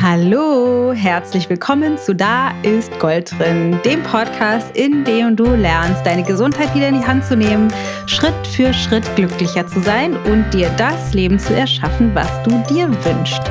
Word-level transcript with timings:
Hallo, 0.00 0.92
herzlich 0.92 1.50
willkommen 1.50 1.98
zu 1.98 2.14
Da 2.14 2.52
ist 2.62 2.96
Gold 3.00 3.32
drin, 3.36 3.80
dem 3.84 4.02
Podcast, 4.04 4.76
in 4.76 5.04
dem 5.04 5.34
du 5.34 5.44
lernst, 5.44 6.06
deine 6.06 6.22
Gesundheit 6.22 6.72
wieder 6.74 6.88
in 6.88 7.00
die 7.00 7.06
Hand 7.06 7.24
zu 7.24 7.36
nehmen, 7.36 7.72
Schritt 8.06 8.46
für 8.46 8.72
Schritt 8.72 9.04
glücklicher 9.16 9.66
zu 9.66 9.80
sein 9.80 10.16
und 10.24 10.48
dir 10.52 10.70
das 10.76 11.14
Leben 11.14 11.38
zu 11.38 11.54
erschaffen, 11.54 12.14
was 12.14 12.30
du 12.44 12.50
dir 12.72 12.88
wünschst. 13.04 13.42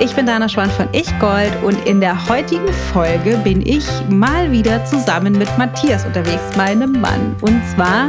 Ich 0.00 0.14
bin 0.14 0.24
Dana 0.24 0.48
Schwan 0.48 0.70
von 0.70 0.88
Ich 0.92 1.18
Gold 1.18 1.52
und 1.62 1.86
in 1.86 2.00
der 2.00 2.28
heutigen 2.28 2.72
Folge 2.92 3.36
bin 3.44 3.60
ich 3.66 3.86
mal 4.08 4.50
wieder 4.50 4.84
zusammen 4.86 5.36
mit 5.36 5.58
Matthias 5.58 6.06
unterwegs, 6.06 6.56
meinem 6.56 6.92
Mann. 6.92 7.36
Und 7.42 7.60
zwar 7.74 8.08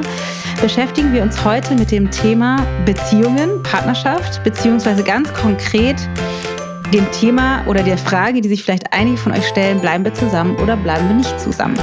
beschäftigen 0.61 1.11
wir 1.11 1.23
uns 1.23 1.43
heute 1.43 1.75
mit 1.75 1.91
dem 1.91 2.09
Thema 2.09 2.65
Beziehungen, 2.85 3.61
Partnerschaft, 3.63 4.43
beziehungsweise 4.45 5.03
ganz 5.03 5.33
konkret 5.33 5.97
dem 6.93 7.09
Thema 7.11 7.63
oder 7.67 7.83
der 7.83 7.97
Frage, 7.97 8.41
die 8.41 8.49
sich 8.49 8.63
vielleicht 8.63 8.93
einige 8.93 9.17
von 9.17 9.31
euch 9.31 9.47
stellen, 9.47 9.79
bleiben 9.79 10.03
wir 10.03 10.13
zusammen 10.13 10.55
oder 10.57 10.77
bleiben 10.77 11.07
wir 11.07 11.15
nicht 11.15 11.39
zusammen? 11.39 11.77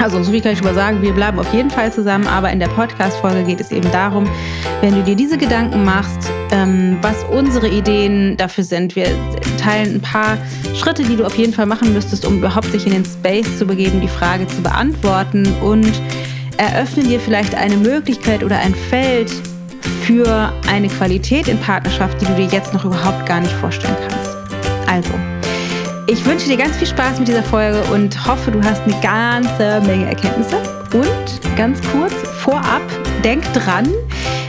Also, 0.00 0.20
so 0.22 0.32
viel 0.32 0.40
kann 0.40 0.52
ich 0.52 0.58
schon 0.58 0.66
mal 0.66 0.74
sagen, 0.74 1.00
wir 1.00 1.12
bleiben 1.12 1.38
auf 1.38 1.52
jeden 1.54 1.70
Fall 1.70 1.92
zusammen, 1.92 2.26
aber 2.26 2.50
in 2.50 2.58
der 2.58 2.66
Podcast-Folge 2.66 3.44
geht 3.44 3.60
es 3.60 3.70
eben 3.70 3.88
darum, 3.92 4.28
wenn 4.80 4.96
du 4.96 5.02
dir 5.04 5.14
diese 5.14 5.38
Gedanken 5.38 5.84
machst, 5.84 6.28
ähm, 6.50 6.98
was 7.02 7.22
unsere 7.24 7.68
Ideen 7.68 8.36
dafür 8.36 8.64
sind. 8.64 8.96
Wir 8.96 9.06
teilen 9.62 9.96
ein 9.96 10.00
paar 10.00 10.38
Schritte, 10.74 11.04
die 11.04 11.14
du 11.14 11.24
auf 11.24 11.36
jeden 11.36 11.52
Fall 11.52 11.66
machen 11.66 11.92
müsstest, 11.92 12.26
um 12.26 12.38
überhaupt 12.38 12.72
dich 12.72 12.84
in 12.84 12.92
den 12.92 13.04
Space 13.04 13.58
zu 13.58 13.64
begeben, 13.64 14.00
die 14.00 14.08
Frage 14.08 14.46
zu 14.48 14.60
beantworten 14.60 15.46
und 15.62 15.92
eröffnen 16.56 17.08
dir 17.08 17.20
vielleicht 17.20 17.54
eine 17.54 17.76
Möglichkeit 17.76 18.42
oder 18.42 18.58
ein 18.58 18.74
Feld, 18.74 19.30
für 20.06 20.52
eine 20.68 20.88
Qualität 20.88 21.48
in 21.48 21.58
Partnerschaft, 21.58 22.20
die 22.20 22.26
du 22.26 22.34
dir 22.34 22.46
jetzt 22.46 22.74
noch 22.74 22.84
überhaupt 22.84 23.24
gar 23.26 23.40
nicht 23.40 23.52
vorstellen 23.52 23.96
kannst. 24.08 24.36
Also, 24.88 25.12
ich 26.06 26.24
wünsche 26.26 26.48
dir 26.48 26.56
ganz 26.56 26.76
viel 26.76 26.88
Spaß 26.88 27.20
mit 27.20 27.28
dieser 27.28 27.42
Folge 27.42 27.82
und 27.92 28.26
hoffe, 28.26 28.50
du 28.50 28.62
hast 28.62 28.82
eine 28.82 29.00
ganze 29.00 29.80
Menge 29.86 30.06
Erkenntnisse. 30.06 30.56
Und 30.92 31.56
ganz 31.56 31.80
kurz 31.92 32.12
vorab, 32.40 32.82
denk 33.22 33.44
dran, 33.52 33.88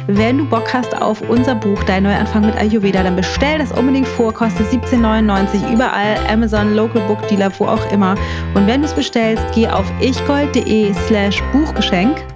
wenn 0.07 0.39
du 0.39 0.45
Bock 0.45 0.73
hast 0.73 0.99
auf 0.99 1.21
unser 1.29 1.55
Buch 1.55 1.81
Dein 1.83 2.03
Neuanfang 2.03 2.45
mit 2.45 2.57
Ayurveda, 2.57 3.03
dann 3.03 3.15
bestell 3.15 3.59
das 3.59 3.71
unbedingt 3.71 4.07
vor, 4.07 4.33
kostet 4.33 4.67
17,99 4.67 5.71
überall, 5.71 6.17
Amazon, 6.29 6.75
Local 6.75 7.01
Book 7.07 7.25
Dealer, 7.27 7.51
wo 7.59 7.65
auch 7.65 7.91
immer. 7.91 8.15
Und 8.55 8.67
wenn 8.67 8.81
du 8.81 8.88
es 8.88 8.93
bestellst, 8.93 9.43
geh 9.53 9.67
auf 9.67 9.85
ichgold.de 10.01 10.93
slash 11.07 11.41
Buchgeschenk 11.53 12.32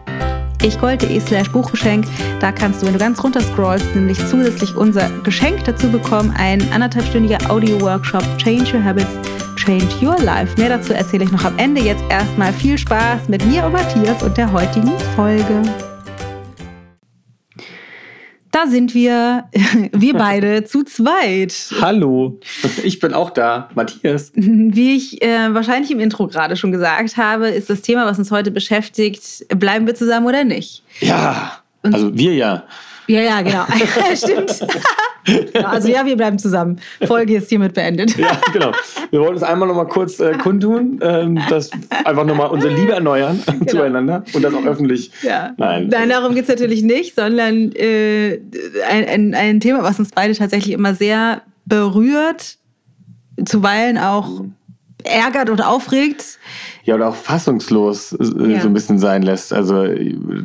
ichgold.de 0.63 1.19
slash 1.19 1.49
Buchgeschenk. 1.51 2.05
Da 2.39 2.51
kannst 2.51 2.81
du, 2.81 2.85
wenn 2.85 2.93
du 2.93 2.99
ganz 2.99 3.23
runter 3.23 3.41
scrollst, 3.41 3.95
nämlich 3.95 4.17
zusätzlich 4.27 4.75
unser 4.75 5.09
Geschenk 5.23 5.63
dazu 5.65 5.89
bekommen, 5.89 6.33
ein 6.37 6.61
anderthalbstündiger 6.71 7.49
Audio-Workshop 7.49 8.23
Change 8.37 8.77
Your 8.77 8.83
Habits, 8.83 9.07
Change 9.55 9.87
Your 10.01 10.19
Life. 10.19 10.57
Mehr 10.57 10.69
dazu 10.69 10.93
erzähle 10.93 11.25
ich 11.25 11.31
noch 11.31 11.45
am 11.45 11.57
Ende. 11.57 11.81
Jetzt 11.81 12.03
erstmal 12.09 12.53
viel 12.53 12.77
Spaß 12.77 13.27
mit 13.27 13.45
mir 13.45 13.65
und 13.65 13.73
Matthias 13.73 14.23
und 14.23 14.37
der 14.37 14.51
heutigen 14.51 14.91
Folge. 15.15 15.61
Da 18.57 18.65
sind 18.65 18.95
wir, 18.95 19.43
wir 19.91 20.13
beide 20.15 20.63
zu 20.65 20.83
zweit. 20.83 21.53
Hallo, 21.79 22.39
ich 22.83 22.99
bin 22.99 23.13
auch 23.13 23.29
da, 23.29 23.69
Matthias. 23.75 24.31
Wie 24.33 24.95
ich 24.95 25.21
äh, 25.21 25.53
wahrscheinlich 25.53 25.91
im 25.91 25.99
Intro 25.99 26.25
gerade 26.25 26.55
schon 26.55 26.71
gesagt 26.71 27.17
habe, 27.17 27.49
ist 27.49 27.69
das 27.69 27.83
Thema, 27.83 28.07
was 28.07 28.17
uns 28.17 28.31
heute 28.31 28.49
beschäftigt, 28.49 29.45
bleiben 29.59 29.85
wir 29.85 29.93
zusammen 29.93 30.25
oder 30.25 30.43
nicht? 30.43 30.81
Ja, 31.01 31.59
also 31.83 32.17
wir 32.17 32.33
ja. 32.33 32.63
Ja, 33.07 33.21
ja, 33.21 33.41
genau. 33.41 33.63
Stimmt. 34.15 34.67
also 35.63 35.87
ja, 35.87 36.05
wir 36.05 36.15
bleiben 36.15 36.37
zusammen. 36.39 36.79
Folge 37.05 37.37
ist 37.37 37.49
hiermit 37.49 37.73
beendet. 37.73 38.17
ja, 38.17 38.39
genau. 38.53 38.71
Wir 39.09 39.21
wollten 39.21 39.37
es 39.37 39.43
einmal 39.43 39.67
noch 39.67 39.75
mal 39.75 39.87
kurz 39.87 40.19
äh, 40.19 40.33
kundtun, 40.37 40.99
ähm, 41.01 41.39
dass 41.49 41.71
einfach 42.05 42.25
noch 42.25 42.35
mal 42.35 42.45
unsere 42.47 42.73
Liebe 42.73 42.93
erneuern 42.93 43.41
genau. 43.45 43.65
zueinander 43.65 44.23
und 44.33 44.41
das 44.41 44.53
auch 44.53 44.65
öffentlich. 44.65 45.11
Ja. 45.21 45.53
Nein. 45.57 45.87
Nein, 45.89 46.09
darum 46.09 46.35
geht 46.35 46.43
es 46.43 46.49
natürlich 46.49 46.83
nicht, 46.83 47.15
sondern 47.15 47.71
äh, 47.73 48.39
ein, 48.89 49.07
ein, 49.07 49.33
ein 49.35 49.59
Thema, 49.59 49.83
was 49.83 49.99
uns 49.99 50.11
beide 50.11 50.33
tatsächlich 50.33 50.73
immer 50.73 50.93
sehr 50.93 51.41
berührt, 51.65 52.57
zuweilen 53.45 53.97
auch 53.97 54.41
ärgert 55.09 55.49
und 55.49 55.61
aufregt. 55.61 56.39
Ja, 56.83 56.95
oder 56.95 57.09
auch 57.09 57.15
fassungslos 57.15 58.13
äh, 58.13 58.53
ja. 58.53 58.61
so 58.61 58.67
ein 58.67 58.73
bisschen 58.73 58.99
sein 58.99 59.23
lässt. 59.23 59.53
Also, 59.53 59.85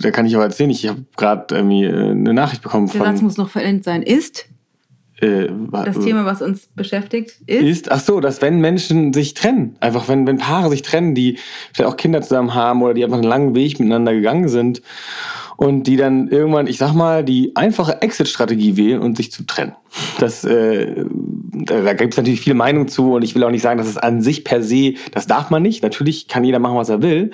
da 0.00 0.10
kann 0.10 0.26
ich 0.26 0.34
aber 0.34 0.44
erzählen, 0.44 0.70
ich 0.70 0.88
habe 0.88 1.04
gerade 1.16 1.54
irgendwie 1.54 1.84
äh, 1.84 2.10
eine 2.10 2.34
Nachricht 2.34 2.62
bekommen 2.62 2.88
von. 2.88 3.00
Der 3.00 3.12
Satz 3.12 3.22
muss 3.22 3.36
noch 3.36 3.50
verendet 3.50 3.84
sein. 3.84 4.02
Ist? 4.02 4.46
Äh, 5.20 5.48
das 5.70 6.00
Thema, 6.00 6.24
was 6.24 6.42
uns 6.42 6.66
beschäftigt, 6.74 7.40
ist? 7.46 7.62
ist? 7.62 7.92
Ach 7.92 8.00
so, 8.00 8.18
dass 8.18 8.42
wenn 8.42 8.60
Menschen 8.60 9.12
sich 9.12 9.34
trennen, 9.34 9.76
einfach 9.78 10.08
wenn, 10.08 10.26
wenn 10.26 10.38
Paare 10.38 10.68
sich 10.70 10.82
trennen, 10.82 11.14
die 11.14 11.38
vielleicht 11.72 11.92
auch 11.92 11.96
Kinder 11.96 12.22
zusammen 12.22 12.54
haben 12.54 12.82
oder 12.82 12.92
die 12.92 13.04
einfach 13.04 13.18
einen 13.18 13.28
langen 13.28 13.54
Weg 13.54 13.78
miteinander 13.78 14.12
gegangen 14.14 14.48
sind 14.48 14.82
und 15.62 15.84
die 15.84 15.96
dann 15.96 16.26
irgendwann, 16.26 16.66
ich 16.66 16.76
sag 16.76 16.92
mal, 16.92 17.24
die 17.24 17.54
einfache 17.54 18.02
Exit-Strategie 18.02 18.76
wählen 18.76 19.00
und 19.00 19.16
sich 19.16 19.30
zu 19.30 19.44
trennen. 19.46 19.76
Das, 20.18 20.42
äh, 20.42 21.04
da, 21.52 21.92
gibt 21.92 22.14
es 22.14 22.16
natürlich 22.16 22.40
viele 22.40 22.56
Meinungen 22.56 22.88
zu 22.88 23.12
und 23.12 23.22
ich 23.22 23.36
will 23.36 23.44
auch 23.44 23.50
nicht 23.50 23.62
sagen, 23.62 23.78
dass 23.78 23.86
es 23.86 23.96
an 23.96 24.22
sich 24.22 24.42
per 24.42 24.60
se, 24.60 24.94
das 25.12 25.28
darf 25.28 25.50
man 25.50 25.62
nicht. 25.62 25.84
Natürlich 25.84 26.26
kann 26.26 26.42
jeder 26.42 26.58
machen, 26.58 26.76
was 26.76 26.88
er 26.88 27.00
will. 27.00 27.30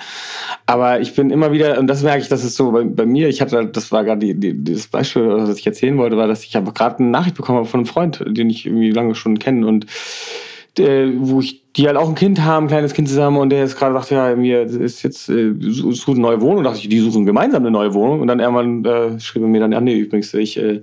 Aber 0.67 1.01
ich 1.01 1.15
bin 1.15 1.31
immer 1.31 1.51
wieder, 1.51 1.79
und 1.79 1.87
das 1.87 2.03
merke 2.03 2.21
ich, 2.21 2.27
das 2.27 2.43
ist 2.43 2.55
so 2.55 2.71
bei, 2.71 2.83
bei 2.83 3.07
mir, 3.07 3.29
ich 3.29 3.41
hatte, 3.41 3.65
das 3.65 3.91
war 3.91 4.03
gerade 4.03 4.19
die, 4.19 4.35
die, 4.35 4.63
das 4.63 4.85
Beispiel, 4.85 5.27
was 5.27 5.57
ich 5.57 5.65
erzählen 5.65 5.97
wollte, 5.97 6.15
war, 6.15 6.27
dass 6.27 6.43
ich 6.43 6.55
einfach 6.55 6.75
gerade 6.75 6.99
eine 6.99 7.09
Nachricht 7.09 7.35
bekommen 7.35 7.57
habe 7.57 7.67
von 7.67 7.79
einem 7.79 7.87
Freund, 7.87 8.23
den 8.27 8.51
ich 8.51 8.67
irgendwie 8.67 8.91
lange 8.91 9.15
schon 9.15 9.39
kenne 9.39 9.65
und 9.65 9.87
äh, 10.79 11.11
wo 11.17 11.39
ich 11.41 11.63
die 11.75 11.87
halt 11.87 11.97
auch 11.97 12.09
ein 12.09 12.15
Kind 12.15 12.41
haben, 12.41 12.65
ein 12.65 12.69
kleines 12.69 12.93
Kind 12.93 13.07
zusammen 13.07 13.37
und 13.37 13.49
der 13.49 13.59
jetzt 13.59 13.77
gerade 13.77 13.93
sagt, 13.93 14.11
ja, 14.11 14.35
mir 14.35 14.63
ist 14.63 15.03
jetzt 15.03 15.29
äh, 15.29 15.53
sucht 15.59 16.09
eine 16.09 16.19
neue 16.19 16.41
Wohnung, 16.41 16.63
dachte 16.63 16.79
ich, 16.79 16.89
die 16.89 16.99
suchen 16.99 17.25
gemeinsam 17.25 17.63
eine 17.63 17.71
neue 17.71 17.93
Wohnung 17.93 18.21
und 18.21 18.27
dann 18.27 18.39
irgendwann 18.39 18.85
äh, 18.85 19.19
schrieb 19.19 19.43
er 19.43 19.47
mir 19.47 19.59
dann, 19.59 19.71
ja, 19.71 19.79
nee, 19.79 19.97
übrigens, 19.97 20.33
ich 20.33 20.57
äh, 20.57 20.81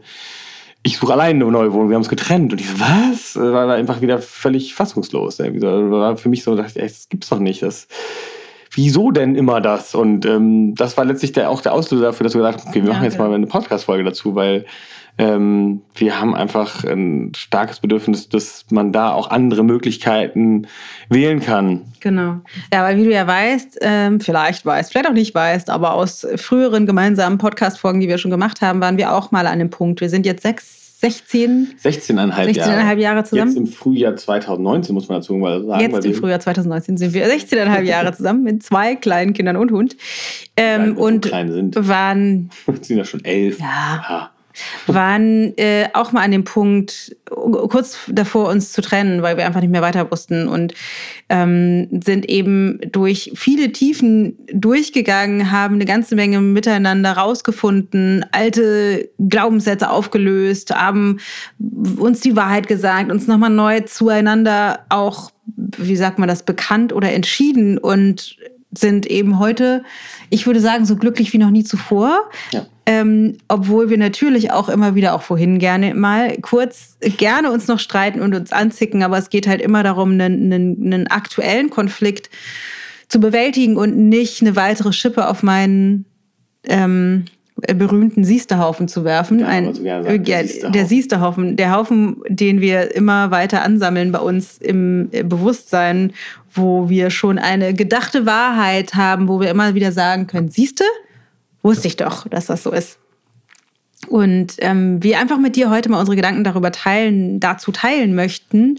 ich 0.86 0.98
suche 0.98 1.12
alleine 1.12 1.44
eine 1.44 1.52
neue 1.52 1.72
Wohnung, 1.72 1.88
wir 1.88 1.96
haben 1.96 2.02
es 2.02 2.08
getrennt. 2.08 2.52
Und 2.52 2.60
ich 2.60 2.68
so, 2.68 2.78
was? 2.78 3.34
War 3.34 3.68
einfach 3.74 4.00
wieder 4.02 4.20
völlig 4.20 4.72
fassungslos. 4.72 5.40
Ne? 5.40 5.60
War 5.60 6.16
für 6.16 6.28
mich 6.28 6.44
so, 6.44 6.56
ich, 6.56 6.76
ey, 6.76 6.86
das 6.86 7.08
gibt's 7.08 7.28
doch 7.28 7.40
nicht. 7.40 7.62
Das, 7.62 7.88
wieso 8.76 9.10
denn 9.10 9.34
immer 9.34 9.60
das? 9.60 9.94
Und 9.94 10.24
ähm, 10.26 10.74
das 10.74 10.96
war 10.96 11.04
letztlich 11.04 11.32
der, 11.32 11.50
auch 11.50 11.62
der 11.62 11.72
Auslöser 11.72 12.04
dafür, 12.04 12.24
dass 12.24 12.34
wir 12.34 12.42
gesagt 12.42 12.60
haben, 12.60 12.68
okay, 12.68 12.82
wir 12.82 12.90
machen 12.92 13.04
jetzt 13.04 13.18
okay. 13.18 13.28
mal 13.28 13.34
eine 13.34 13.46
Podcast-Folge 13.46 14.04
dazu, 14.04 14.34
weil 14.34 14.66
ähm, 15.18 15.80
wir 15.94 16.20
haben 16.20 16.34
einfach 16.34 16.84
ein 16.84 17.32
starkes 17.34 17.80
Bedürfnis, 17.80 18.28
dass 18.28 18.66
man 18.70 18.92
da 18.92 19.12
auch 19.12 19.30
andere 19.30 19.64
Möglichkeiten 19.64 20.66
wählen 21.08 21.40
kann. 21.40 21.86
Genau. 22.00 22.40
Ja, 22.72 22.82
weil 22.82 22.98
wie 22.98 23.04
du 23.04 23.12
ja 23.12 23.26
weißt, 23.26 23.78
ähm, 23.80 24.20
vielleicht 24.20 24.66
weißt, 24.66 24.92
vielleicht 24.92 25.08
auch 25.08 25.14
nicht 25.14 25.34
weißt, 25.34 25.70
aber 25.70 25.94
aus 25.94 26.26
früheren 26.36 26.86
gemeinsamen 26.86 27.38
Podcast-Folgen, 27.38 28.00
die 28.00 28.08
wir 28.08 28.18
schon 28.18 28.30
gemacht 28.30 28.60
haben, 28.60 28.80
waren 28.80 28.98
wir 28.98 29.14
auch 29.14 29.30
mal 29.30 29.46
an 29.46 29.58
dem 29.58 29.70
Punkt. 29.70 30.02
Wir 30.02 30.10
sind 30.10 30.26
jetzt 30.26 30.42
sechs 30.42 30.85
16, 30.98 31.74
16,5 31.82 32.56
Jahre. 32.56 33.00
Jahre 33.00 33.24
zusammen. 33.24 33.50
Jetzt 33.50 33.58
im 33.58 33.66
Frühjahr 33.66 34.16
2019, 34.16 34.94
muss 34.94 35.08
man 35.08 35.20
dazu 35.20 35.34
mal 35.34 35.62
sagen. 35.62 35.80
Jetzt 35.80 36.06
im 36.06 36.14
Frühjahr 36.14 36.40
2019 36.40 36.96
sind 36.96 37.12
wir 37.12 37.28
16,5 37.28 37.82
Jahre 37.84 38.14
zusammen 38.14 38.42
mit 38.42 38.62
zwei 38.62 38.96
kleinen 38.96 39.34
Kindern 39.34 39.56
und 39.56 39.72
Hund. 39.72 39.96
Ähm, 40.56 40.96
und 40.96 41.26
sind. 41.26 41.88
waren. 41.88 42.50
sind 42.80 42.96
ja 42.96 43.04
schon 43.04 43.22
elf. 43.24 43.60
Ja. 43.60 44.04
ja 44.08 44.30
waren 44.86 45.56
äh, 45.58 45.88
auch 45.92 46.12
mal 46.12 46.22
an 46.22 46.30
dem 46.30 46.44
Punkt, 46.44 47.16
kurz 47.26 47.98
davor 48.08 48.48
uns 48.48 48.72
zu 48.72 48.82
trennen, 48.82 49.22
weil 49.22 49.36
wir 49.36 49.46
einfach 49.46 49.60
nicht 49.60 49.70
mehr 49.70 49.82
weiter 49.82 50.10
wussten 50.10 50.48
und 50.48 50.74
ähm, 51.28 51.88
sind 52.04 52.28
eben 52.28 52.80
durch 52.92 53.32
viele 53.34 53.72
Tiefen 53.72 54.38
durchgegangen, 54.52 55.50
haben 55.50 55.76
eine 55.76 55.84
ganze 55.84 56.14
Menge 56.14 56.40
miteinander 56.40 57.12
rausgefunden, 57.12 58.24
alte 58.32 59.10
Glaubenssätze 59.18 59.90
aufgelöst, 59.90 60.74
haben 60.74 61.18
uns 61.98 62.20
die 62.20 62.36
Wahrheit 62.36 62.68
gesagt, 62.68 63.10
uns 63.10 63.26
nochmal 63.26 63.50
neu 63.50 63.80
zueinander 63.80 64.86
auch, 64.88 65.30
wie 65.78 65.96
sagt 65.96 66.18
man 66.18 66.28
das, 66.28 66.44
bekannt 66.44 66.92
oder 66.92 67.12
entschieden 67.12 67.78
und 67.78 68.36
sind 68.72 69.06
eben 69.06 69.38
heute, 69.38 69.84
ich 70.30 70.46
würde 70.46 70.60
sagen, 70.60 70.84
so 70.86 70.96
glücklich 70.96 71.32
wie 71.32 71.38
noch 71.38 71.50
nie 71.50 71.64
zuvor. 71.64 72.30
Ja. 72.52 72.66
Ähm, 72.84 73.38
obwohl 73.48 73.90
wir 73.90 73.98
natürlich 73.98 74.52
auch 74.52 74.68
immer 74.68 74.94
wieder, 74.94 75.14
auch 75.14 75.22
vorhin 75.22 75.58
gerne 75.58 75.94
mal 75.94 76.36
kurz 76.40 76.98
gerne 77.00 77.50
uns 77.50 77.66
noch 77.66 77.80
streiten 77.80 78.20
und 78.20 78.34
uns 78.34 78.52
anzicken, 78.52 79.02
aber 79.02 79.18
es 79.18 79.28
geht 79.28 79.46
halt 79.48 79.60
immer 79.60 79.82
darum, 79.82 80.12
einen, 80.12 80.52
einen, 80.52 80.92
einen 80.92 81.06
aktuellen 81.08 81.70
Konflikt 81.70 82.30
zu 83.08 83.18
bewältigen 83.18 83.76
und 83.76 83.96
nicht 83.96 84.40
eine 84.40 84.54
weitere 84.56 84.92
Schippe 84.92 85.28
auf 85.28 85.42
meinen 85.42 86.06
ähm, 86.64 87.24
berühmten 87.74 88.24
Siesterhaufen 88.24 88.88
zu 88.88 89.04
werfen. 89.04 89.40
Ja, 89.40 89.46
Ein, 89.46 89.74
sagen, 89.74 90.06
äh, 90.06 90.18
der, 90.18 90.42
Siesterhaufen. 90.46 90.72
der 90.72 90.86
Siesterhaufen, 90.86 91.56
der 91.56 91.72
Haufen, 91.72 92.16
den 92.28 92.60
wir 92.60 92.94
immer 92.94 93.30
weiter 93.30 93.62
ansammeln 93.62 94.12
bei 94.12 94.18
uns 94.18 94.58
im 94.58 95.08
äh, 95.12 95.22
Bewusstsein, 95.22 96.12
wo 96.52 96.88
wir 96.88 97.10
schon 97.10 97.38
eine 97.38 97.74
gedachte 97.74 98.26
Wahrheit 98.26 98.94
haben, 98.94 99.28
wo 99.28 99.40
wir 99.40 99.50
immer 99.50 99.74
wieder 99.74 99.92
sagen 99.92 100.26
können, 100.26 100.48
siehste, 100.48 100.84
wusste 101.62 101.88
ich 101.88 101.96
doch, 101.96 102.28
dass 102.28 102.46
das 102.46 102.62
so 102.62 102.70
ist. 102.70 102.98
Und 104.08 104.54
ähm, 104.58 105.02
wir 105.02 105.18
einfach 105.18 105.38
mit 105.38 105.56
dir 105.56 105.70
heute 105.70 105.88
mal 105.88 105.98
unsere 105.98 106.16
Gedanken 106.16 106.44
darüber 106.44 106.70
teilen, 106.70 107.40
dazu 107.40 107.72
teilen 107.72 108.14
möchten, 108.14 108.78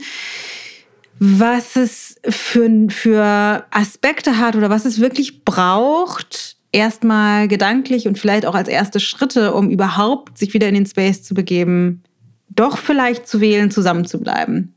was 1.20 1.76
es 1.76 2.16
für, 2.28 2.70
für 2.90 3.66
Aspekte 3.72 4.38
hat 4.38 4.56
oder 4.56 4.70
was 4.70 4.86
es 4.86 5.00
wirklich 5.00 5.44
braucht, 5.44 6.57
erstmal 6.78 7.48
gedanklich 7.48 8.08
und 8.08 8.18
vielleicht 8.18 8.46
auch 8.46 8.56
als 8.56 8.70
erste 8.70 9.00
Schritte, 9.00 9.54
um 9.54 9.70
überhaupt 9.70 10.38
sich 10.38 10.54
wieder 10.54 10.70
in 10.70 10.76
den 10.76 10.86
Space 10.86 11.24
zu 11.24 11.34
begeben, 11.34 12.04
doch 12.50 12.78
vielleicht 12.78 13.28
zu 13.28 13.42
wählen, 13.42 13.72
zusammen 13.72 14.06
zu 14.06 14.20
bleiben. 14.20 14.76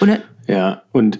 Und, 0.00 0.20
ja, 0.46 0.82
und 0.92 1.18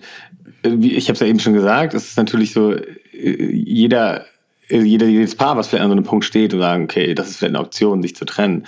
äh, 0.63 0.75
ich 0.81 1.09
habe 1.09 1.15
es 1.15 1.21
ja 1.21 1.27
eben 1.27 1.41
schon 1.41 1.53
gesagt, 1.53 1.95
es 1.95 2.09
ist 2.09 2.17
natürlich 2.17 2.53
so, 2.53 2.73
äh, 2.73 2.85
jeder, 3.13 4.25
äh, 4.69 4.81
jeder, 4.81 5.07
jedes 5.07 5.35
Paar, 5.35 5.57
was 5.57 5.69
vielleicht 5.69 5.85
an 5.85 5.91
so 5.91 5.97
einem 5.97 6.05
Punkt 6.05 6.25
steht 6.25 6.55
und 6.55 6.61
sagen, 6.61 6.85
okay, 6.85 7.15
das 7.15 7.29
ist 7.29 7.37
vielleicht 7.37 7.55
eine 7.55 7.65
Option, 7.65 8.03
sich 8.03 8.17
zu 8.17 8.25
trennen. 8.25 8.67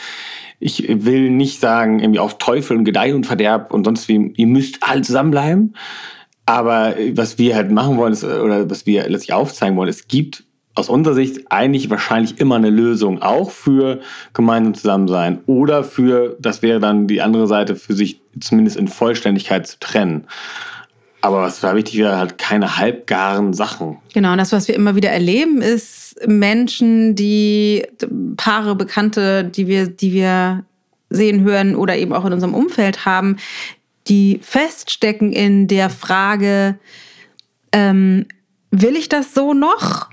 Ich 0.60 0.86
will 0.88 1.30
nicht 1.30 1.60
sagen, 1.60 2.00
irgendwie 2.00 2.20
auf 2.20 2.38
Teufel 2.38 2.76
und 2.76 2.84
Gedeih 2.84 3.14
und 3.14 3.26
Verderb 3.26 3.72
und 3.72 3.84
sonst 3.84 4.08
wie, 4.08 4.32
ihr 4.36 4.46
müsst 4.46 4.78
alle 4.82 5.02
zusammenbleiben. 5.02 5.74
Aber 6.46 6.94
was 7.12 7.38
wir 7.38 7.54
halt 7.54 7.70
machen 7.70 7.96
wollen, 7.96 8.12
ist, 8.12 8.24
oder 8.24 8.68
was 8.68 8.86
wir 8.86 9.08
letztlich 9.08 9.32
aufzeigen 9.32 9.76
wollen, 9.76 9.88
es 9.88 10.06
gibt 10.08 10.44
aus 10.74 10.88
unserer 10.88 11.14
Sicht 11.14 11.50
eigentlich 11.50 11.90
wahrscheinlich 11.90 12.40
immer 12.40 12.56
eine 12.56 12.70
Lösung, 12.70 13.20
auch 13.20 13.50
für 13.50 14.00
gemeinsam 14.32 14.74
Zusammensein 14.74 15.40
oder 15.46 15.84
für, 15.84 16.36
das 16.40 16.62
wäre 16.62 16.80
dann 16.80 17.06
die 17.06 17.20
andere 17.20 17.46
Seite, 17.46 17.76
für 17.76 17.94
sich 17.94 18.20
zumindest 18.40 18.76
in 18.76 18.88
Vollständigkeit 18.88 19.66
zu 19.66 19.78
trennen. 19.80 20.24
Aber 21.20 21.42
was 21.42 21.60
da 21.60 21.76
wichtig 21.76 21.98
wäre, 21.98 22.18
halt 22.18 22.38
keine 22.38 22.78
halbgaren 22.78 23.52
Sachen. 23.52 23.98
Genau, 24.12 24.32
und 24.32 24.38
das, 24.38 24.50
was 24.50 24.66
wir 24.66 24.74
immer 24.74 24.96
wieder 24.96 25.10
erleben, 25.10 25.62
ist 25.62 26.16
Menschen, 26.26 27.14
die 27.14 27.86
Paare, 28.36 28.74
Bekannte, 28.74 29.44
die 29.44 29.68
wir, 29.68 29.86
die 29.86 30.12
wir 30.12 30.64
sehen, 31.10 31.44
hören 31.44 31.76
oder 31.76 31.96
eben 31.96 32.12
auch 32.12 32.24
in 32.24 32.32
unserem 32.32 32.54
Umfeld 32.54 33.04
haben, 33.04 33.36
die 34.08 34.40
feststecken 34.42 35.32
in 35.32 35.68
der 35.68 35.90
Frage, 35.90 36.78
ähm, 37.70 38.26
will 38.70 38.96
ich 38.96 39.08
das 39.08 39.32
so 39.34 39.54
noch? 39.54 40.11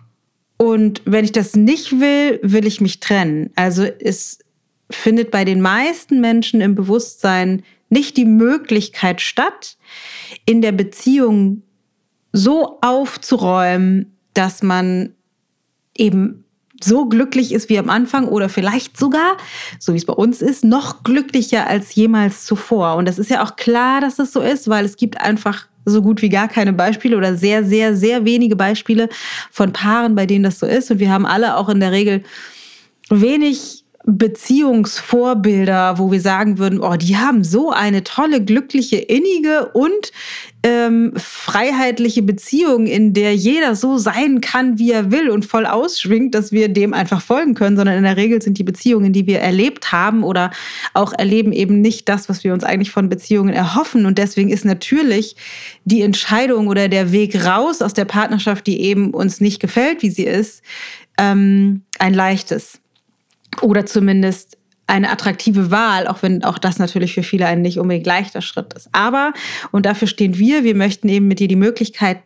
Und 0.61 1.01
wenn 1.05 1.23
ich 1.23 1.31
das 1.31 1.55
nicht 1.55 2.01
will, 2.01 2.39
will 2.43 2.67
ich 2.67 2.81
mich 2.81 2.99
trennen. 2.99 3.49
Also 3.55 3.83
es 3.83 4.39
findet 4.91 5.31
bei 5.31 5.45
den 5.45 5.61
meisten 5.61 6.19
Menschen 6.19 6.59
im 6.59 6.75
Bewusstsein 6.75 7.63
nicht 7.89 8.17
die 8.17 8.25
Möglichkeit 8.25 9.21
statt, 9.21 9.77
in 10.45 10.61
der 10.61 10.73
Beziehung 10.73 11.63
so 12.33 12.77
aufzuräumen, 12.81 14.17
dass 14.33 14.61
man 14.61 15.13
eben 15.95 16.43
so 16.83 17.07
glücklich 17.07 17.53
ist 17.53 17.69
wie 17.69 17.79
am 17.79 17.89
Anfang 17.89 18.27
oder 18.27 18.49
vielleicht 18.49 18.97
sogar, 18.97 19.37
so 19.79 19.93
wie 19.93 19.97
es 19.97 20.05
bei 20.05 20.13
uns 20.13 20.41
ist, 20.41 20.65
noch 20.65 21.03
glücklicher 21.03 21.67
als 21.67 21.95
jemals 21.95 22.45
zuvor. 22.45 22.95
Und 22.95 23.07
das 23.07 23.17
ist 23.17 23.29
ja 23.29 23.43
auch 23.43 23.55
klar, 23.55 24.01
dass 24.01 24.17
das 24.17 24.33
so 24.33 24.41
ist, 24.41 24.67
weil 24.67 24.83
es 24.83 24.97
gibt 24.97 25.21
einfach 25.21 25.68
so 25.85 26.01
gut 26.01 26.21
wie 26.21 26.29
gar 26.29 26.47
keine 26.47 26.73
Beispiele 26.73 27.17
oder 27.17 27.35
sehr, 27.35 27.63
sehr, 27.63 27.95
sehr 27.95 28.25
wenige 28.25 28.55
Beispiele 28.55 29.09
von 29.51 29.73
Paaren, 29.73 30.15
bei 30.15 30.25
denen 30.25 30.43
das 30.43 30.59
so 30.59 30.65
ist. 30.65 30.91
Und 30.91 30.99
wir 30.99 31.11
haben 31.11 31.25
alle 31.25 31.55
auch 31.55 31.69
in 31.69 31.79
der 31.79 31.91
Regel 31.91 32.23
wenig 33.09 33.83
Beziehungsvorbilder, 34.17 35.99
wo 35.99 36.11
wir 36.11 36.21
sagen 36.21 36.57
würden, 36.57 36.79
oh, 36.79 36.95
die 36.95 37.17
haben 37.17 37.43
so 37.43 37.71
eine 37.71 38.03
tolle, 38.03 38.43
glückliche, 38.43 38.97
innige 38.97 39.69
und 39.73 40.11
ähm, 40.63 41.13
freiheitliche 41.15 42.21
Beziehung, 42.21 42.85
in 42.85 43.13
der 43.13 43.35
jeder 43.35 43.75
so 43.75 43.97
sein 43.97 44.41
kann, 44.41 44.77
wie 44.77 44.91
er 44.91 45.11
will 45.11 45.29
und 45.29 45.45
voll 45.45 45.65
ausschwingt, 45.65 46.35
dass 46.35 46.51
wir 46.51 46.67
dem 46.67 46.93
einfach 46.93 47.21
folgen 47.21 47.53
können, 47.53 47.77
sondern 47.77 47.97
in 47.97 48.03
der 48.03 48.17
Regel 48.17 48.41
sind 48.41 48.57
die 48.57 48.63
Beziehungen, 48.63 49.13
die 49.13 49.27
wir 49.27 49.39
erlebt 49.39 49.91
haben 49.91 50.23
oder 50.23 50.51
auch 50.93 51.13
erleben, 51.13 51.53
eben 51.53 51.79
nicht 51.81 52.09
das, 52.09 52.27
was 52.27 52.43
wir 52.43 52.53
uns 52.53 52.63
eigentlich 52.63 52.91
von 52.91 53.09
Beziehungen 53.09 53.53
erhoffen. 53.53 54.05
Und 54.05 54.17
deswegen 54.17 54.49
ist 54.49 54.65
natürlich 54.65 55.35
die 55.85 56.01
Entscheidung 56.01 56.67
oder 56.67 56.89
der 56.89 57.11
Weg 57.11 57.45
raus 57.45 57.81
aus 57.81 57.93
der 57.93 58.05
Partnerschaft, 58.05 58.67
die 58.67 58.81
eben 58.81 59.11
uns 59.11 59.39
nicht 59.39 59.61
gefällt, 59.61 60.01
wie 60.01 60.09
sie 60.09 60.25
ist, 60.25 60.61
ähm, 61.17 61.83
ein 61.99 62.13
leichtes. 62.13 62.79
Oder 63.61 63.85
zumindest 63.85 64.57
eine 64.87 65.11
attraktive 65.11 65.71
Wahl, 65.71 66.07
auch 66.07 66.23
wenn 66.23 66.43
auch 66.43 66.57
das 66.57 66.79
natürlich 66.79 67.13
für 67.13 67.23
viele 67.23 67.45
ein 67.45 67.61
nicht 67.61 67.79
unbedingt 67.79 68.07
leichter 68.07 68.41
Schritt 68.41 68.73
ist. 68.73 68.89
Aber, 68.91 69.33
und 69.71 69.85
dafür 69.85 70.07
stehen 70.07 70.37
wir, 70.37 70.63
wir 70.63 70.75
möchten 70.75 71.07
eben 71.09 71.27
mit 71.27 71.39
dir 71.39 71.47
die 71.47 71.55
Möglichkeit 71.55 72.19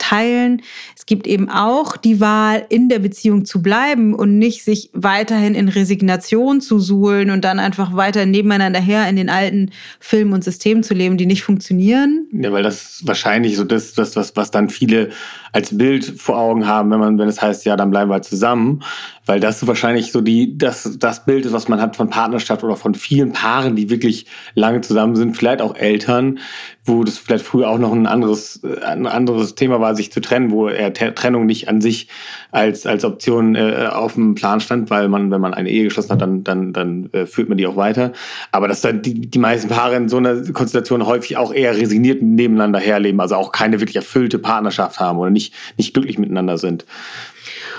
teilen. 0.00 0.62
Es 0.96 1.06
gibt 1.06 1.26
eben 1.26 1.48
auch 1.48 1.96
die 1.96 2.20
Wahl, 2.20 2.64
in 2.68 2.88
der 2.88 2.98
Beziehung 2.98 3.44
zu 3.44 3.62
bleiben 3.62 4.14
und 4.14 4.38
nicht 4.38 4.64
sich 4.64 4.90
weiterhin 4.92 5.54
in 5.54 5.68
Resignation 5.68 6.60
zu 6.60 6.80
suhlen 6.80 7.30
und 7.30 7.44
dann 7.44 7.60
einfach 7.60 7.94
weiter 7.94 8.26
nebeneinander 8.26 8.80
her 8.80 9.08
in 9.08 9.16
den 9.16 9.28
alten 9.28 9.70
Filmen 10.00 10.32
und 10.32 10.42
Systemen 10.42 10.82
zu 10.82 10.94
leben, 10.94 11.16
die 11.16 11.26
nicht 11.26 11.44
funktionieren. 11.44 12.26
Ja, 12.32 12.50
weil 12.50 12.62
das 12.62 13.02
wahrscheinlich 13.04 13.56
so 13.56 13.64
das, 13.64 13.92
das 13.92 14.16
was, 14.16 14.34
was 14.34 14.50
dann 14.50 14.70
viele 14.70 15.10
als 15.52 15.76
Bild 15.76 16.04
vor 16.04 16.38
Augen 16.38 16.66
haben, 16.66 16.90
wenn 16.90 17.00
man, 17.00 17.18
wenn 17.18 17.28
es 17.28 17.42
heißt, 17.42 17.64
ja, 17.64 17.76
dann 17.76 17.90
bleiben 17.90 18.10
wir 18.10 18.22
zusammen. 18.22 18.82
Weil 19.26 19.38
das 19.38 19.66
wahrscheinlich 19.66 20.12
so 20.12 20.22
die, 20.22 20.56
das, 20.56 20.96
das 20.98 21.24
Bild 21.24 21.44
ist, 21.44 21.52
was 21.52 21.68
man 21.68 21.80
hat 21.80 21.94
von 21.94 22.08
Partnerschaft 22.08 22.64
oder 22.64 22.74
von 22.74 22.94
vielen 22.94 23.32
Paaren, 23.32 23.76
die 23.76 23.90
wirklich 23.90 24.26
lange 24.54 24.80
zusammen 24.80 25.14
sind, 25.14 25.36
vielleicht 25.36 25.60
auch 25.60 25.76
Eltern, 25.76 26.38
wo 26.84 27.04
das 27.04 27.18
vielleicht 27.18 27.44
früher 27.44 27.68
auch 27.68 27.78
noch 27.78 27.92
ein 27.92 28.06
anderes, 28.06 28.62
ein 28.84 29.06
anderes 29.06 29.54
Thema 29.54 29.80
war, 29.80 29.94
sich 29.94 30.10
zu 30.10 30.20
trennen, 30.20 30.50
wo 30.50 30.68
er 30.68 30.92
Trennung 30.92 31.46
nicht 31.46 31.68
an 31.68 31.80
sich 31.80 32.08
als, 32.50 32.86
als 32.86 33.04
Option 33.04 33.54
äh, 33.54 33.88
auf 33.92 34.14
dem 34.14 34.34
Plan 34.34 34.60
stand, 34.60 34.90
weil 34.90 35.08
man, 35.08 35.30
wenn 35.30 35.40
man 35.40 35.52
eine 35.52 35.70
Ehe 35.70 35.84
geschlossen 35.84 36.12
hat, 36.12 36.22
dann, 36.22 36.42
dann, 36.42 36.72
dann 36.72 37.10
äh, 37.12 37.26
führt 37.26 37.48
man 37.48 37.58
die 37.58 37.66
auch 37.66 37.76
weiter. 37.76 38.12
Aber 38.52 38.68
dass 38.68 38.80
dann 38.80 39.02
die, 39.02 39.30
die 39.30 39.38
meisten 39.38 39.68
Paare 39.68 39.96
in 39.96 40.08
so 40.08 40.16
einer 40.16 40.40
Konstellation 40.52 41.06
häufig 41.06 41.36
auch 41.36 41.52
eher 41.52 41.76
resigniert 41.76 42.22
nebeneinander 42.22 42.80
herleben, 42.80 43.20
also 43.20 43.36
auch 43.36 43.52
keine 43.52 43.80
wirklich 43.80 43.96
erfüllte 43.96 44.38
Partnerschaft 44.38 44.98
haben 44.98 45.18
oder 45.18 45.30
nicht, 45.30 45.54
nicht 45.76 45.92
glücklich 45.92 46.18
miteinander 46.18 46.56
sind. 46.56 46.86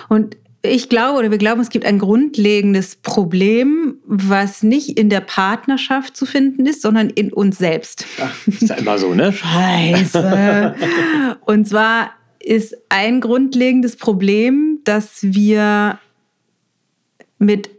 Und 0.08 0.38
ich 0.64 0.90
glaube 0.90 1.20
oder 1.20 1.32
wir 1.32 1.38
glauben, 1.38 1.62
es 1.62 1.70
gibt 1.70 1.86
ein 1.86 1.98
grundlegendes 1.98 2.96
Problem, 2.98 3.98
was 4.06 4.62
nicht 4.62 4.98
in 4.98 5.10
der 5.10 5.22
Partnerschaft 5.22 6.16
zu 6.16 6.26
finden 6.26 6.66
ist, 6.66 6.82
sondern 6.82 7.10
in 7.10 7.34
uns 7.34 7.58
selbst. 7.58 8.06
Ach, 8.22 8.48
ist 8.48 8.70
ja 8.70 8.76
immer 8.76 8.98
so, 8.98 9.14
ne? 9.14 9.34
Scheiße. 9.34 10.76
Und 11.46 11.68
zwar 11.68 12.12
ist 12.40 12.76
ein 12.90 13.22
grundlegendes 13.22 13.96
Problem, 13.96 14.80
dass 14.84 15.20
wir 15.22 16.00
mit 17.40 17.70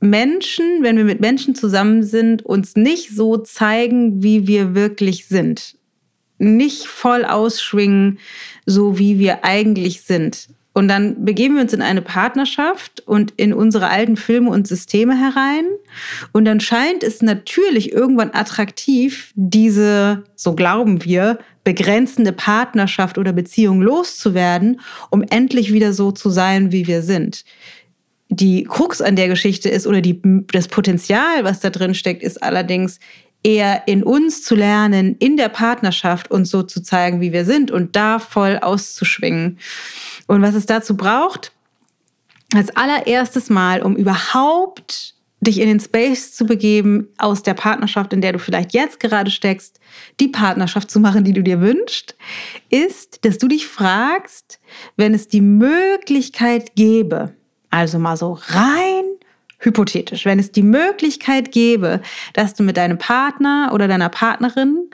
Menschen, 0.00 0.82
wenn 0.82 0.96
wir 0.96 1.04
mit 1.04 1.20
Menschen 1.20 1.54
zusammen 1.54 2.02
sind, 2.02 2.44
uns 2.44 2.76
nicht 2.76 3.14
so 3.14 3.36
zeigen, 3.36 4.22
wie 4.22 4.46
wir 4.46 4.74
wirklich 4.74 5.26
sind. 5.26 5.76
Nicht 6.38 6.86
voll 6.86 7.24
ausschwingen, 7.24 8.18
so 8.64 8.98
wie 8.98 9.18
wir 9.18 9.44
eigentlich 9.44 10.02
sind. 10.02 10.48
Und 10.78 10.86
dann 10.86 11.24
begeben 11.24 11.56
wir 11.56 11.62
uns 11.62 11.72
in 11.72 11.82
eine 11.82 12.02
Partnerschaft 12.02 13.02
und 13.04 13.32
in 13.36 13.52
unsere 13.52 13.88
alten 13.88 14.16
Filme 14.16 14.50
und 14.50 14.68
Systeme 14.68 15.18
herein. 15.18 15.64
Und 16.30 16.44
dann 16.44 16.60
scheint 16.60 17.02
es 17.02 17.20
natürlich 17.20 17.90
irgendwann 17.90 18.30
attraktiv, 18.32 19.32
diese, 19.34 20.22
so 20.36 20.54
glauben 20.54 21.04
wir, 21.04 21.40
begrenzende 21.64 22.30
Partnerschaft 22.32 23.18
oder 23.18 23.32
Beziehung 23.32 23.82
loszuwerden, 23.82 24.80
um 25.10 25.24
endlich 25.28 25.72
wieder 25.72 25.92
so 25.92 26.12
zu 26.12 26.30
sein, 26.30 26.70
wie 26.70 26.86
wir 26.86 27.02
sind. 27.02 27.44
Die 28.28 28.62
Krux 28.62 29.00
an 29.00 29.16
der 29.16 29.26
Geschichte 29.26 29.68
ist 29.68 29.84
oder 29.84 30.00
die, 30.00 30.22
das 30.52 30.68
Potenzial, 30.68 31.42
was 31.42 31.58
da 31.58 31.70
drin 31.70 31.96
steckt, 31.96 32.22
ist 32.22 32.40
allerdings 32.40 33.00
eher 33.42 33.82
in 33.86 34.02
uns 34.02 34.42
zu 34.42 34.54
lernen, 34.54 35.16
in 35.18 35.36
der 35.36 35.48
Partnerschaft 35.48 36.30
uns 36.30 36.50
so 36.50 36.62
zu 36.62 36.82
zeigen, 36.82 37.20
wie 37.20 37.32
wir 37.32 37.44
sind 37.44 37.70
und 37.70 37.96
da 37.96 38.18
voll 38.18 38.58
auszuschwingen. 38.58 39.58
Und 40.28 40.42
was 40.42 40.54
es 40.54 40.66
dazu 40.66 40.96
braucht, 40.96 41.50
als 42.54 42.74
allererstes 42.76 43.50
Mal, 43.50 43.82
um 43.82 43.96
überhaupt 43.96 45.14
dich 45.40 45.60
in 45.60 45.68
den 45.68 45.80
Space 45.80 46.34
zu 46.34 46.46
begeben, 46.46 47.08
aus 47.16 47.42
der 47.42 47.54
Partnerschaft, 47.54 48.12
in 48.12 48.20
der 48.20 48.32
du 48.32 48.38
vielleicht 48.38 48.74
jetzt 48.74 49.00
gerade 49.00 49.30
steckst, 49.30 49.80
die 50.20 50.28
Partnerschaft 50.28 50.90
zu 50.90 51.00
machen, 51.00 51.24
die 51.24 51.32
du 51.32 51.42
dir 51.42 51.60
wünschst, 51.60 52.16
ist, 52.70 53.24
dass 53.24 53.38
du 53.38 53.48
dich 53.48 53.66
fragst, 53.66 54.60
wenn 54.96 55.14
es 55.14 55.28
die 55.28 55.40
Möglichkeit 55.40 56.74
gäbe, 56.74 57.34
also 57.70 57.98
mal 57.98 58.16
so 58.16 58.38
rein 58.48 59.04
hypothetisch, 59.60 60.24
wenn 60.24 60.38
es 60.38 60.52
die 60.52 60.62
Möglichkeit 60.62 61.50
gäbe, 61.50 62.00
dass 62.32 62.54
du 62.54 62.62
mit 62.62 62.76
deinem 62.76 62.98
Partner 62.98 63.70
oder 63.72 63.88
deiner 63.88 64.08
Partnerin 64.08 64.88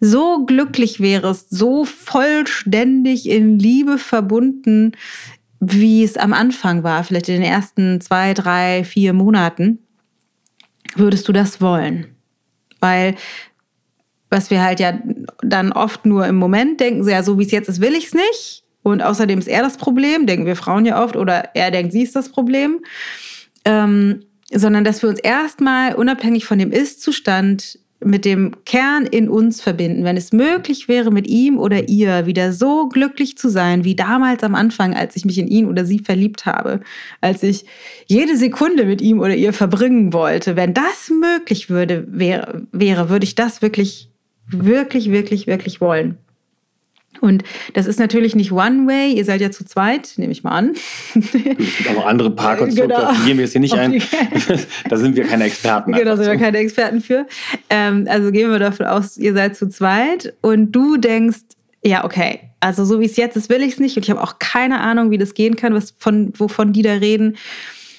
so 0.00 0.44
glücklich 0.44 1.00
wärst, 1.00 1.50
so 1.50 1.84
vollständig 1.84 3.28
in 3.28 3.58
Liebe 3.58 3.98
verbunden, 3.98 4.92
wie 5.60 6.04
es 6.04 6.16
am 6.16 6.32
Anfang 6.32 6.84
war, 6.84 7.02
vielleicht 7.02 7.28
in 7.28 7.40
den 7.40 7.50
ersten 7.50 8.00
zwei, 8.00 8.32
drei, 8.34 8.84
vier 8.84 9.12
Monaten, 9.12 9.80
würdest 10.94 11.26
du 11.26 11.32
das 11.32 11.60
wollen? 11.60 12.06
Weil 12.80 13.16
was 14.30 14.50
wir 14.50 14.62
halt 14.62 14.78
ja 14.78 14.98
dann 15.42 15.72
oft 15.72 16.04
nur 16.04 16.26
im 16.26 16.36
Moment 16.36 16.80
denken, 16.80 17.02
so 17.02 17.10
ja, 17.10 17.22
so 17.22 17.38
wie 17.38 17.44
es 17.44 17.50
jetzt 17.50 17.68
ist, 17.68 17.80
will 17.80 17.94
ich 17.94 18.06
es 18.06 18.14
nicht. 18.14 18.64
Und 18.82 19.02
außerdem 19.02 19.38
ist 19.38 19.48
er 19.48 19.62
das 19.62 19.76
Problem, 19.76 20.26
denken 20.26 20.46
wir 20.46 20.56
Frauen 20.56 20.84
ja 20.84 21.02
oft, 21.02 21.16
oder 21.16 21.50
er 21.54 21.70
denkt, 21.70 21.92
sie 21.92 22.02
ist 22.02 22.14
das 22.14 22.30
Problem. 22.30 22.80
Ähm, 23.64 24.24
sondern 24.52 24.84
dass 24.84 25.02
wir 25.02 25.10
uns 25.10 25.20
erstmal 25.20 25.94
unabhängig 25.94 26.46
von 26.46 26.58
dem 26.58 26.72
Ist-Zustand 26.72 27.78
mit 28.00 28.24
dem 28.24 28.52
Kern 28.64 29.06
in 29.06 29.28
uns 29.28 29.60
verbinden, 29.60 30.04
wenn 30.04 30.16
es 30.16 30.32
möglich 30.32 30.88
wäre, 30.88 31.10
mit 31.10 31.26
ihm 31.26 31.58
oder 31.58 31.88
ihr 31.88 32.26
wieder 32.26 32.52
so 32.52 32.88
glücklich 32.88 33.36
zu 33.36 33.48
sein, 33.48 33.82
wie 33.84 33.96
damals 33.96 34.42
am 34.44 34.54
Anfang, 34.54 34.94
als 34.94 35.16
ich 35.16 35.24
mich 35.24 35.38
in 35.38 35.48
ihn 35.48 35.66
oder 35.66 35.84
sie 35.84 35.98
verliebt 35.98 36.46
habe, 36.46 36.80
als 37.20 37.42
ich 37.42 37.64
jede 38.06 38.36
Sekunde 38.36 38.84
mit 38.84 39.00
ihm 39.00 39.18
oder 39.18 39.34
ihr 39.34 39.52
verbringen 39.52 40.12
wollte, 40.12 40.54
wenn 40.54 40.74
das 40.74 41.10
möglich 41.10 41.70
würde, 41.70 42.06
wäre, 42.08 42.66
wäre 42.70 43.08
würde 43.08 43.24
ich 43.24 43.34
das 43.34 43.62
wirklich, 43.62 44.10
wirklich, 44.46 45.10
wirklich, 45.10 45.46
wirklich 45.46 45.80
wollen. 45.80 46.18
Und 47.20 47.44
das 47.74 47.86
ist 47.86 47.98
natürlich 47.98 48.34
nicht 48.34 48.52
One-Way. 48.52 49.12
Ihr 49.12 49.24
seid 49.24 49.40
ja 49.40 49.50
zu 49.50 49.64
zweit, 49.64 50.12
nehme 50.16 50.32
ich 50.32 50.44
mal 50.44 50.52
an. 50.52 50.74
Es 51.14 51.30
gibt 51.30 51.96
auch 51.96 52.06
andere 52.06 52.30
Paarkonstrukte, 52.30 52.94
genau. 52.94 53.12
gehen 53.24 53.38
wir 53.38 53.44
jetzt 53.44 53.52
hier 53.52 53.60
nicht 53.60 53.74
ein. 53.74 54.02
da 54.88 54.96
sind 54.96 55.16
wir 55.16 55.24
keine 55.24 55.44
Experten. 55.44 55.92
Genau, 55.92 56.16
sind 56.16 56.26
wir 56.26 56.36
keine 56.36 56.58
Experten 56.58 57.00
für. 57.00 57.26
Ähm, 57.70 58.06
also 58.08 58.30
gehen 58.32 58.50
wir 58.50 58.58
davon 58.58 58.86
aus, 58.86 59.16
ihr 59.16 59.34
seid 59.34 59.56
zu 59.56 59.68
zweit 59.68 60.34
und 60.40 60.72
du 60.72 60.96
denkst, 60.96 61.40
ja, 61.84 62.04
okay, 62.04 62.40
also 62.60 62.84
so 62.84 63.00
wie 63.00 63.04
es 63.04 63.16
jetzt 63.16 63.36
ist, 63.36 63.50
will 63.50 63.62
ich 63.62 63.74
es 63.74 63.80
nicht. 63.80 63.96
Und 63.96 64.04
ich 64.04 64.10
habe 64.10 64.22
auch 64.22 64.38
keine 64.38 64.80
Ahnung, 64.80 65.10
wie 65.10 65.18
das 65.18 65.34
gehen 65.34 65.56
kann, 65.56 65.74
was 65.74 65.94
von, 65.98 66.32
wovon 66.36 66.72
die 66.72 66.82
da 66.82 66.94
reden. 66.94 67.36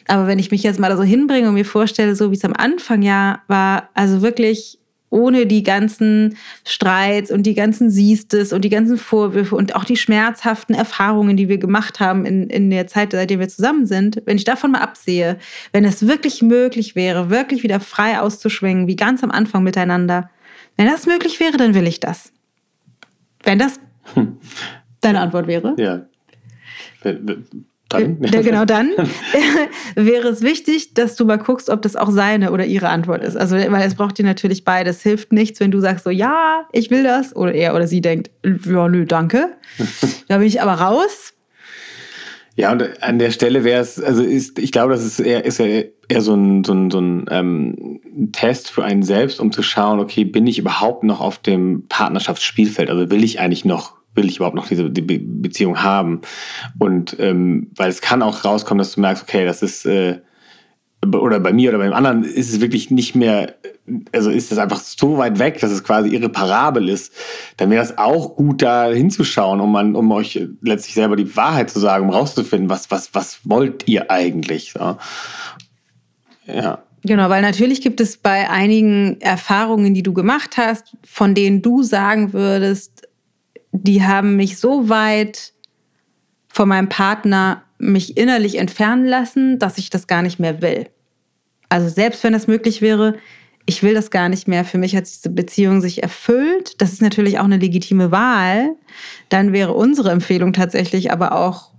Aber 0.08 0.28
wenn 0.28 0.40
ich 0.40 0.52
mich 0.52 0.64
jetzt 0.64 0.80
mal 0.80 0.90
da 0.90 0.98
so 0.98 1.04
hinbringe 1.04 1.48
und 1.48 1.54
mir 1.54 1.66
vorstelle, 1.66 2.16
so 2.16 2.32
wie 2.32 2.36
es 2.36 2.44
am 2.44 2.54
Anfang 2.54 3.04
ja 3.04 3.42
war, 3.48 3.90
also 3.94 4.22
wirklich 4.22 4.80
ohne 5.10 5.46
die 5.46 5.64
ganzen 5.64 6.38
Streits 6.66 7.32
und 7.32 7.44
die 7.44 7.56
ganzen 7.56 7.90
Siestes 7.90 8.54
und 8.54 8.64
die 8.64 8.70
ganzen 8.70 8.98
Vorwürfe 8.98 9.56
und 9.56 9.76
auch 9.76 9.84
die 9.84 9.98
schmerzhaften 9.98 10.76
Erfahrungen, 10.76 11.36
die 11.36 11.50
wir 11.50 11.58
gemacht 11.58 12.00
haben 12.00 12.26
in, 12.26 12.50
in 12.50 12.70
der 12.70 12.88
Zeit, 12.88 13.12
seitdem 13.12 13.40
wir 13.40 13.50
zusammen 13.50 13.86
sind, 13.86 14.22
wenn 14.26 14.38
ich 14.38 14.44
davon 14.44 14.72
mal 14.72 14.82
absehe, 14.82 15.38
wenn 15.72 15.86
es 15.86 16.08
wirklich 16.08 16.42
möglich 16.42 16.96
wäre, 16.96 17.30
wirklich 17.30 17.64
wieder 17.64 17.80
frei 17.80 18.20
auszuschwingen, 18.20 18.88
wie 18.88 18.96
ganz 18.96 19.24
am 19.24 19.32
Anfang 19.32 19.64
miteinander, 19.64 20.30
wenn 20.78 20.88
das 20.88 21.06
möglich 21.08 21.40
wäre, 21.40 21.58
dann 21.58 21.74
will 21.74 21.88
ich 21.88 22.00
das. 22.00 22.32
Wenn 23.44 23.60
das 23.60 23.80
hm. 24.14 24.38
deine 25.02 25.22
Antwort 25.22 25.48
wäre? 25.48 25.76
Ja. 25.78 26.06
Dann? 27.90 28.22
Ja, 28.22 28.42
genau 28.42 28.66
dann 28.66 28.92
wäre 29.96 30.28
es 30.28 30.42
wichtig, 30.42 30.94
dass 30.94 31.16
du 31.16 31.26
mal 31.26 31.38
guckst, 31.38 31.70
ob 31.70 31.82
das 31.82 31.96
auch 31.96 32.12
seine 32.12 32.52
oder 32.52 32.66
ihre 32.66 32.90
Antwort 32.90 33.24
ist. 33.24 33.36
Also, 33.36 33.56
weil 33.56 33.88
es 33.88 33.96
braucht 33.96 34.18
dir 34.18 34.26
natürlich 34.26 34.64
beides. 34.64 35.02
Hilft 35.02 35.34
nichts, 35.34 35.60
wenn 35.60 35.72
du 35.72 35.80
sagst 35.80 36.04
so, 36.04 36.12
ja, 36.12 36.68
ich 36.72 36.92
will 36.92 37.04
das. 37.04 37.36
Oder 37.36 37.54
er 37.54 37.76
oder 37.76 37.88
sie 37.88 38.02
denkt, 38.02 38.30
ja, 38.44 38.88
nö, 38.88 39.06
danke. 39.06 39.50
da 40.28 40.38
bin 40.38 40.48
ich 40.48 40.62
aber 40.62 40.74
raus. 40.74 41.34
Ja, 42.56 42.74
und 42.74 43.02
an 43.02 43.20
der 43.20 43.32
Stelle 43.32 43.64
wäre 43.64 43.82
es, 43.82 44.02
also 44.02 44.22
ist, 44.22 44.60
ich 44.60 44.74
glaube, 44.74 44.92
das 44.92 45.06
ist 45.06 45.20
eher, 45.22 45.46
ist 45.46 45.60
eher, 45.60 45.86
eher 46.10 46.22
so 46.22 46.34
ein, 46.34 46.66
so 46.66 46.74
ein, 46.74 46.92
so 46.92 47.00
ein 47.00 47.26
ähm, 47.32 48.02
Test 48.34 48.70
für 48.70 48.84
einen 48.84 49.02
selbst, 49.02 49.40
um 49.40 49.54
zu 49.54 49.64
schauen, 49.64 50.02
okay, 50.02 50.26
bin 50.26 50.46
ich 50.46 50.60
überhaupt 50.60 51.04
noch 51.04 51.22
auf 51.22 51.38
dem 51.38 51.88
Partnerschaftsspielfeld? 51.88 52.90
Also 52.90 53.10
will 53.10 53.24
ich 53.24 53.40
eigentlich 53.40 53.64
noch 53.64 53.99
will 54.16 54.26
ich 54.26 54.38
überhaupt 54.38 54.56
noch 54.56 54.68
diese 54.68 54.90
die 54.90 55.02
Beziehung 55.02 55.82
haben? 55.82 56.22
Und 56.78 57.16
ähm, 57.20 57.72
weil 57.76 57.90
es 57.90 58.02
kann 58.02 58.22
auch 58.22 58.44
rauskommen, 58.44 58.80
dass 58.80 58.96
du 58.96 59.02
merkst, 59.02 59.24
okay, 59.24 59.46
das 59.46 59.62
ist 59.62 59.86
äh, 59.86 60.20
oder 61.06 61.40
bei 61.40 61.54
mir 61.54 61.70
oder 61.70 61.80
beim 61.80 61.94
anderen 61.94 62.24
ist 62.24 62.52
es 62.52 62.60
wirklich 62.60 62.92
nicht 62.92 63.16
mehr, 63.16 63.56
also 64.12 64.30
ist 64.30 64.52
es 64.52 64.58
einfach 64.58 64.82
so 64.82 65.18
weit 65.18 65.40
weg, 65.40 65.60
dass 65.60 65.72
es 65.72 65.84
quasi 65.84 66.10
irreparabel 66.10 66.90
ist, 66.90 67.14
dann 67.58 67.70
wäre 67.70 67.84
es 67.84 67.98
auch 67.98 68.36
gut, 68.36 68.62
da 68.62 68.90
hinzuschauen, 68.90 69.62
um, 69.62 69.72
man, 69.72 69.96
um 69.96 70.12
euch 70.12 70.40
letztlich 70.62 70.96
selber 70.96 71.16
die 71.16 71.36
Wahrheit 71.36 71.70
zu 71.70 71.80
sagen, 71.80 72.06
um 72.06 72.14
rauszufinden, 72.14 72.70
was, 72.70 72.92
was, 72.92 73.14
was 73.14 73.40
wollt 73.46 73.88
ihr 73.88 74.12
eigentlich? 74.12 74.74
So. 74.74 74.98
Ja. 76.48 76.84
Genau, 77.04 77.30
weil 77.30 77.42
natürlich 77.42 77.82
gibt 77.82 78.02
es 78.02 78.18
bei 78.18 78.50
einigen 78.50 79.22
Erfahrungen, 79.22 79.94
die 79.94 80.04
du 80.04 80.14
gemacht 80.14 80.58
hast, 80.58 80.98
von 81.06 81.34
denen 81.34 81.62
du 81.62 81.82
sagen 81.82 82.34
würdest, 82.34 82.99
die 83.72 84.04
haben 84.04 84.36
mich 84.36 84.58
so 84.58 84.90
weit 84.90 85.54
von 86.48 86.70
meinem 86.70 86.90
Partner 86.90 87.64
mich 87.78 88.18
innerlich 88.18 88.58
entfernen 88.58 89.06
lassen, 89.06 89.60
dass 89.60 89.78
ich 89.78 89.90
das 89.90 90.08
gar 90.08 90.22
nicht 90.22 90.40
mehr 90.40 90.62
will. 90.62 90.90
Also 91.70 91.88
selbst 91.88 92.24
wenn 92.24 92.34
das 92.34 92.48
möglich 92.48 92.82
wäre, 92.82 93.16
ich 93.66 93.84
will 93.84 93.94
das 93.94 94.10
gar 94.10 94.30
nicht 94.30 94.48
mehr. 94.48 94.66
Für 94.66 94.80
mich 94.80 94.96
hat 94.96 95.06
diese 95.06 95.30
Beziehung 95.30 95.80
sich 95.80 96.02
erfüllt. 96.02 96.82
Das 96.82 96.92
ist 96.92 97.04
natürlich 97.04 97.38
auch 97.38 97.44
eine 97.44 97.58
legitime 97.58 98.12
Wahl. 98.12 98.76
Dann 99.30 99.54
wäre 99.54 99.74
unsere 99.74 100.10
Empfehlung 100.10 100.54
tatsächlich 100.54 101.12
aber 101.12 101.34
auch, 101.34 101.70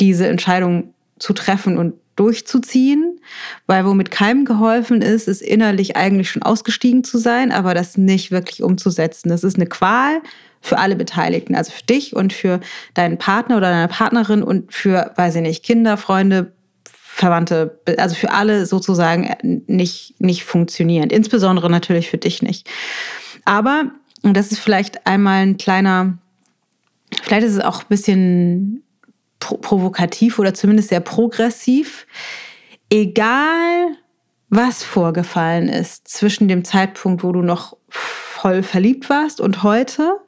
diese 0.00 0.28
Entscheidung 0.28 0.94
zu 1.18 1.32
treffen 1.32 1.76
und 1.78 1.94
durchzuziehen, 2.14 3.20
weil 3.66 3.84
womit 3.84 4.10
keinem 4.10 4.44
geholfen 4.44 5.02
ist, 5.02 5.28
ist 5.28 5.40
innerlich 5.40 5.96
eigentlich 5.96 6.30
schon 6.30 6.42
ausgestiegen 6.42 7.04
zu 7.04 7.18
sein, 7.18 7.52
aber 7.52 7.74
das 7.74 7.96
nicht 7.96 8.30
wirklich 8.30 8.62
umzusetzen. 8.62 9.28
Das 9.28 9.44
ist 9.44 9.56
eine 9.56 9.66
Qual 9.66 10.20
für 10.68 10.78
alle 10.78 10.96
Beteiligten, 10.96 11.54
also 11.54 11.72
für 11.72 11.82
dich 11.82 12.14
und 12.14 12.32
für 12.32 12.60
deinen 12.94 13.18
Partner 13.18 13.56
oder 13.56 13.70
deine 13.70 13.88
Partnerin 13.88 14.42
und 14.42 14.72
für, 14.72 15.12
weiß 15.16 15.36
ich 15.36 15.42
nicht, 15.42 15.64
Kinder, 15.64 15.96
Freunde, 15.96 16.52
Verwandte, 16.92 17.80
also 17.96 18.14
für 18.14 18.30
alle 18.30 18.64
sozusagen 18.66 19.62
nicht, 19.66 20.14
nicht 20.20 20.44
funktionierend. 20.44 21.12
Insbesondere 21.12 21.68
natürlich 21.68 22.08
für 22.08 22.18
dich 22.18 22.42
nicht. 22.42 22.68
Aber, 23.44 23.90
und 24.22 24.36
das 24.36 24.52
ist 24.52 24.60
vielleicht 24.60 25.06
einmal 25.06 25.42
ein 25.42 25.56
kleiner, 25.56 26.18
vielleicht 27.22 27.46
ist 27.46 27.54
es 27.54 27.60
auch 27.60 27.80
ein 27.80 27.88
bisschen 27.88 28.84
provokativ 29.40 30.38
oder 30.38 30.54
zumindest 30.54 30.90
sehr 30.90 31.00
progressiv. 31.00 32.06
Egal, 32.90 33.96
was 34.50 34.84
vorgefallen 34.84 35.68
ist 35.68 36.08
zwischen 36.08 36.48
dem 36.48 36.64
Zeitpunkt, 36.64 37.22
wo 37.24 37.32
du 37.32 37.42
noch 37.42 37.76
voll 37.88 38.62
verliebt 38.62 39.10
warst 39.10 39.40
und 39.40 39.62
heute, 39.62 40.20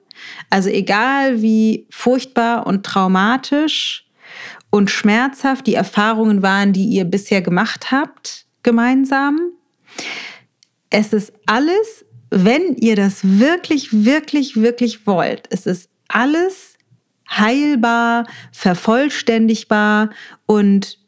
also 0.49 0.69
egal 0.69 1.43
wie 1.43 1.87
furchtbar 1.91 2.67
und 2.67 2.85
traumatisch 2.85 4.07
und 4.71 4.91
schmerzhaft 4.91 5.67
die 5.67 5.75
Erfahrungen 5.75 6.43
waren, 6.43 6.73
die 6.73 6.85
ihr 6.85 7.05
bisher 7.05 7.43
gemacht 7.43 7.91
habt, 7.91 8.47
gemeinsam, 8.63 9.39
es 10.91 11.13
ist 11.13 11.33
alles, 11.47 12.05
wenn 12.31 12.77
ihr 12.77 12.97
das 12.97 13.21
wirklich, 13.23 14.05
wirklich, 14.05 14.57
wirklich 14.57 15.07
wollt, 15.07 15.47
es 15.51 15.67
ist 15.67 15.89
alles 16.09 16.75
heilbar, 17.29 18.27
vervollständigbar 18.53 20.11
und 20.47 20.99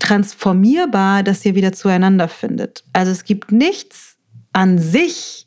transformierbar, 0.00 1.22
dass 1.22 1.44
ihr 1.44 1.54
wieder 1.54 1.72
zueinander 1.72 2.28
findet. 2.28 2.84
Also 2.92 3.12
es 3.12 3.24
gibt 3.24 3.52
nichts 3.52 4.16
an 4.52 4.78
sich, 4.78 5.46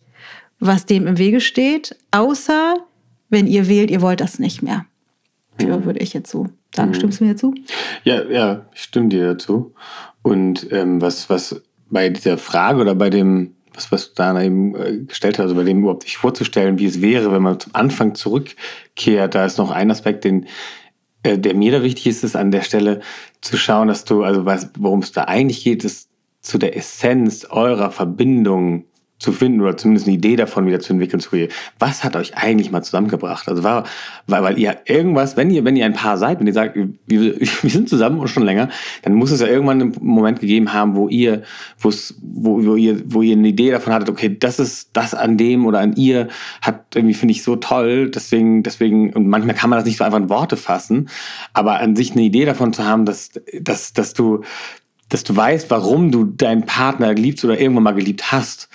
was 0.59 0.85
dem 0.85 1.07
im 1.07 1.17
Wege 1.17 1.41
steht, 1.41 1.97
außer 2.11 2.75
wenn 3.33 3.47
ihr 3.47 3.67
wählt, 3.67 3.91
ihr 3.91 4.01
wollt 4.01 4.21
das 4.21 4.39
nicht 4.39 4.63
mehr. 4.63 4.85
Ja, 5.61 5.83
würde 5.83 5.99
ich 5.99 6.13
jetzt 6.13 6.31
so 6.31 6.47
sagen. 6.73 6.91
Mhm. 6.91 6.95
Stimmst 6.95 7.19
du 7.19 7.25
mir 7.25 7.33
dazu? 7.33 7.53
Ja, 8.03 8.23
ja, 8.23 8.65
ich 8.73 8.83
stimme 8.83 9.09
dir 9.09 9.33
dazu. 9.33 9.73
Und 10.21 10.71
ähm, 10.71 11.01
was, 11.01 11.29
was 11.29 11.61
bei 11.89 12.09
dieser 12.09 12.37
Frage 12.37 12.81
oder 12.81 12.95
bei 12.95 13.09
dem, 13.09 13.55
was, 13.73 13.91
was 13.91 14.13
Dana 14.13 14.43
eben 14.43 14.75
äh, 14.75 14.97
gestellt 15.05 15.37
hat, 15.37 15.43
also 15.43 15.55
bei 15.55 15.63
dem 15.63 15.81
überhaupt 15.81 16.03
sich 16.03 16.17
vorzustellen, 16.17 16.79
wie 16.79 16.85
es 16.85 17.01
wäre, 17.01 17.31
wenn 17.31 17.41
man 17.41 17.59
zum 17.59 17.75
Anfang 17.75 18.15
zurückkehrt, 18.15 19.35
da 19.35 19.45
ist 19.45 19.57
noch 19.57 19.71
ein 19.71 19.91
Aspekt, 19.91 20.23
den, 20.23 20.47
äh, 21.23 21.37
der 21.37 21.55
mir 21.55 21.71
da 21.71 21.83
wichtig 21.83 22.07
ist, 22.07 22.23
ist 22.23 22.35
an 22.35 22.51
der 22.51 22.61
Stelle 22.61 23.01
zu 23.41 23.57
schauen, 23.57 23.89
dass 23.89 24.05
du, 24.05 24.23
also 24.23 24.45
worum 24.77 24.99
es 24.99 25.11
da 25.11 25.25
eigentlich 25.25 25.63
geht, 25.63 25.83
ist 25.83 26.09
zu 26.41 26.57
der 26.57 26.75
Essenz 26.75 27.45
eurer 27.49 27.91
Verbindung 27.91 28.85
zu 29.23 29.31
finden 29.31 29.61
oder 29.61 29.77
zumindest 29.77 30.05
eine 30.05 30.17
Idee 30.17 30.35
davon 30.35 30.67
wieder 30.67 30.81
zu 30.81 30.91
entwickeln, 30.91 31.21
zu 31.21 31.29
was 31.79 32.03
hat 32.03 32.17
euch 32.17 32.35
eigentlich 32.35 32.71
mal 32.71 32.83
zusammengebracht? 32.83 33.47
Also 33.47 33.63
war, 33.63 33.85
weil, 34.27 34.43
weil 34.43 34.59
ihr 34.59 34.79
irgendwas, 34.83 35.37
wenn 35.37 35.49
ihr, 35.49 35.63
wenn 35.63 35.77
ihr 35.77 35.85
ein 35.85 35.93
Paar 35.93 36.17
seid, 36.17 36.41
wenn 36.41 36.47
ihr 36.47 36.51
sagt, 36.51 36.75
wir, 36.75 36.89
wir 37.39 37.69
sind 37.69 37.87
zusammen 37.87 38.19
und 38.19 38.27
schon 38.27 38.43
länger, 38.43 38.67
dann 39.03 39.13
muss 39.13 39.31
es 39.31 39.39
ja 39.39 39.47
irgendwann 39.47 39.81
einen 39.81 39.95
Moment 40.01 40.41
gegeben 40.41 40.73
haben, 40.73 40.97
wo 40.97 41.07
ihr, 41.07 41.43
wo, 41.79 41.89
wo 42.19 42.75
ihr, 42.75 43.01
wo 43.05 43.21
ihr 43.21 43.37
eine 43.37 43.47
Idee 43.47 43.71
davon 43.71 43.93
hattet, 43.93 44.09
okay, 44.09 44.35
das 44.37 44.59
ist 44.59 44.89
das 44.91 45.15
an 45.15 45.37
dem 45.37 45.65
oder 45.65 45.79
an 45.79 45.95
ihr 45.95 46.27
hat 46.61 46.83
irgendwie 46.93 47.13
finde 47.13 47.31
ich 47.31 47.43
so 47.43 47.55
toll, 47.55 48.11
deswegen, 48.11 48.61
deswegen, 48.61 49.13
und 49.13 49.29
manchmal 49.29 49.55
kann 49.55 49.69
man 49.69 49.79
das 49.79 49.85
nicht 49.85 49.97
so 49.97 50.03
einfach 50.03 50.19
in 50.19 50.29
Worte 50.29 50.57
fassen, 50.57 51.07
aber 51.53 51.79
an 51.79 51.95
sich 51.95 52.11
eine 52.11 52.23
Idee 52.23 52.43
davon 52.43 52.73
zu 52.73 52.83
haben, 52.83 53.05
dass, 53.05 53.31
dass, 53.61 53.93
dass 53.93 54.13
du, 54.13 54.41
dass 55.07 55.23
du 55.23 55.33
weißt, 55.35 55.69
warum 55.69 56.11
du 56.11 56.25
deinen 56.25 56.65
Partner 56.65 57.13
liebst 57.13 57.45
oder 57.45 57.57
irgendwann 57.57 57.83
mal 57.83 57.91
geliebt 57.93 58.31
hast. 58.31 58.67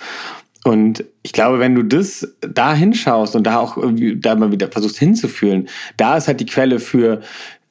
Und 0.63 1.05
ich 1.23 1.31
glaube, 1.31 1.59
wenn 1.59 1.75
du 1.75 1.83
das 1.83 2.35
da 2.41 2.73
hinschaust 2.73 3.35
und 3.35 3.43
da 3.43 3.59
auch 3.59 3.77
da 4.15 4.35
mal 4.35 4.51
wieder 4.51 4.67
versuchst 4.67 4.99
hinzufühlen, 4.99 5.69
da 5.97 6.17
ist 6.17 6.27
halt 6.27 6.41
die 6.41 6.45
Quelle 6.45 6.79
für 6.79 7.21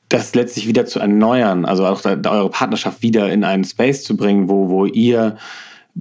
das 0.09 0.35
letztlich 0.35 0.67
wieder 0.67 0.87
zu 0.87 1.01
erneuern, 1.01 1.67
also 1.67 1.85
auch 1.85 2.01
da, 2.01 2.17
da 2.17 2.31
eure 2.31 2.51
Partnerschaft 2.51 3.03
wieder 3.03 3.31
in 3.31 3.45
einen 3.45 3.65
Space 3.65 4.05
zu 4.05 4.17
bringen, 4.17 4.49
wo, 4.49 4.71
wo 4.71 4.87
ihr 4.87 5.37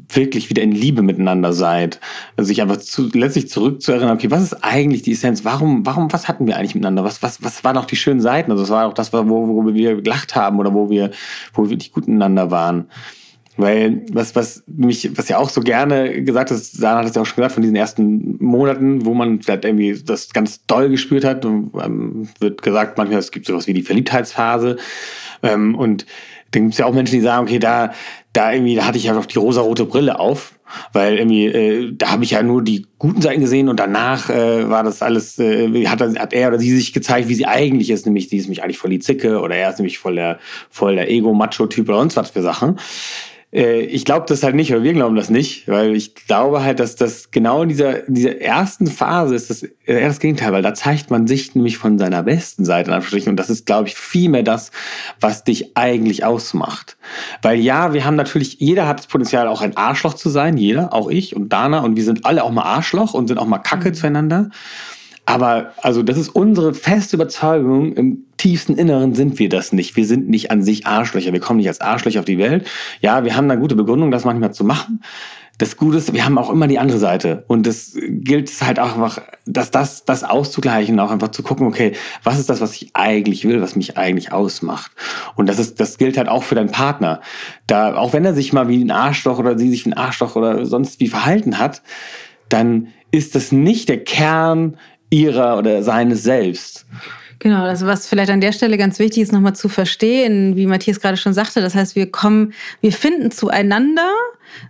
wirklich 0.09 0.49
wieder 0.49 0.61
in 0.61 0.71
Liebe 0.71 1.01
miteinander 1.01 1.53
seid. 1.53 1.99
Also 2.35 2.47
sich 2.47 2.61
einfach 2.61 2.77
zu, 2.77 3.09
letztlich 3.13 3.49
zurückzuerinnern, 3.49 4.15
okay, 4.15 4.31
was 4.31 4.43
ist 4.43 4.63
eigentlich 4.63 5.01
die 5.01 5.13
Essenz? 5.13 5.43
Warum, 5.43 5.85
warum, 5.85 6.11
was 6.13 6.27
hatten 6.27 6.47
wir 6.47 6.57
eigentlich 6.57 6.75
miteinander? 6.75 7.03
Was, 7.03 7.23
was, 7.23 7.43
was 7.43 7.63
waren 7.63 7.77
auch 7.77 7.85
die 7.85 7.95
schönen 7.95 8.21
Seiten? 8.21 8.51
Also 8.51 8.63
es 8.63 8.69
war 8.69 8.87
auch 8.87 8.93
das, 8.93 9.11
wo, 9.11 9.25
wo 9.25 9.73
wir 9.73 10.01
gelacht 10.01 10.35
haben 10.35 10.59
oder 10.59 10.73
wo 10.73 10.89
wir, 10.89 11.11
wo 11.53 11.63
wir 11.63 11.71
wirklich 11.71 11.91
gut 11.91 12.07
miteinander 12.07 12.51
waren. 12.51 12.89
Weil 13.57 14.05
was, 14.11 14.35
was 14.35 14.63
mich, 14.67 15.17
was 15.17 15.29
ja 15.29 15.39
auch 15.39 15.49
so 15.49 15.61
gerne 15.61 16.21
gesagt 16.21 16.51
ist, 16.51 16.77
Sarah 16.77 16.99
hat 16.99 17.07
es 17.07 17.15
ja 17.15 17.23
auch 17.23 17.25
schon 17.25 17.37
gesagt, 17.37 17.53
von 17.53 17.63
diesen 17.63 17.75
ersten 17.75 18.37
Monaten, 18.39 19.05
wo 19.05 19.15
man 19.15 19.41
vielleicht 19.41 19.65
irgendwie 19.65 19.99
das 20.03 20.31
ganz 20.31 20.65
doll 20.67 20.89
gespürt 20.89 21.25
hat, 21.25 21.43
und, 21.43 21.71
ähm, 21.83 22.29
wird 22.39 22.61
gesagt, 22.61 22.97
manchmal 22.97 23.19
es 23.19 23.31
gibt 23.31 23.47
sowas 23.47 23.65
wie 23.65 23.73
die 23.73 23.81
Verliebtheitsphase. 23.81 24.77
Ähm, 25.41 25.75
und 25.75 26.05
dann 26.51 26.63
gibt 26.63 26.73
es 26.73 26.77
ja 26.77 26.85
auch 26.85 26.93
Menschen, 26.93 27.15
die 27.15 27.21
sagen, 27.21 27.47
okay, 27.47 27.59
da, 27.59 27.93
da 28.31 28.53
irgendwie, 28.53 28.75
da 28.75 28.85
hatte 28.85 28.99
ich 28.99 29.05
ja 29.05 29.13
noch 29.13 29.25
die 29.25 29.39
rosarote 29.39 29.85
Brille 29.85 30.19
auf. 30.19 30.53
Weil 30.91 31.17
irgendwie, 31.17 31.45
äh, 31.45 31.93
da 31.97 32.11
habe 32.11 32.25
ich 32.25 32.31
ja 32.31 32.43
nur 32.43 32.61
die 32.61 32.87
guten 32.97 33.21
Seiten 33.21 33.39
gesehen 33.39 33.69
und 33.69 33.79
danach 33.79 34.29
äh, 34.29 34.69
war 34.69 34.83
das 34.83 35.01
alles, 35.01 35.39
äh, 35.39 35.85
hat, 35.87 36.01
hat 36.01 36.33
er 36.33 36.49
oder 36.49 36.59
sie 36.59 36.75
sich 36.75 36.91
gezeigt, 36.91 37.29
wie 37.29 37.35
sie 37.35 37.45
eigentlich 37.45 37.89
ist, 37.89 38.05
nämlich 38.05 38.27
die 38.27 38.35
ist 38.35 38.45
nämlich 38.45 38.63
eigentlich 38.63 38.77
voll 38.77 38.89
die 38.89 38.99
Zicke 38.99 39.39
oder 39.39 39.55
er 39.55 39.69
ist 39.69 39.79
nämlich 39.79 39.97
voll 39.97 40.15
der, 40.15 40.39
voll 40.69 40.95
der 40.95 41.09
Ego-Macho-Typ 41.09 41.87
oder 41.87 41.99
sonst 41.99 42.17
was 42.17 42.31
für 42.31 42.41
Sachen. 42.41 42.77
Äh, 43.57 43.81
ich 43.81 44.05
glaube 44.05 44.25
das 44.29 44.43
halt 44.43 44.55
nicht, 44.55 44.71
oder 44.71 44.83
wir 44.83 44.93
glauben 44.93 45.15
das 45.15 45.29
nicht, 45.29 45.67
weil 45.67 45.95
ich 45.95 46.13
glaube 46.13 46.63
halt, 46.63 46.79
dass 46.79 46.95
das 46.95 47.31
genau 47.31 47.63
in 47.63 47.69
dieser, 47.69 48.03
dieser 48.07 48.39
ersten 48.39 48.85
Phase 48.85 49.33
ist 49.33 49.49
das 49.49 49.63
eher 49.63 50.07
das 50.07 50.19
Gegenteil, 50.19 50.51
weil 50.51 50.61
da 50.61 50.75
zeigt 50.75 51.09
man 51.09 51.25
sich 51.25 51.55
nämlich 51.55 51.77
von 51.77 51.97
seiner 51.97 52.23
besten 52.23 52.63
Seite 52.63 52.91
in 52.91 53.29
und 53.29 53.35
das 53.35 53.49
ist, 53.49 53.65
glaube 53.65 53.87
ich, 53.87 53.95
viel 53.95 54.29
mehr 54.29 54.43
das, 54.43 54.71
was 55.19 55.43
dich 55.43 55.75
eigentlich 55.75 56.23
ausmacht. 56.23 56.97
Weil 57.41 57.59
ja, 57.59 57.93
wir 57.93 58.05
haben 58.05 58.15
natürlich, 58.15 58.57
jeder 58.59 58.87
hat 58.87 58.99
das 58.99 59.07
Potenzial, 59.07 59.47
auch 59.47 59.61
ein 59.61 59.75
Arschloch 59.75 60.13
zu 60.13 60.29
sein, 60.29 60.57
jeder, 60.57 60.93
auch 60.93 61.09
ich 61.09 61.35
und 61.35 61.51
Dana 61.51 61.79
und 61.79 61.95
wir 61.95 62.03
sind 62.03 62.25
alle 62.25 62.43
auch 62.43 62.51
mal 62.51 62.63
Arschloch 62.63 63.15
und 63.15 63.27
sind 63.27 63.39
auch 63.39 63.47
mal 63.47 63.57
Kacke 63.57 63.89
mhm. 63.89 63.93
zueinander. 63.95 64.49
Aber 65.25 65.73
also 65.81 66.03
das 66.03 66.17
ist 66.17 66.29
unsere 66.29 66.73
feste 66.73 67.17
Überzeugung, 67.17 67.93
im 67.93 68.26
tiefsten 68.37 68.75
Inneren 68.75 69.13
sind 69.15 69.39
wir 69.39 69.49
das 69.49 69.73
nicht. 69.73 69.95
Wir 69.95 70.05
sind 70.05 70.29
nicht 70.29 70.51
an 70.51 70.61
sich 70.61 70.87
Arschlöcher. 70.87 71.33
Wir 71.33 71.39
kommen 71.39 71.57
nicht 71.57 71.67
als 71.67 71.81
Arschlöcher 71.81 72.19
auf 72.19 72.25
die 72.25 72.37
Welt. 72.37 72.67
Ja, 73.01 73.23
wir 73.23 73.35
haben 73.35 73.49
eine 73.49 73.59
gute 73.59 73.75
Begründung, 73.75 74.11
das 74.11 74.25
manchmal 74.25 74.53
zu 74.53 74.63
machen. 74.63 75.01
Das 75.57 75.75
Gute 75.75 75.97
ist, 75.97 76.13
wir 76.13 76.23
haben 76.23 76.37
auch 76.37 76.51
immer 76.51 76.67
die 76.67 76.77
andere 76.77 76.99
Seite. 76.99 77.43
Und 77.47 77.65
es 77.65 77.97
gilt 77.99 78.51
halt 78.61 78.79
auch 78.79 78.93
einfach, 78.93 79.19
dass 79.45 79.71
das, 79.71 80.05
das 80.05 80.23
auszugleichen, 80.23 80.99
auch 80.99 81.09
einfach 81.09 81.29
zu 81.29 81.41
gucken, 81.41 81.65
okay, 81.65 81.93
was 82.23 82.37
ist 82.37 82.47
das, 82.49 82.61
was 82.61 82.75
ich 82.75 82.91
eigentlich 82.93 83.43
will, 83.43 83.59
was 83.59 83.75
mich 83.75 83.97
eigentlich 83.97 84.31
ausmacht? 84.31 84.91
Und 85.35 85.49
das 85.49 85.57
ist, 85.57 85.79
das 85.79 85.97
gilt 85.97 86.17
halt 86.17 86.29
auch 86.29 86.43
für 86.43 86.53
deinen 86.53 86.71
Partner. 86.71 87.21
Da, 87.65 87.95
auch 87.95 88.13
wenn 88.13 88.23
er 88.23 88.35
sich 88.35 88.53
mal 88.53 88.67
wie 88.67 88.83
ein 88.83 88.91
Arschloch 88.91 89.39
oder 89.39 89.57
sie 89.57 89.69
sich 89.69 89.85
wie 89.85 89.89
ein 89.89 89.97
Arschloch 89.97 90.35
oder 90.35 90.63
sonst 90.67 90.99
wie 90.99 91.07
verhalten 91.07 91.57
hat, 91.57 91.81
dann 92.49 92.89
ist 93.09 93.33
das 93.33 93.51
nicht 93.51 93.89
der 93.89 94.03
Kern 94.03 94.77
ihrer 95.09 95.57
oder 95.57 95.81
seines 95.81 96.21
Selbst. 96.21 96.85
Genau, 97.39 97.63
also 97.63 97.85
was 97.85 98.07
vielleicht 98.07 98.31
an 98.31 98.41
der 98.41 98.51
Stelle 98.51 98.77
ganz 98.77 98.97
wichtig 98.99 99.23
ist, 99.23 99.31
nochmal 99.31 99.55
zu 99.55 99.69
verstehen, 99.69 100.55
wie 100.55 100.65
Matthias 100.65 100.99
gerade 100.99 101.17
schon 101.17 101.33
sagte, 101.33 101.61
das 101.61 101.75
heißt, 101.75 101.95
wir 101.95 102.11
kommen, 102.11 102.53
wir 102.81 102.91
finden 102.91 103.29
zueinander, 103.31 104.11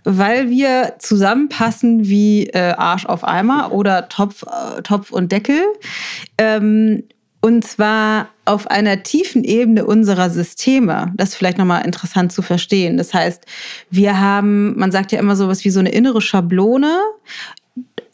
weil 0.04 0.50
wir 0.50 0.96
zusammenpassen 0.98 2.08
wie 2.08 2.48
äh, 2.48 2.74
Arsch 2.76 3.06
auf 3.06 3.24
Eimer 3.24 3.72
oder 3.72 4.08
Topf, 4.08 4.42
äh, 4.42 4.82
Topf 4.82 5.12
und 5.12 5.32
Deckel. 5.32 5.62
Ähm, 6.36 7.04
und 7.40 7.64
zwar 7.64 8.30
auf 8.44 8.68
einer 8.68 9.04
tiefen 9.04 9.44
Ebene 9.44 9.86
unserer 9.86 10.28
Systeme. 10.28 11.12
Das 11.16 11.30
ist 11.30 11.34
vielleicht 11.36 11.58
nochmal 11.58 11.84
interessant 11.86 12.32
zu 12.32 12.42
verstehen. 12.42 12.96
Das 12.96 13.14
heißt, 13.14 13.44
wir 13.90 14.18
haben, 14.18 14.76
man 14.76 14.90
sagt 14.90 15.12
ja 15.12 15.20
immer 15.20 15.36
so 15.36 15.46
was 15.46 15.64
wie 15.64 15.70
so 15.70 15.78
eine 15.78 15.90
innere 15.90 16.20
Schablone, 16.20 16.98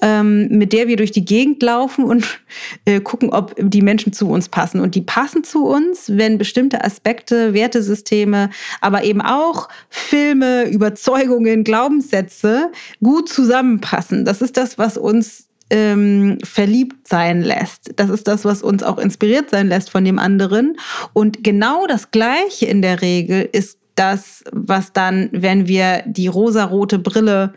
ähm, 0.04 0.48
mit 0.50 0.74
der 0.74 0.86
wir 0.86 0.96
durch 0.96 1.12
die 1.12 1.24
Gegend 1.24 1.62
laufen 1.62 2.04
und 2.04 2.40
äh, 2.84 3.00
gucken, 3.00 3.30
ob 3.30 3.54
die 3.58 3.80
Menschen 3.80 4.12
zu 4.12 4.28
uns 4.28 4.50
passen. 4.50 4.80
Und 4.80 4.94
die 4.94 5.00
passen 5.00 5.44
zu 5.44 5.64
uns, 5.64 6.12
wenn 6.14 6.36
bestimmte 6.36 6.84
Aspekte, 6.84 7.54
Wertesysteme, 7.54 8.50
aber 8.82 9.04
eben 9.04 9.22
auch 9.22 9.70
Filme, 9.88 10.68
Überzeugungen, 10.68 11.64
Glaubenssätze 11.64 12.70
gut 13.02 13.30
zusammenpassen. 13.30 14.26
Das 14.26 14.42
ist 14.42 14.58
das, 14.58 14.76
was 14.76 14.98
uns 14.98 15.48
ähm, 15.70 16.36
verliebt 16.44 17.08
sein 17.08 17.40
lässt. 17.40 17.92
Das 17.96 18.10
ist 18.10 18.28
das, 18.28 18.44
was 18.44 18.60
uns 18.60 18.82
auch 18.82 18.98
inspiriert 18.98 19.48
sein 19.48 19.68
lässt 19.68 19.88
von 19.88 20.04
dem 20.04 20.18
anderen. 20.18 20.76
Und 21.14 21.42
genau 21.42 21.86
das 21.86 22.10
Gleiche 22.10 22.66
in 22.66 22.82
der 22.82 23.00
Regel 23.00 23.48
ist 23.52 23.78
das, 23.94 24.44
was 24.52 24.92
dann, 24.92 25.30
wenn 25.32 25.66
wir 25.66 26.02
die 26.04 26.26
rosarote 26.26 26.98
Brille 26.98 27.54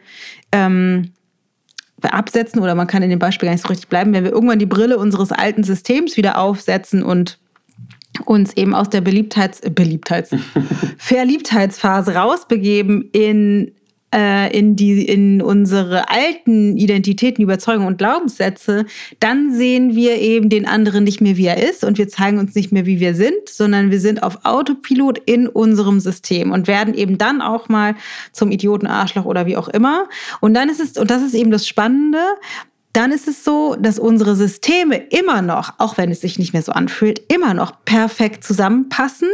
ähm, 0.54 1.12
absetzen 2.02 2.62
oder 2.62 2.76
man 2.76 2.88
kann 2.88 3.04
in 3.04 3.10
dem 3.10 3.20
Beispiel 3.20 3.48
gar 3.48 3.54
nicht 3.54 3.64
so 3.64 3.70
richtig 3.70 3.88
bleiben, 3.88 4.14
wenn 4.14 4.24
wir 4.24 4.32
irgendwann 4.32 4.60
die 4.60 4.66
Brille 4.66 4.98
unseres 4.98 5.32
alten 5.32 5.64
Systems 5.64 6.18
wieder 6.18 6.38
aufsetzen 6.38 7.04
und 7.04 7.40
uns 8.26 8.56
eben 8.56 8.74
aus 8.74 8.90
der 8.90 9.02
Beliebtheits, 9.02 9.62
Beliebtheits, 9.62 10.32
Verliebtheitsphase 10.98 12.16
rausbegeben 12.16 13.10
in 13.12 13.72
in, 14.16 14.78
die, 14.78 15.06
in 15.06 15.42
unsere 15.42 16.10
alten 16.10 16.78
Identitäten, 16.78 17.44
Überzeugungen 17.44 17.88
und 17.88 17.98
Glaubenssätze, 17.98 18.86
dann 19.20 19.54
sehen 19.54 19.96
wir 19.96 20.20
eben 20.22 20.50
den 20.50 20.66
anderen 20.66 21.04
nicht 21.04 21.20
mehr, 21.20 21.36
wie 21.36 21.48
er 21.48 21.70
ist 21.70 21.84
und 21.84 21.98
wir 21.98 22.08
zeigen 22.08 22.40
uns 22.40 22.56
nicht 22.56 22.72
mehr, 22.72 22.86
wie 22.86 23.02
wir 23.02 23.16
sind, 23.16 23.50
sondern 23.50 23.92
wir 23.92 24.00
sind 24.00 24.24
auf 24.24 24.46
Autopilot 24.46 25.20
in 25.26 25.48
unserem 25.48 26.00
System 26.00 26.52
und 26.52 26.68
werden 26.68 26.94
eben 26.94 27.18
dann 27.18 27.42
auch 27.42 27.68
mal 27.68 27.96
zum 28.32 28.52
Idioten, 28.52 28.88
Arschloch 28.88 29.26
oder 29.26 29.46
wie 29.46 29.58
auch 29.58 29.68
immer. 29.68 30.08
Und 30.40 30.54
dann 30.54 30.70
ist 30.70 30.80
es, 30.80 30.98
und 30.98 31.12
das 31.12 31.22
ist 31.22 31.34
eben 31.34 31.52
das 31.52 31.68
Spannende, 31.68 32.22
dann 32.98 33.12
ist 33.12 33.28
es 33.28 33.44
so, 33.44 33.76
dass 33.76 34.00
unsere 34.00 34.36
Systeme 34.36 34.98
immer 34.98 35.44
noch, 35.44 35.76
auch 35.78 36.00
wenn 36.00 36.10
es 36.10 36.22
sich 36.22 36.40
nicht 36.40 36.54
mehr 36.54 36.64
so 36.64 36.72
anfühlt, 36.72 37.22
immer 37.32 37.54
noch 37.54 37.86
perfekt 37.86 38.44
zusammenpassen. 38.44 39.30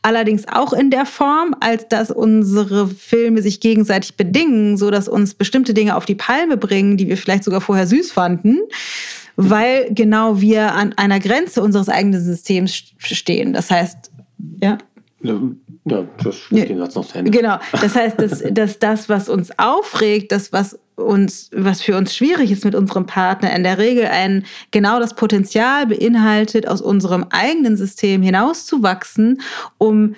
Allerdings 0.00 0.48
auch 0.48 0.72
in 0.72 0.88
der 0.90 1.04
Form, 1.04 1.54
als 1.60 1.86
dass 1.88 2.10
unsere 2.10 2.88
Filme 2.88 3.42
sich 3.42 3.60
gegenseitig 3.60 4.16
bedingen, 4.16 4.78
so 4.78 4.90
dass 4.90 5.08
uns 5.08 5.34
bestimmte 5.34 5.74
Dinge 5.74 5.96
auf 5.96 6.06
die 6.06 6.14
Palme 6.14 6.56
bringen, 6.56 6.96
die 6.96 7.06
wir 7.06 7.18
vielleicht 7.18 7.44
sogar 7.44 7.60
vorher 7.60 7.86
süß 7.86 8.12
fanden, 8.12 8.60
weil 9.36 9.92
genau 9.92 10.40
wir 10.40 10.72
an 10.72 10.94
einer 10.94 11.20
Grenze 11.20 11.62
unseres 11.62 11.90
eigenen 11.90 12.24
Systems 12.24 12.82
stehen. 12.96 13.52
Das 13.52 13.70
heißt, 13.70 14.10
ja. 14.62 14.78
Ja, 15.84 16.04
das 16.22 16.36
ja. 16.50 16.64
den 16.64 16.78
Satz 16.78 16.94
noch 16.94 17.06
zu 17.06 17.18
Ende. 17.18 17.30
Genau. 17.30 17.58
Das 17.72 17.96
heißt, 17.96 18.20
dass, 18.20 18.44
dass 18.52 18.78
das, 18.78 19.08
was 19.08 19.28
uns 19.28 19.58
aufregt, 19.58 20.30
das, 20.30 20.52
was 20.52 20.78
uns, 20.94 21.50
was 21.54 21.82
für 21.82 21.96
uns 21.96 22.14
schwierig 22.14 22.50
ist 22.50 22.64
mit 22.64 22.74
unserem 22.74 23.06
Partner, 23.06 23.54
in 23.54 23.64
der 23.64 23.78
Regel 23.78 24.06
ein 24.06 24.44
genau 24.70 25.00
das 25.00 25.14
Potenzial 25.14 25.86
beinhaltet, 25.86 26.68
aus 26.68 26.80
unserem 26.80 27.26
eigenen 27.30 27.76
System 27.76 28.22
hinauszuwachsen, 28.22 29.40
um 29.78 30.14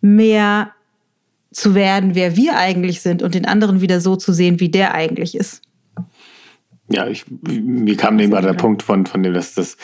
mehr 0.00 0.72
zu 1.52 1.74
werden, 1.74 2.14
wer 2.14 2.36
wir 2.36 2.56
eigentlich 2.56 3.00
sind 3.00 3.22
und 3.22 3.34
den 3.34 3.46
anderen 3.46 3.80
wieder 3.80 4.00
so 4.00 4.16
zu 4.16 4.32
sehen, 4.32 4.60
wie 4.60 4.70
der 4.70 4.94
eigentlich 4.94 5.34
ist. 5.34 5.62
Ja, 6.88 7.06
ich, 7.06 7.24
mir 7.30 7.96
kam 7.96 8.18
eben 8.18 8.32
gerade 8.32 8.48
der 8.48 8.54
Punkt 8.54 8.82
von, 8.82 9.06
von 9.06 9.22
dem, 9.22 9.34
dass 9.34 9.54
das 9.54 9.76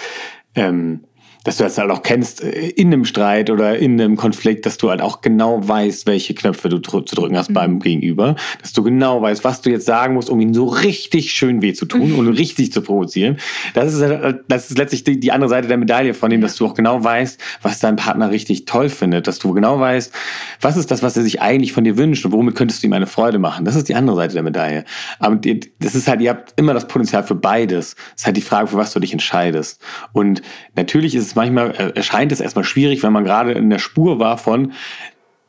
ähm, 0.55 1.05
dass 1.49 1.57
du 1.57 1.65
das 1.65 1.79
halt 1.79 1.91
auch 1.91 2.03
kennst 2.03 2.43
äh, 2.43 2.69
in 2.69 2.89
einem 2.89 3.07
Streit 3.07 3.49
oder 3.49 3.79
in 3.79 3.99
einem 3.99 4.17
Konflikt, 4.17 4.67
dass 4.67 4.77
du 4.77 4.91
halt 4.91 5.01
auch 5.01 5.23
genau 5.23 5.67
weißt, 5.67 6.07
welche 6.07 6.35
Knöpfe 6.35 6.69
du 6.69 6.79
zu 6.79 7.01
drücken 7.01 7.39
hast 7.39 7.49
mhm. 7.49 7.55
beim 7.55 7.79
Gegenüber, 7.81 8.37
dass 8.61 8.75
du 8.75 8.83
genau 8.83 9.23
weißt, 9.23 9.45
was 9.45 9.63
du 9.63 9.71
jetzt 9.71 9.87
sagen 9.87 10.13
musst, 10.13 10.29
um 10.29 10.39
ihn 10.41 10.53
so 10.53 10.67
richtig 10.67 11.31
schön 11.33 11.63
weh 11.63 11.73
zu 11.73 11.87
tun 11.87 12.13
mhm. 12.13 12.19
und 12.19 12.29
richtig 12.29 12.71
zu 12.71 12.83
provozieren. 12.83 13.39
Das 13.73 13.95
ist, 13.95 14.03
halt, 14.03 14.45
das 14.49 14.71
ist 14.71 14.77
letztlich 14.77 15.05
die, 15.05 15.19
die 15.19 15.33
andere 15.33 15.49
Seite 15.49 15.69
der 15.69 15.79
Medaille 15.79 16.13
von 16.13 16.29
dem, 16.29 16.43
dass 16.43 16.55
du 16.55 16.67
auch 16.67 16.75
genau 16.75 17.03
weißt, 17.03 17.41
was 17.63 17.81
dein 17.81 17.97
Partner 17.97 18.31
richtig 18.31 18.67
toll 18.67 18.91
findet, 18.91 19.27
dass 19.27 19.39
du 19.39 19.55
genau 19.55 19.81
weißt, 19.81 20.13
was 20.61 20.77
ist 20.77 20.91
das, 20.91 21.03
was 21.03 21.17
er 21.17 21.23
sich 21.23 21.41
eigentlich 21.41 21.73
von 21.73 21.85
dir 21.85 21.97
wünscht 21.97 22.27
und 22.27 22.33
womit 22.33 22.57
könntest 22.57 22.83
du 22.83 22.89
ihm 22.89 22.93
eine 22.93 23.07
Freude 23.07 23.39
machen. 23.39 23.65
Das 23.65 23.75
ist 23.75 23.89
die 23.89 23.95
andere 23.95 24.17
Seite 24.17 24.35
der 24.35 24.43
Medaille. 24.43 24.85
Aber 25.19 25.41
das 25.79 25.95
ist 25.95 26.09
halt, 26.09 26.21
ihr 26.21 26.29
habt 26.29 26.53
immer 26.61 26.75
das 26.75 26.87
Potenzial 26.89 27.23
für 27.23 27.35
beides. 27.35 27.97
Es 28.15 28.23
ist 28.23 28.27
halt 28.27 28.37
die 28.37 28.43
Frage, 28.43 28.67
für 28.69 28.77
was 28.77 28.93
du 28.93 29.01
dich 29.01 29.15
entscheidest. 29.15 29.81
Und 30.13 30.43
natürlich 30.77 31.15
ist 31.15 31.25
es 31.25 31.38
manchmal 31.39 31.71
äh, 31.71 31.93
erscheint 31.95 32.33
es 32.33 32.41
erstmal 32.41 32.65
schwierig, 32.65 33.03
wenn 33.03 33.13
man 33.13 33.25
gerade 33.25 33.53
in 33.53 33.71
der 33.71 33.79
Spur 33.79 34.19
war 34.19 34.39
von 34.39 34.73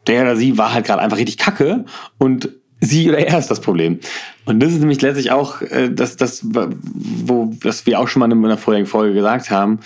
der 0.07 0.21
oder 0.21 0.35
sie 0.35 0.57
war 0.57 0.73
halt 0.73 0.85
gerade 0.85 1.01
einfach 1.01 1.17
richtig 1.17 1.37
kacke 1.37 1.85
und 2.17 2.49
sie 2.79 3.09
oder 3.09 3.19
er 3.19 3.37
ist 3.37 3.51
das 3.51 3.59
Problem. 3.59 3.99
Und 4.45 4.61
das 4.61 4.71
ist 4.71 4.79
nämlich 4.79 5.01
letztlich 5.01 5.31
auch 5.31 5.61
äh, 5.61 5.89
das, 5.91 6.15
das, 6.15 6.41
wo, 6.43 7.51
was 7.61 7.85
wir 7.85 7.99
auch 7.99 8.07
schon 8.07 8.21
mal 8.21 8.31
in 8.31 8.45
einer 8.45 8.57
vorherigen 8.57 8.87
Folge 8.87 9.13
gesagt 9.13 9.51
haben. 9.51 9.79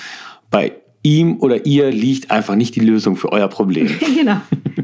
Bei 0.52 0.74
ihm 1.02 1.38
oder 1.40 1.66
ihr 1.66 1.92
liegt 1.92 2.32
einfach 2.32 2.56
nicht 2.56 2.76
die 2.76 2.82
Lösung 2.82 3.16
für 3.16 3.32
euer 3.32 3.48
Problem. 3.48 3.88
genau. 4.16 4.42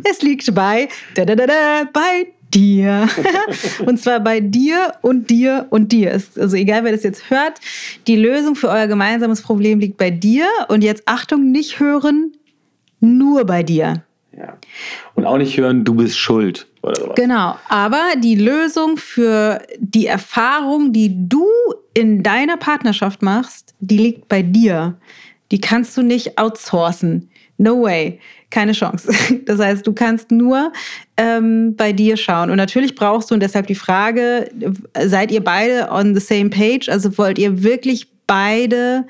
Es 0.09 0.21
liegt 0.21 0.53
bei, 0.55 0.89
da, 1.15 1.25
da, 1.25 1.35
da, 1.35 1.47
da, 1.47 1.83
bei 1.93 2.27
dir. 2.53 3.07
und 3.85 3.99
zwar 3.99 4.19
bei 4.19 4.39
dir 4.39 4.93
und 5.01 5.29
dir 5.29 5.67
und 5.69 5.91
dir. 5.91 6.11
Also 6.11 6.55
egal, 6.55 6.83
wer 6.83 6.91
das 6.91 7.03
jetzt 7.03 7.29
hört, 7.29 7.59
die 8.07 8.15
Lösung 8.15 8.55
für 8.55 8.69
euer 8.69 8.87
gemeinsames 8.87 9.41
Problem 9.41 9.79
liegt 9.79 9.97
bei 9.97 10.09
dir. 10.09 10.47
Und 10.67 10.83
jetzt 10.83 11.03
Achtung, 11.05 11.51
nicht 11.51 11.79
hören, 11.79 12.33
nur 12.99 13.45
bei 13.45 13.63
dir. 13.63 14.03
Ja. 14.37 14.57
Und 15.15 15.25
auch 15.25 15.37
nicht 15.37 15.57
hören, 15.57 15.83
du 15.83 15.95
bist 15.95 16.17
schuld 16.17 16.67
oder 16.81 16.95
sowas. 16.95 17.15
Genau, 17.15 17.57
aber 17.67 18.01
die 18.17 18.35
Lösung 18.35 18.97
für 18.97 19.61
die 19.79 20.05
Erfahrung, 20.05 20.93
die 20.93 21.27
du 21.27 21.45
in 21.93 22.23
deiner 22.23 22.57
Partnerschaft 22.57 23.21
machst, 23.21 23.73
die 23.79 23.97
liegt 23.97 24.27
bei 24.29 24.41
dir. 24.41 24.97
die 25.51 25.59
kannst 25.59 25.97
du 25.97 26.03
nicht 26.03 26.37
outsourcen. 26.37 27.29
No 27.59 27.81
way. 27.81 28.19
Keine 28.49 28.71
Chance. 28.71 29.11
Das 29.45 29.59
heißt, 29.59 29.85
du 29.85 29.93
kannst 29.93 30.31
nur 30.31 30.71
ähm, 31.17 31.75
bei 31.75 31.91
dir 31.91 32.17
schauen. 32.17 32.49
Und 32.49 32.57
natürlich 32.57 32.95
brauchst 32.95 33.29
du, 33.29 33.33
und 33.35 33.41
deshalb 33.41 33.67
die 33.67 33.75
Frage, 33.75 34.49
seid 35.05 35.31
ihr 35.31 35.43
beide 35.43 35.89
on 35.91 36.15
the 36.15 36.21
same 36.21 36.49
page? 36.49 36.87
Also 36.87 37.17
wollt 37.17 37.37
ihr 37.37 37.61
wirklich 37.63 38.07
beide 38.27 39.05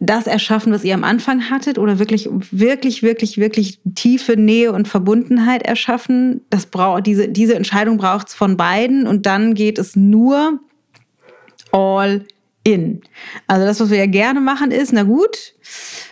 das 0.00 0.26
erschaffen, 0.26 0.72
was 0.72 0.84
ihr 0.84 0.94
am 0.94 1.04
Anfang 1.04 1.50
hattet 1.50 1.78
oder 1.78 1.98
wirklich, 1.98 2.28
wirklich, 2.50 3.02
wirklich, 3.02 3.38
wirklich 3.38 3.78
tiefe 3.94 4.36
Nähe 4.36 4.72
und 4.72 4.88
Verbundenheit 4.88 5.62
erschaffen? 5.62 6.40
Das 6.50 6.66
braucht, 6.66 7.06
diese, 7.06 7.28
diese 7.28 7.54
Entscheidung 7.54 7.98
braucht 7.98 8.28
es 8.28 8.34
von 8.34 8.56
beiden 8.56 9.06
und 9.06 9.26
dann 9.26 9.54
geht 9.54 9.78
es 9.78 9.94
nur 9.94 10.58
all 11.70 12.24
in. 12.64 13.02
Also 13.46 13.66
das, 13.66 13.80
was 13.80 13.90
wir 13.90 13.98
ja 13.98 14.06
gerne 14.06 14.40
machen, 14.40 14.70
ist, 14.72 14.92
na 14.92 15.04
gut, 15.04 15.54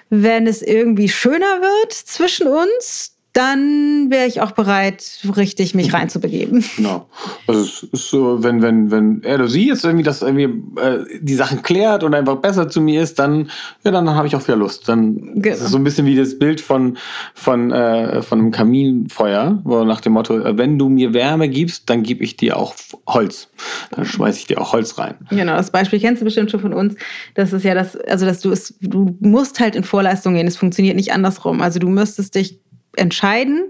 wenn 0.08 0.46
es 0.46 0.62
irgendwie 0.62 1.08
schöner 1.08 1.60
wird 1.60 1.92
zwischen 1.92 2.46
uns, 2.46 3.15
dann 3.36 4.10
wäre 4.10 4.26
ich 4.26 4.40
auch 4.40 4.52
bereit, 4.52 5.20
richtig 5.36 5.74
mich 5.74 5.92
reinzubegeben. 5.92 6.64
Genau. 6.76 7.08
Also 7.46 7.60
es 7.62 7.82
ist 7.82 8.10
so, 8.10 8.42
wenn, 8.42 8.60
wenn, 8.60 8.90
wenn 8.90 9.22
er 9.22 9.36
oder 9.36 9.48
sie 9.48 9.68
jetzt 9.68 9.84
irgendwie 9.84 10.04
das 10.04 10.20
irgendwie 10.20 10.44
äh, 10.80 11.04
die 11.20 11.34
Sachen 11.34 11.62
klärt 11.62 12.04
und 12.04 12.14
einfach 12.14 12.36
besser 12.36 12.68
zu 12.68 12.80
mir 12.80 13.02
ist, 13.02 13.18
dann, 13.18 13.50
ja, 13.82 13.90
dann 13.90 14.08
habe 14.10 14.26
ich 14.26 14.36
auch 14.36 14.46
wieder 14.46 14.56
Lust. 14.56 14.88
Dann 14.88 15.40
genau. 15.40 15.54
ist 15.54 15.62
es 15.62 15.70
so 15.70 15.78
ein 15.78 15.84
bisschen 15.84 16.06
wie 16.06 16.14
das 16.14 16.38
Bild 16.38 16.60
von, 16.60 16.98
von, 17.34 17.72
äh, 17.72 18.20
von 18.22 18.40
einem 18.40 18.50
Kaminfeuer, 18.50 19.60
wo 19.64 19.84
nach 19.84 20.00
dem 20.00 20.12
Motto, 20.12 20.38
äh, 20.38 20.58
wenn 20.58 20.78
du 20.78 20.88
mir 20.88 21.14
Wärme 21.14 21.48
gibst, 21.48 21.88
dann 21.88 22.02
gebe 22.02 22.22
ich 22.24 22.36
dir 22.36 22.56
auch 22.56 22.74
Holz. 23.06 23.48
Dann 23.90 24.04
schmeiße 24.04 24.38
ich 24.40 24.46
dir 24.46 24.60
auch 24.60 24.72
Holz 24.72 24.98
rein. 24.98 25.14
Genau, 25.30 25.56
das 25.56 25.70
Beispiel 25.70 25.98
kennst 25.98 26.20
du 26.20 26.24
bestimmt 26.26 26.50
schon 26.50 26.60
von 26.60 26.72
uns. 26.72 26.94
Das 27.34 27.52
ist 27.52 27.64
ja 27.64 27.74
das, 27.74 27.96
also 27.96 28.26
dass 28.26 28.40
du 28.40 28.50
es, 28.52 28.74
du 28.80 29.16
musst 29.20 29.60
halt 29.60 29.76
in 29.76 29.84
Vorleistung 29.84 30.34
gehen. 30.34 30.46
Es 30.46 30.56
funktioniert 30.56 30.96
nicht 30.96 31.12
andersrum. 31.12 31.62
Also 31.62 31.78
du 31.78 31.88
müsstest 31.88 32.34
dich 32.34 32.60
entscheiden. 32.98 33.64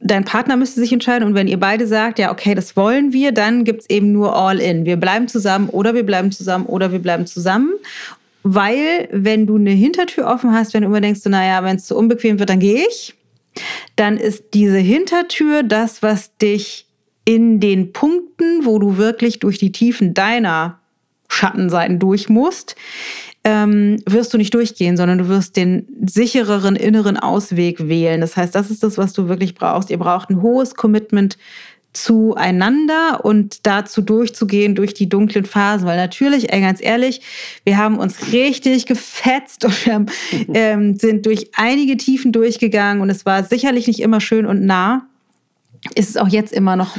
Dein 0.00 0.24
Partner 0.24 0.56
müsste 0.56 0.80
sich 0.80 0.92
entscheiden 0.92 1.26
und 1.26 1.34
wenn 1.34 1.48
ihr 1.48 1.58
beide 1.58 1.86
sagt, 1.86 2.18
ja, 2.18 2.30
okay, 2.30 2.54
das 2.54 2.76
wollen 2.76 3.12
wir, 3.12 3.32
dann 3.32 3.64
gibt 3.64 3.82
es 3.82 3.90
eben 3.90 4.12
nur 4.12 4.36
All-In. 4.36 4.84
Wir 4.84 4.96
bleiben 4.96 5.26
zusammen 5.26 5.68
oder 5.68 5.94
wir 5.94 6.06
bleiben 6.06 6.30
zusammen 6.30 6.66
oder 6.66 6.92
wir 6.92 7.00
bleiben 7.00 7.26
zusammen. 7.26 7.72
Weil, 8.44 9.08
wenn 9.10 9.46
du 9.46 9.56
eine 9.56 9.70
Hintertür 9.70 10.26
offen 10.26 10.52
hast, 10.52 10.72
wenn 10.72 10.82
du 10.82 10.88
immer 10.88 11.00
denkst, 11.00 11.20
so, 11.20 11.30
naja, 11.30 11.64
wenn 11.64 11.76
es 11.76 11.86
zu 11.86 11.96
unbequem 11.96 12.38
wird, 12.38 12.48
dann 12.48 12.60
gehe 12.60 12.86
ich, 12.88 13.14
dann 13.96 14.16
ist 14.16 14.54
diese 14.54 14.78
Hintertür 14.78 15.64
das, 15.64 16.02
was 16.02 16.36
dich 16.36 16.86
in 17.24 17.60
den 17.60 17.92
Punkten, 17.92 18.64
wo 18.64 18.78
du 18.78 18.96
wirklich 18.96 19.38
durch 19.38 19.58
die 19.58 19.72
Tiefen 19.72 20.14
deiner 20.14 20.78
Schattenseiten 21.28 21.98
durch 21.98 22.28
musst, 22.28 22.74
ähm, 23.44 23.96
wirst 24.06 24.34
du 24.34 24.38
nicht 24.38 24.54
durchgehen, 24.54 24.96
sondern 24.96 25.18
du 25.18 25.28
wirst 25.28 25.56
den 25.56 25.86
sichereren 26.06 26.76
inneren 26.76 27.16
Ausweg 27.16 27.88
wählen. 27.88 28.20
Das 28.20 28.36
heißt, 28.36 28.54
das 28.54 28.70
ist 28.70 28.82
das, 28.82 28.98
was 28.98 29.12
du 29.12 29.28
wirklich 29.28 29.54
brauchst. 29.54 29.90
Ihr 29.90 29.98
braucht 29.98 30.30
ein 30.30 30.42
hohes 30.42 30.74
Commitment 30.74 31.38
zueinander 31.92 33.24
und 33.24 33.66
dazu 33.66 34.02
durchzugehen 34.02 34.74
durch 34.74 34.94
die 34.94 35.08
dunklen 35.08 35.44
Phasen. 35.44 35.86
Weil 35.86 35.96
natürlich, 35.96 36.52
ey, 36.52 36.60
ganz 36.60 36.82
ehrlich, 36.82 37.22
wir 37.64 37.76
haben 37.76 37.98
uns 37.98 38.32
richtig 38.32 38.86
gefetzt 38.86 39.64
und 39.64 39.86
wir 39.86 39.94
haben, 39.94 40.06
ähm, 40.54 40.96
sind 40.96 41.26
durch 41.26 41.50
einige 41.54 41.96
Tiefen 41.96 42.32
durchgegangen 42.32 43.02
und 43.02 43.10
es 43.10 43.24
war 43.24 43.42
sicherlich 43.44 43.86
nicht 43.86 44.00
immer 44.00 44.20
schön 44.20 44.46
und 44.46 44.64
nah 44.64 45.06
ist 45.94 46.10
es 46.10 46.16
auch 46.16 46.28
jetzt 46.28 46.52
immer 46.52 46.76
noch 46.76 46.96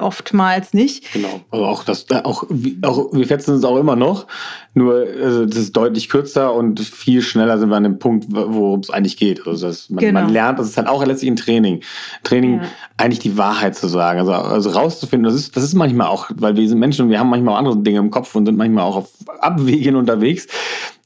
oftmals 0.00 0.74
nicht. 0.74 1.12
Genau. 1.12 1.40
Also 1.50 1.64
auch 1.64 1.84
das, 1.84 2.06
auch, 2.10 2.44
auch 2.82 3.12
wir 3.12 3.26
fetzen 3.26 3.54
uns 3.54 3.64
auch 3.64 3.78
immer 3.78 3.96
noch. 3.96 4.26
Nur 4.74 5.06
also 5.22 5.46
das 5.46 5.58
ist 5.58 5.76
deutlich 5.76 6.08
kürzer 6.08 6.52
und 6.52 6.80
viel 6.80 7.22
schneller 7.22 7.58
sind 7.58 7.70
wir 7.70 7.76
an 7.76 7.84
dem 7.84 7.98
Punkt, 7.98 8.26
worum 8.28 8.80
es 8.80 8.90
eigentlich 8.90 9.16
geht. 9.16 9.46
Also 9.46 9.68
das, 9.68 9.88
man, 9.88 10.04
genau. 10.04 10.20
man 10.20 10.30
lernt, 10.30 10.58
das 10.58 10.68
ist 10.68 10.76
halt 10.76 10.88
auch 10.88 11.04
letztlich 11.04 11.30
ein 11.30 11.36
Training. 11.36 11.80
Training, 12.24 12.60
ja. 12.60 12.68
eigentlich 12.98 13.20
die 13.20 13.38
Wahrheit 13.38 13.74
zu 13.76 13.88
sagen. 13.88 14.18
Also, 14.18 14.32
also 14.32 14.70
rauszufinden, 14.70 15.24
das 15.24 15.34
ist, 15.34 15.56
das 15.56 15.64
ist 15.64 15.74
manchmal 15.74 16.08
auch, 16.08 16.30
weil 16.34 16.56
wir 16.56 16.68
sind 16.68 16.78
Menschen 16.78 17.06
und 17.06 17.10
wir 17.10 17.18
haben 17.18 17.30
manchmal 17.30 17.54
auch 17.54 17.58
andere 17.58 17.76
Dinge 17.78 18.00
im 18.00 18.10
Kopf 18.10 18.34
und 18.34 18.46
sind 18.46 18.58
manchmal 18.58 18.84
auch 18.84 18.96
auf 18.96 19.10
Abwegen 19.40 19.96
unterwegs. 19.96 20.46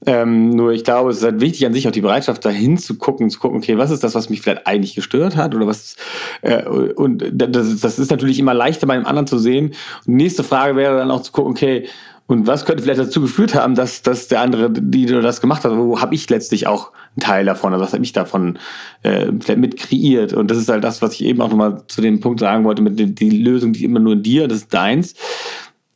Ähm, 0.06 0.50
nur 0.50 0.72
ich 0.72 0.84
glaube, 0.84 1.10
es 1.10 1.18
ist 1.18 1.24
halt 1.24 1.40
wichtig 1.40 1.66
an 1.66 1.72
sich 1.72 1.88
auch 1.88 1.92
die 1.92 2.00
Bereitschaft, 2.00 2.44
dahin 2.44 2.78
zu 2.78 2.96
gucken, 2.96 3.30
zu 3.30 3.40
gucken, 3.40 3.58
okay, 3.58 3.78
was 3.78 3.90
ist 3.90 4.04
das, 4.04 4.14
was 4.14 4.30
mich 4.30 4.40
vielleicht 4.40 4.66
eigentlich 4.66 4.94
gestört 4.94 5.36
hat 5.36 5.54
oder 5.54 5.66
was, 5.66 5.96
äh, 6.42 6.64
und 6.64 7.24
das, 7.32 7.80
das 7.80 7.98
ist 7.98 8.10
natürlich 8.10 8.38
immer 8.38 8.54
leichter 8.54 8.86
bei 8.86 8.94
einem 8.94 9.06
anderen 9.06 9.26
zu 9.26 9.38
sehen. 9.38 9.68
Und 10.06 10.06
die 10.06 10.22
nächste 10.24 10.44
Frage 10.44 10.76
wäre 10.76 10.96
dann 10.98 11.10
auch 11.10 11.22
zu 11.22 11.32
gucken, 11.32 11.50
okay, 11.50 11.88
und 12.28 12.46
was 12.46 12.66
könnte 12.66 12.82
vielleicht 12.82 13.00
dazu 13.00 13.22
geführt 13.22 13.54
haben, 13.54 13.74
dass, 13.74 14.02
dass 14.02 14.28
der 14.28 14.42
andere, 14.42 14.70
die 14.70 15.06
das 15.06 15.40
gemacht 15.40 15.64
hat, 15.64 15.74
wo 15.74 15.98
habe 16.00 16.14
ich 16.14 16.28
letztlich 16.28 16.66
auch 16.66 16.92
einen 17.16 17.20
Teil 17.20 17.46
davon, 17.46 17.72
also 17.72 17.82
was 17.82 17.94
habe 17.94 18.04
ich 18.04 18.12
davon 18.12 18.58
äh, 19.02 19.32
vielleicht 19.40 19.58
mit 19.58 19.78
kreiert? 19.78 20.34
Und 20.34 20.50
das 20.50 20.58
ist 20.58 20.68
halt 20.68 20.84
das, 20.84 21.00
was 21.00 21.14
ich 21.14 21.24
eben 21.24 21.40
auch 21.40 21.48
nochmal 21.48 21.82
zu 21.88 22.02
dem 22.02 22.20
Punkt 22.20 22.40
sagen 22.40 22.64
wollte, 22.64 22.82
mit 22.82 22.98
den, 22.98 23.14
die 23.14 23.30
Lösung, 23.30 23.72
die 23.72 23.82
immer 23.82 23.98
nur 23.98 24.14
dir, 24.14 24.46
das 24.46 24.58
ist 24.58 24.74
deins. 24.74 25.14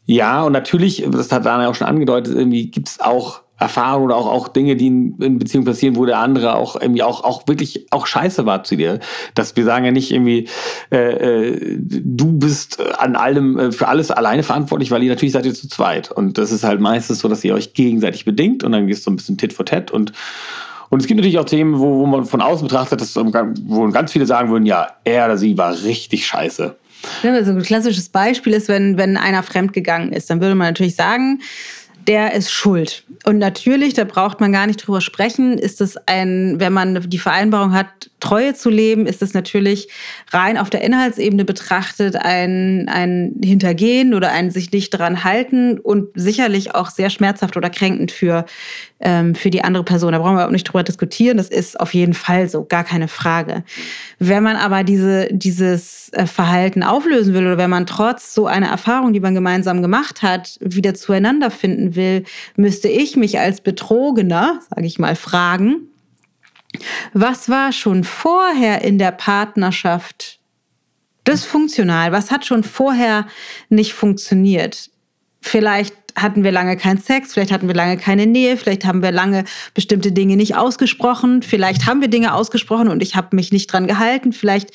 Ja, 0.06 0.42
und 0.42 0.52
natürlich, 0.52 1.06
das 1.10 1.30
hat 1.30 1.44
Dana 1.44 1.68
auch 1.68 1.74
schon 1.74 1.86
angedeutet, 1.86 2.34
irgendwie 2.34 2.70
gibt 2.70 2.88
es 2.88 2.98
auch 2.98 3.42
Erfahrungen 3.62 4.06
oder 4.06 4.16
auch, 4.16 4.26
auch 4.26 4.48
Dinge, 4.48 4.76
die 4.76 4.88
in, 4.88 5.16
in 5.20 5.38
Beziehungen 5.38 5.64
passieren, 5.64 5.96
wo 5.96 6.04
der 6.04 6.18
andere 6.18 6.56
auch 6.56 6.80
irgendwie 6.80 7.02
auch, 7.02 7.24
auch 7.24 7.46
wirklich 7.46 7.86
auch 7.90 8.06
scheiße 8.06 8.44
war 8.44 8.64
zu 8.64 8.76
dir. 8.76 9.00
Dass 9.34 9.56
wir 9.56 9.64
sagen 9.64 9.84
ja 9.84 9.90
nicht 9.90 10.10
irgendwie, 10.10 10.48
äh, 10.90 11.50
äh, 11.50 11.78
du 11.78 12.32
bist 12.32 12.80
an 12.98 13.16
allem, 13.16 13.58
äh, 13.58 13.72
für 13.72 13.88
alles 13.88 14.10
alleine 14.10 14.42
verantwortlich, 14.42 14.90
weil 14.90 15.02
ihr 15.02 15.10
natürlich 15.10 15.32
seid 15.32 15.46
ihr 15.46 15.54
zu 15.54 15.68
zweit. 15.68 16.10
Und 16.10 16.38
das 16.38 16.52
ist 16.52 16.64
halt 16.64 16.80
meistens 16.80 17.20
so, 17.20 17.28
dass 17.28 17.44
ihr 17.44 17.54
euch 17.54 17.72
gegenseitig 17.74 18.24
bedingt 18.24 18.64
und 18.64 18.72
dann 18.72 18.86
gehst 18.86 19.02
du 19.02 19.04
so 19.04 19.10
ein 19.10 19.16
bisschen 19.16 19.38
Tit 19.38 19.52
for 19.52 19.64
Tat 19.64 19.90
und 19.90 20.12
und 20.90 21.00
es 21.00 21.06
gibt 21.06 21.16
natürlich 21.16 21.38
auch 21.38 21.46
Themen, 21.46 21.78
wo, 21.78 22.00
wo 22.00 22.04
man 22.04 22.26
von 22.26 22.42
außen 22.42 22.68
betrachtet, 22.68 23.00
dass, 23.00 23.16
wo 23.16 23.88
ganz 23.88 24.12
viele 24.12 24.26
sagen 24.26 24.50
würden, 24.50 24.66
ja, 24.66 24.88
er 25.04 25.24
oder 25.24 25.38
sie 25.38 25.56
war 25.56 25.72
richtig 25.84 26.26
scheiße. 26.26 26.76
Ja, 27.22 27.32
also 27.32 27.52
ein 27.52 27.62
klassisches 27.62 28.08
Beispiel 28.08 28.52
ist, 28.52 28.68
wenn, 28.68 28.96
wenn 28.96 29.16
einer 29.16 29.42
fremdgegangen 29.42 30.12
ist, 30.12 30.30
dann 30.30 30.40
würde 30.40 30.54
man 30.54 30.68
natürlich 30.68 30.94
sagen, 30.94 31.40
der 32.08 32.34
ist 32.34 32.50
schuld. 32.50 33.04
Und 33.24 33.38
natürlich, 33.38 33.94
da 33.94 34.04
braucht 34.04 34.40
man 34.40 34.52
gar 34.52 34.66
nicht 34.66 34.78
drüber 34.78 35.00
sprechen, 35.00 35.58
ist 35.58 35.80
es 35.80 35.96
ein, 36.06 36.58
wenn 36.58 36.72
man 36.72 37.08
die 37.08 37.18
Vereinbarung 37.18 37.72
hat, 37.72 38.10
Treue 38.22 38.54
zu 38.54 38.70
leben, 38.70 39.06
ist 39.06 39.20
es 39.20 39.34
natürlich 39.34 39.88
rein 40.30 40.56
auf 40.56 40.70
der 40.70 40.82
Inhaltsebene 40.82 41.44
betrachtet 41.44 42.14
ein, 42.14 42.88
ein 42.88 43.34
Hintergehen 43.42 44.14
oder 44.14 44.30
ein 44.30 44.52
sich 44.52 44.70
nicht 44.70 44.90
dran 44.90 45.24
halten 45.24 45.78
und 45.80 46.08
sicherlich 46.14 46.72
auch 46.72 46.90
sehr 46.90 47.10
schmerzhaft 47.10 47.56
oder 47.56 47.68
kränkend 47.68 48.12
für, 48.12 48.44
ähm, 49.00 49.34
für 49.34 49.50
die 49.50 49.64
andere 49.64 49.82
Person. 49.82 50.12
Da 50.12 50.20
brauchen 50.20 50.36
wir 50.36 50.46
auch 50.46 50.52
nicht 50.52 50.64
drüber 50.64 50.84
diskutieren. 50.84 51.36
Das 51.36 51.48
ist 51.48 51.80
auf 51.80 51.94
jeden 51.94 52.14
Fall 52.14 52.48
so, 52.48 52.64
gar 52.64 52.84
keine 52.84 53.08
Frage. 53.08 53.64
Wenn 54.20 54.44
man 54.44 54.54
aber 54.54 54.84
diese, 54.84 55.26
dieses 55.32 56.10
äh, 56.12 56.26
Verhalten 56.26 56.84
auflösen 56.84 57.34
will 57.34 57.44
oder 57.44 57.58
wenn 57.58 57.70
man 57.70 57.86
trotz 57.86 58.34
so 58.34 58.46
einer 58.46 58.68
Erfahrung, 58.68 59.12
die 59.12 59.20
man 59.20 59.34
gemeinsam 59.34 59.82
gemacht 59.82 60.22
hat, 60.22 60.58
wieder 60.60 60.94
zueinander 60.94 61.50
finden 61.50 61.91
will, 61.94 62.24
müsste 62.56 62.88
ich 62.88 63.16
mich 63.16 63.38
als 63.38 63.60
Betrogener, 63.60 64.60
sage 64.70 64.86
ich 64.86 64.98
mal, 64.98 65.16
fragen, 65.16 65.88
was 67.12 67.48
war 67.48 67.72
schon 67.72 68.04
vorher 68.04 68.82
in 68.82 68.98
der 68.98 69.12
Partnerschaft 69.12 70.38
dysfunktional? 71.26 72.12
Was 72.12 72.30
hat 72.30 72.46
schon 72.46 72.64
vorher 72.64 73.26
nicht 73.68 73.92
funktioniert? 73.92 74.90
Vielleicht 75.40 75.94
hatten 76.16 76.44
wir 76.44 76.52
lange 76.52 76.76
keinen 76.76 76.98
Sex, 76.98 77.32
vielleicht 77.32 77.52
hatten 77.52 77.68
wir 77.68 77.74
lange 77.74 77.96
keine 77.96 78.26
Nähe, 78.26 78.56
vielleicht 78.56 78.84
haben 78.84 79.02
wir 79.02 79.12
lange 79.12 79.44
bestimmte 79.74 80.12
Dinge 80.12 80.36
nicht 80.36 80.56
ausgesprochen, 80.56 81.42
vielleicht 81.42 81.86
haben 81.86 82.00
wir 82.00 82.08
Dinge 82.08 82.34
ausgesprochen 82.34 82.88
und 82.88 83.02
ich 83.02 83.16
habe 83.16 83.34
mich 83.34 83.50
nicht 83.50 83.72
dran 83.72 83.86
gehalten, 83.86 84.32
vielleicht 84.32 84.70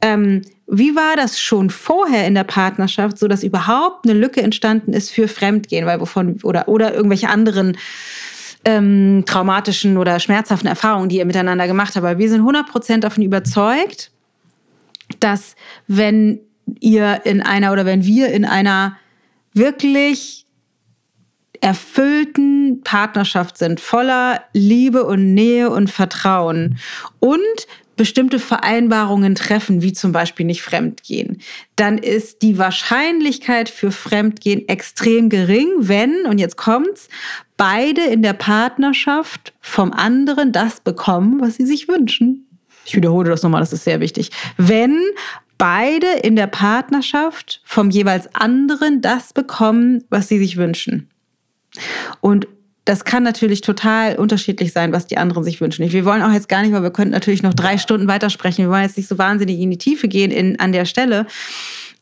ähm, 0.00 0.42
wie 0.74 0.96
war 0.96 1.16
das 1.16 1.38
schon 1.38 1.68
vorher 1.68 2.26
in 2.26 2.34
der 2.34 2.44
Partnerschaft, 2.44 3.18
so 3.18 3.28
dass 3.28 3.42
überhaupt 3.42 4.08
eine 4.08 4.18
Lücke 4.18 4.40
entstanden 4.40 4.94
ist 4.94 5.10
für 5.10 5.28
Fremdgehen, 5.28 5.84
weil 5.84 6.00
wovon 6.00 6.40
oder 6.42 6.66
oder 6.66 6.94
irgendwelche 6.94 7.28
anderen 7.28 7.76
ähm, 8.64 9.24
traumatischen 9.26 9.98
oder 9.98 10.18
schmerzhaften 10.18 10.68
Erfahrungen, 10.68 11.10
die 11.10 11.18
ihr 11.18 11.26
miteinander 11.26 11.66
gemacht 11.66 11.94
habt. 11.94 12.06
Aber 12.06 12.18
wir 12.18 12.30
sind 12.30 12.42
100% 12.42 13.00
davon 13.00 13.22
überzeugt, 13.22 14.12
dass 15.20 15.56
wenn 15.88 16.40
ihr 16.80 17.20
in 17.24 17.42
einer 17.42 17.72
oder 17.72 17.84
wenn 17.84 18.06
wir 18.06 18.28
in 18.28 18.46
einer 18.46 18.96
wirklich 19.52 20.46
erfüllten 21.60 22.80
Partnerschaft 22.82 23.58
sind, 23.58 23.78
voller 23.78 24.42
Liebe 24.52 25.04
und 25.04 25.34
Nähe 25.34 25.70
und 25.70 25.90
Vertrauen 25.90 26.78
und 27.20 27.40
bestimmte 28.02 28.40
Vereinbarungen 28.40 29.36
treffen, 29.36 29.80
wie 29.80 29.92
zum 29.92 30.10
Beispiel 30.10 30.44
nicht 30.44 30.62
Fremdgehen, 30.62 31.40
dann 31.76 31.98
ist 31.98 32.42
die 32.42 32.58
Wahrscheinlichkeit 32.58 33.68
für 33.68 33.92
Fremdgehen 33.92 34.68
extrem 34.68 35.28
gering, 35.28 35.68
wenn, 35.78 36.26
und 36.26 36.38
jetzt 36.38 36.56
kommt's, 36.56 37.08
beide 37.56 38.02
in 38.02 38.22
der 38.22 38.32
Partnerschaft 38.32 39.52
vom 39.60 39.92
anderen 39.92 40.50
das 40.50 40.80
bekommen, 40.80 41.40
was 41.40 41.54
sie 41.54 41.64
sich 41.64 41.86
wünschen. 41.86 42.48
Ich 42.84 42.96
wiederhole 42.96 43.30
das 43.30 43.44
nochmal, 43.44 43.60
das 43.60 43.72
ist 43.72 43.84
sehr 43.84 44.00
wichtig. 44.00 44.32
Wenn 44.56 44.98
beide 45.56 46.08
in 46.24 46.34
der 46.34 46.48
Partnerschaft 46.48 47.62
vom 47.64 47.88
jeweils 47.90 48.34
anderen 48.34 49.00
das 49.00 49.32
bekommen, 49.32 50.02
was 50.10 50.26
sie 50.26 50.40
sich 50.40 50.56
wünschen. 50.56 51.08
Und 52.20 52.48
das 52.84 53.04
kann 53.04 53.22
natürlich 53.22 53.60
total 53.60 54.16
unterschiedlich 54.16 54.72
sein, 54.72 54.92
was 54.92 55.06
die 55.06 55.16
anderen 55.16 55.44
sich 55.44 55.60
wünschen. 55.60 55.90
Wir 55.90 56.04
wollen 56.04 56.22
auch 56.22 56.32
jetzt 56.32 56.48
gar 56.48 56.62
nicht, 56.62 56.72
weil 56.72 56.82
wir 56.82 56.90
könnten 56.90 57.12
natürlich 57.12 57.42
noch 57.42 57.54
drei 57.54 57.78
Stunden 57.78 58.08
weitersprechen. 58.08 58.64
Wir 58.64 58.70
wollen 58.70 58.82
jetzt 58.82 58.96
nicht 58.96 59.08
so 59.08 59.18
wahnsinnig 59.18 59.60
in 59.60 59.70
die 59.70 59.78
Tiefe 59.78 60.08
gehen 60.08 60.32
in, 60.32 60.58
an 60.58 60.72
der 60.72 60.84
Stelle. 60.84 61.26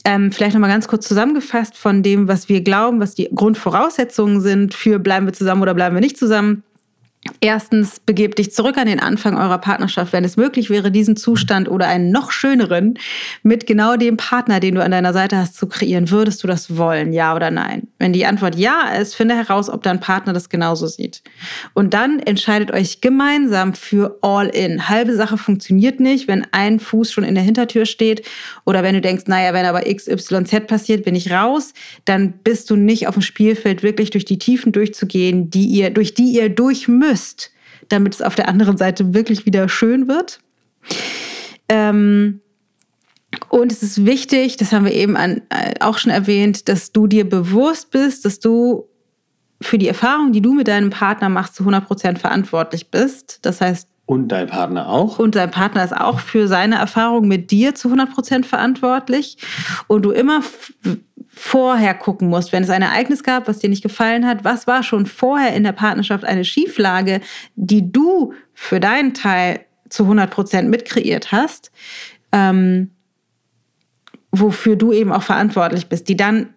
Ähm, 0.07 0.33
vielleicht 0.33 0.55
nochmal 0.55 0.71
ganz 0.71 0.88
kurz 0.88 1.07
zusammengefasst 1.07 1.77
von 1.77 2.03
dem, 2.03 2.27
was 2.27 2.49
wir 2.49 2.62
glauben, 2.62 3.01
was 3.01 3.14
die 3.14 3.29
Grundvoraussetzungen 3.35 4.40
sind 4.40 4.73
für 4.73 4.99
bleiben 4.99 5.27
wir 5.27 5.35
zusammen 5.35 5.61
oder 5.61 5.75
bleiben 5.75 5.95
wir 5.95 6.01
nicht 6.01 6.16
zusammen. 6.16 6.62
Erstens, 7.42 8.00
begebt 8.00 8.38
dich 8.38 8.50
zurück 8.50 8.78
an 8.78 8.87
den 8.87 8.98
Anfang 8.98 9.37
eurer 9.37 9.59
Partnerschaft, 9.59 10.14
wenn 10.14 10.24
es 10.24 10.38
möglich 10.38 10.70
wäre, 10.70 10.90
diesen 10.90 11.16
Zustand 11.16 11.68
oder 11.70 11.87
einen 11.87 12.11
noch 12.11 12.33
schöneren 12.33 12.98
mit 13.42 13.66
genau 13.66 13.96
dem 13.96 14.16
Partner, 14.16 14.59
den 14.59 14.74
du 14.74 14.83
an 14.83 14.90
deiner 14.90 15.12
Seite 15.12 15.37
hast, 15.37 15.54
zu 15.54 15.66
kreieren. 15.66 16.11
Würdest 16.11 16.42
du 16.42 16.46
das 16.46 16.78
wollen, 16.78 17.12
ja 17.12 17.37
oder 17.37 17.50
nein? 17.50 17.88
Wenn 17.98 18.14
die 18.14 18.24
Antwort 18.24 18.56
ja 18.56 18.90
ist, 18.98 19.14
finde 19.14 19.37
heraus, 19.37 19.68
ob 19.68 19.83
dein 19.83 20.00
Partner 20.00 20.33
das 20.33 20.48
genauso 20.48 20.87
sieht. 20.87 21.22
Und 21.74 21.92
dann 21.92 22.20
entscheidet 22.20 22.72
euch 22.72 23.02
gemeinsam 23.02 23.74
für 23.74 24.18
All-In. 24.22 24.88
Halbe 24.88 25.14
Sache 25.14 25.37
funktioniert 25.37 26.00
nicht, 26.00 26.26
wenn 26.26 26.46
ein 26.52 26.80
Fuß 26.80 27.12
schon 27.12 27.24
in 27.24 27.35
der 27.35 27.44
Hintertür 27.44 27.85
steht 27.85 28.26
oder 28.64 28.83
wenn 28.83 28.94
du 28.94 29.02
denkst, 29.02 29.24
naja, 29.26 29.52
wenn 29.52 29.66
aber 29.66 29.83
XYZ 29.83 30.66
passiert, 30.66 31.04
bin 31.04 31.14
ich 31.14 31.30
raus, 31.30 31.74
dann 32.06 32.33
bist 32.33 32.70
du 32.70 32.76
nicht 32.76 33.09
auf 33.09 33.14
dem 33.14 33.22
Spielfeld 33.22 33.83
wirklich 33.83 34.09
durch 34.09 34.24
die 34.24 34.38
Tiefen 34.38 34.72
durchzugehen, 34.72 35.50
die 35.50 35.66
ihr, 35.66 35.90
durch 35.90 36.14
die 36.14 36.33
ihr 36.33 36.48
durch 36.48 36.88
müsst 36.88 37.10
müsst, 37.11 37.51
damit 37.88 38.14
es 38.14 38.23
auf 38.23 38.35
der 38.35 38.49
anderen 38.49 38.77
Seite 38.77 39.14
wirklich 39.14 39.46
wieder 39.46 39.68
schön 39.68 40.09
wird. 40.09 40.40
Ähm, 41.68 42.40
und 43.49 43.73
es 43.73 43.83
ist 43.83 44.05
wichtig, 44.05 44.57
das 44.57 44.73
haben 44.73 44.85
wir 44.85 44.94
eben 44.94 45.16
an, 45.16 45.42
äh, 45.51 45.75
auch 45.81 45.99
schon 45.99 46.12
erwähnt, 46.12 46.68
dass 46.68 46.92
du 46.92 47.07
dir 47.07 47.29
bewusst 47.29 47.90
bist, 47.90 48.25
dass 48.25 48.40
du 48.40 48.88
für 49.62 49.79
die 49.79 49.88
Erfahrung, 49.88 50.33
die 50.33 50.40
du 50.40 50.55
mit 50.55 50.68
deinem 50.68 50.90
Partner 50.90 51.29
machst, 51.29 51.55
zu 51.55 51.64
100% 51.64 52.18
verantwortlich 52.18 52.90
bist. 52.90 53.40
Das 53.42 53.61
heißt, 53.61 53.88
und 54.07 54.27
dein 54.27 54.49
Partner 54.49 54.88
auch? 54.88 55.20
Und 55.20 55.37
dein 55.37 55.53
Partner 55.53 55.85
ist 55.85 55.96
auch 55.96 56.18
für 56.18 56.49
seine 56.49 56.75
Erfahrung 56.75 57.29
mit 57.29 57.53
dir 57.53 57.77
zu 57.77 57.88
100% 57.88 58.44
verantwortlich. 58.44 59.38
Und 59.87 60.03
du 60.03 60.11
immer 60.11 60.42
vorher 61.40 61.94
gucken 61.94 62.29
musst, 62.29 62.53
wenn 62.53 62.64
es 62.64 62.68
ein 62.68 62.83
Ereignis 62.83 63.24
gab, 63.24 63.48
was 63.48 63.61
dir 63.61 63.70
nicht 63.70 63.83
gefallen 63.83 64.26
hat, 64.26 64.44
was 64.44 64.66
war 64.66 64.83
schon 64.83 65.07
vorher 65.07 65.55
in 65.55 65.64
der 65.64 65.72
Partnerschaft 65.72 66.22
eine 66.22 66.44
Schieflage, 66.44 67.22
die 67.57 67.90
du 67.90 68.35
für 68.53 68.79
deinen 68.79 69.14
Teil 69.14 69.61
zu 69.88 70.05
100% 70.05 70.64
mitkreiert 70.64 71.33
hast, 71.33 71.72
ähm, 72.31 72.90
wofür 74.31 74.76
du 74.76 74.92
eben 74.92 75.12
auch 75.12 75.22
verantwortlich 75.22 75.87
bist, 75.87 76.11
die 76.11 76.16
dann 76.16 76.50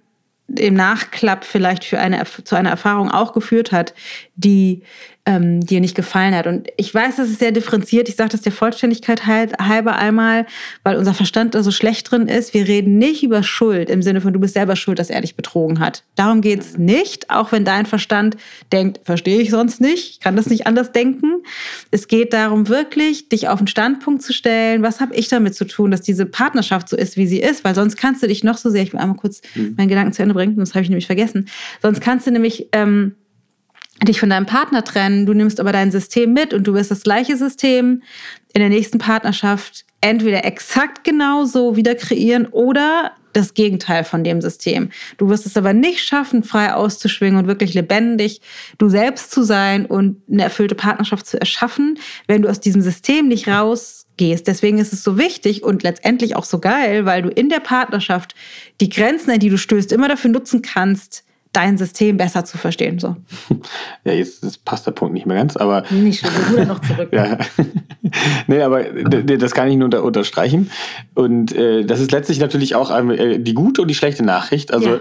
im 0.53 0.73
Nachklapp 0.73 1.45
vielleicht 1.45 1.85
für 1.85 1.99
eine, 1.99 2.21
zu 2.25 2.55
einer 2.55 2.69
Erfahrung 2.69 3.09
auch 3.09 3.31
geführt 3.31 3.71
hat, 3.71 3.93
die 4.35 4.83
ähm, 5.25 5.61
dir 5.61 5.79
nicht 5.79 5.95
gefallen 5.95 6.35
hat. 6.35 6.47
Und 6.47 6.67
ich 6.75 6.93
weiß, 6.93 7.15
das 7.15 7.29
ist 7.29 7.39
sehr 7.39 7.53
differenziert. 7.53 8.09
Ich 8.09 8.15
sage 8.15 8.31
das 8.31 8.41
der 8.41 8.51
Vollständigkeit 8.51 9.25
halber 9.25 9.95
einmal, 9.95 10.45
weil 10.83 10.97
unser 10.97 11.13
Verstand 11.13 11.55
da 11.55 11.63
so 11.63 11.71
schlecht 11.71 12.11
drin 12.11 12.27
ist. 12.27 12.53
Wir 12.53 12.67
reden 12.67 12.97
nicht 12.97 13.23
über 13.23 13.41
Schuld 13.41 13.89
im 13.89 14.01
Sinne 14.01 14.19
von, 14.19 14.33
du 14.33 14.39
bist 14.39 14.53
selber 14.53 14.75
schuld, 14.75 14.99
dass 14.99 15.09
er 15.09 15.21
dich 15.21 15.35
betrogen 15.35 15.79
hat. 15.79 16.03
Darum 16.15 16.41
geht's 16.41 16.77
nicht, 16.77 17.29
auch 17.29 17.53
wenn 17.53 17.63
dein 17.63 17.85
Verstand 17.85 18.35
denkt, 18.73 18.99
verstehe 19.03 19.39
ich 19.39 19.49
sonst 19.49 19.79
nicht, 19.79 20.11
ich 20.11 20.19
kann 20.19 20.35
das 20.35 20.47
nicht 20.47 20.67
anders 20.67 20.91
denken. 20.91 21.43
Es 21.89 22.09
geht 22.09 22.33
darum, 22.33 22.67
wirklich 22.67 23.29
dich 23.29 23.47
auf 23.47 23.59
den 23.59 23.67
Standpunkt 23.67 24.23
zu 24.23 24.33
stellen, 24.33 24.83
was 24.83 24.99
habe 24.99 25.15
ich 25.15 25.29
damit 25.29 25.55
zu 25.55 25.65
tun, 25.65 25.91
dass 25.91 26.01
diese 26.01 26.25
Partnerschaft 26.25 26.89
so 26.89 26.97
ist, 26.97 27.15
wie 27.15 27.27
sie 27.27 27.39
ist, 27.39 27.63
weil 27.63 27.75
sonst 27.75 27.95
kannst 27.95 28.23
du 28.23 28.27
dich 28.27 28.43
noch 28.43 28.57
so 28.57 28.69
sehr, 28.69 28.83
ich 28.83 28.91
will 28.91 28.99
einmal 28.99 29.17
kurz 29.17 29.41
mhm. 29.55 29.75
meinen 29.77 29.87
Gedanken 29.87 30.11
zu 30.11 30.21
Ende 30.21 30.33
bringen, 30.33 30.57
das 30.57 30.73
habe 30.73 30.83
ich 30.83 30.89
nämlich 30.89 31.07
vergessen, 31.07 31.47
sonst 31.81 32.01
kannst 32.01 32.27
du 32.27 32.31
nämlich... 32.31 32.67
Ähm, 32.73 33.15
dich 34.05 34.19
von 34.19 34.29
deinem 34.29 34.45
Partner 34.45 34.83
trennen, 34.83 35.25
du 35.25 35.33
nimmst 35.33 35.59
aber 35.59 35.71
dein 35.71 35.91
System 35.91 36.33
mit 36.33 36.53
und 36.53 36.65
du 36.65 36.73
wirst 36.73 36.91
das 36.91 37.03
gleiche 37.03 37.37
System 37.37 38.03
in 38.53 38.59
der 38.59 38.69
nächsten 38.69 38.97
Partnerschaft 38.97 39.85
entweder 40.01 40.45
exakt 40.45 41.03
genauso 41.03 41.75
wieder 41.75 41.95
kreieren 41.95 42.47
oder 42.47 43.13
das 43.33 43.53
Gegenteil 43.55 44.03
von 44.03 44.23
dem 44.23 44.41
System. 44.41 44.89
Du 45.17 45.29
wirst 45.29 45.45
es 45.45 45.57
aber 45.57 45.73
nicht 45.73 46.01
schaffen, 46.01 46.43
frei 46.43 46.73
auszuschwingen 46.73 47.39
und 47.39 47.47
wirklich 47.47 47.73
lebendig 47.73 48.41
du 48.77 48.89
selbst 48.89 49.31
zu 49.31 49.43
sein 49.43 49.85
und 49.85 50.21
eine 50.31 50.43
erfüllte 50.43 50.75
Partnerschaft 50.75 51.25
zu 51.25 51.39
erschaffen, 51.39 51.99
wenn 52.27 52.43
du 52.43 52.49
aus 52.49 52.59
diesem 52.59 52.81
System 52.81 53.27
nicht 53.27 53.47
rausgehst. 53.47 54.47
Deswegen 54.47 54.77
ist 54.77 54.93
es 54.93 55.03
so 55.03 55.17
wichtig 55.17 55.63
und 55.63 55.83
letztendlich 55.83 56.35
auch 56.35 56.45
so 56.45 56.59
geil, 56.59 57.05
weil 57.05 57.23
du 57.23 57.29
in 57.29 57.49
der 57.49 57.59
Partnerschaft 57.59 58.35
die 58.81 58.89
Grenzen, 58.89 59.31
an 59.31 59.39
die 59.39 59.49
du 59.49 59.57
stößt, 59.57 59.91
immer 59.91 60.07
dafür 60.07 60.29
nutzen 60.29 60.61
kannst, 60.61 61.23
dein 61.53 61.77
System 61.77 62.17
besser 62.17 62.43
zu 62.43 62.57
verstehen. 62.57 62.99
So. 62.99 63.15
Ja, 64.05 64.11
jetzt, 64.11 64.65
passt 64.65 64.85
der 64.85 64.91
Punkt 64.91 65.13
nicht 65.13 65.25
mehr 65.25 65.37
ganz, 65.37 65.55
aber. 65.55 65.83
Nicht 65.89 66.19
schon, 66.19 66.29
wir 66.35 66.47
rudern 66.49 66.67
noch 66.67 66.79
zurück. 66.81 67.09
ja. 67.13 67.37
nee, 68.47 68.61
aber 68.61 68.83
das 68.83 69.53
kann 69.53 69.69
ich 69.69 69.77
nur 69.77 69.85
unter, 69.85 70.03
unterstreichen. 70.03 70.69
Und 71.13 71.55
äh, 71.55 71.85
das 71.85 72.01
ist 72.01 72.11
letztlich 72.11 72.39
natürlich 72.39 72.75
auch 72.75 72.91
äh, 72.91 73.39
die 73.39 73.53
gute 73.53 73.81
und 73.81 73.87
die 73.87 73.95
schlechte 73.95 74.23
Nachricht. 74.23 74.73
Also, 74.73 74.95
ja. 74.95 74.99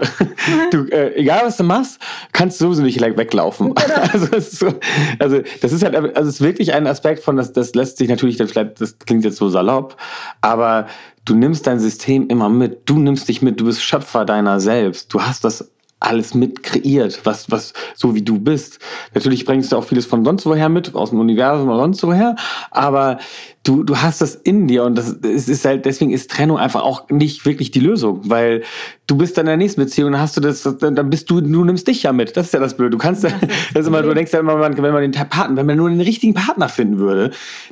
du, 0.71 0.85
äh, 0.85 1.15
egal 1.15 1.41
was 1.43 1.57
du 1.57 1.63
machst, 1.63 1.99
kannst 2.31 2.61
du 2.61 2.65
sowieso 2.65 2.83
nicht 2.83 3.01
weglaufen. 3.01 3.73
Genau. 3.75 3.95
Also, 4.13 4.27
das 4.27 4.53
ist 4.53 4.59
so, 4.59 4.73
also, 5.19 5.41
das 5.61 5.73
ist 5.73 5.83
halt, 5.83 5.95
also, 5.95 6.09
es 6.13 6.27
ist 6.35 6.41
wirklich 6.41 6.73
ein 6.73 6.87
Aspekt 6.87 7.23
von, 7.23 7.35
das, 7.35 7.51
das 7.51 7.75
lässt 7.75 7.97
sich 7.97 8.07
natürlich, 8.07 8.37
dann 8.37 8.47
vielleicht, 8.47 8.79
das 8.79 8.99
klingt 8.99 9.25
jetzt 9.25 9.37
so 9.37 9.49
salopp, 9.49 9.97
aber 10.39 10.87
du 11.25 11.35
nimmst 11.35 11.67
dein 11.67 11.79
System 11.79 12.27
immer 12.27 12.49
mit. 12.49 12.89
Du 12.89 12.99
nimmst 12.99 13.27
dich 13.27 13.41
mit. 13.41 13.59
Du 13.59 13.65
bist 13.65 13.83
Schöpfer 13.83 14.25
deiner 14.25 14.59
selbst. 14.59 15.13
Du 15.13 15.21
hast 15.21 15.43
das 15.43 15.72
alles 16.03 16.33
mit 16.33 16.63
kreiert, 16.63 17.21
was, 17.23 17.49
was, 17.49 17.73
so 17.95 18.15
wie 18.15 18.21
du 18.21 18.39
bist. 18.39 18.79
Natürlich 19.13 19.45
bringst 19.45 19.71
du 19.71 19.77
auch 19.77 19.83
vieles 19.83 20.05
von 20.05 20.25
sonst 20.25 20.45
woher 20.45 20.69
mit, 20.69 20.93
aus 20.95 21.11
dem 21.11 21.19
Universum 21.19 21.69
oder 21.69 21.79
sonst 21.79 22.03
woher, 22.03 22.35
aber 22.71 23.19
du, 23.63 23.83
du 23.83 23.97
hast 23.97 24.21
das 24.21 24.35
in 24.35 24.67
dir 24.67 24.83
und 24.83 24.97
das 24.97 25.11
ist, 25.11 25.49
ist 25.49 25.65
halt, 25.65 25.85
deswegen 25.85 26.11
ist 26.11 26.29
Trennung 26.29 26.57
einfach 26.57 26.81
auch 26.81 27.09
nicht 27.09 27.45
wirklich 27.45 27.71
die 27.71 27.79
Lösung, 27.79 28.21
weil 28.25 28.63
du 29.07 29.17
bist 29.17 29.37
dann 29.37 29.45
in 29.45 29.51
der 29.51 29.57
nächsten 29.57 29.81
Beziehung, 29.81 30.11
dann 30.11 30.21
hast 30.21 30.35
du 30.37 30.41
das, 30.41 30.63
dann 30.63 31.09
bist 31.09 31.29
du, 31.29 31.41
du 31.41 31.63
nimmst 31.63 31.87
dich 31.87 32.03
ja 32.03 32.11
mit. 32.11 32.35
Das 32.35 32.47
ist 32.47 32.53
ja 32.53 32.59
das 32.59 32.75
Blöde. 32.75 32.91
Du 32.91 32.97
kannst, 32.97 33.23
das 33.23 33.33
ist 33.73 33.87
immer, 33.87 34.01
du 34.01 34.13
denkst 34.13 34.33
ja 34.33 34.39
immer, 34.39 34.59
wenn 34.59 34.93
man 34.93 35.01
den 35.01 35.11
Partner, 35.11 35.55
wenn 35.55 35.65
man 35.65 35.77
nur 35.77 35.89
den 35.89 36.01
richtigen 36.01 36.33
Partner 36.33 36.69
finden 36.69 36.97
würde, 36.97 37.31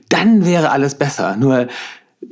dann 0.10 0.46
wäre 0.46 0.72
alles 0.72 0.96
besser. 0.96 1.36
Nur, 1.36 1.68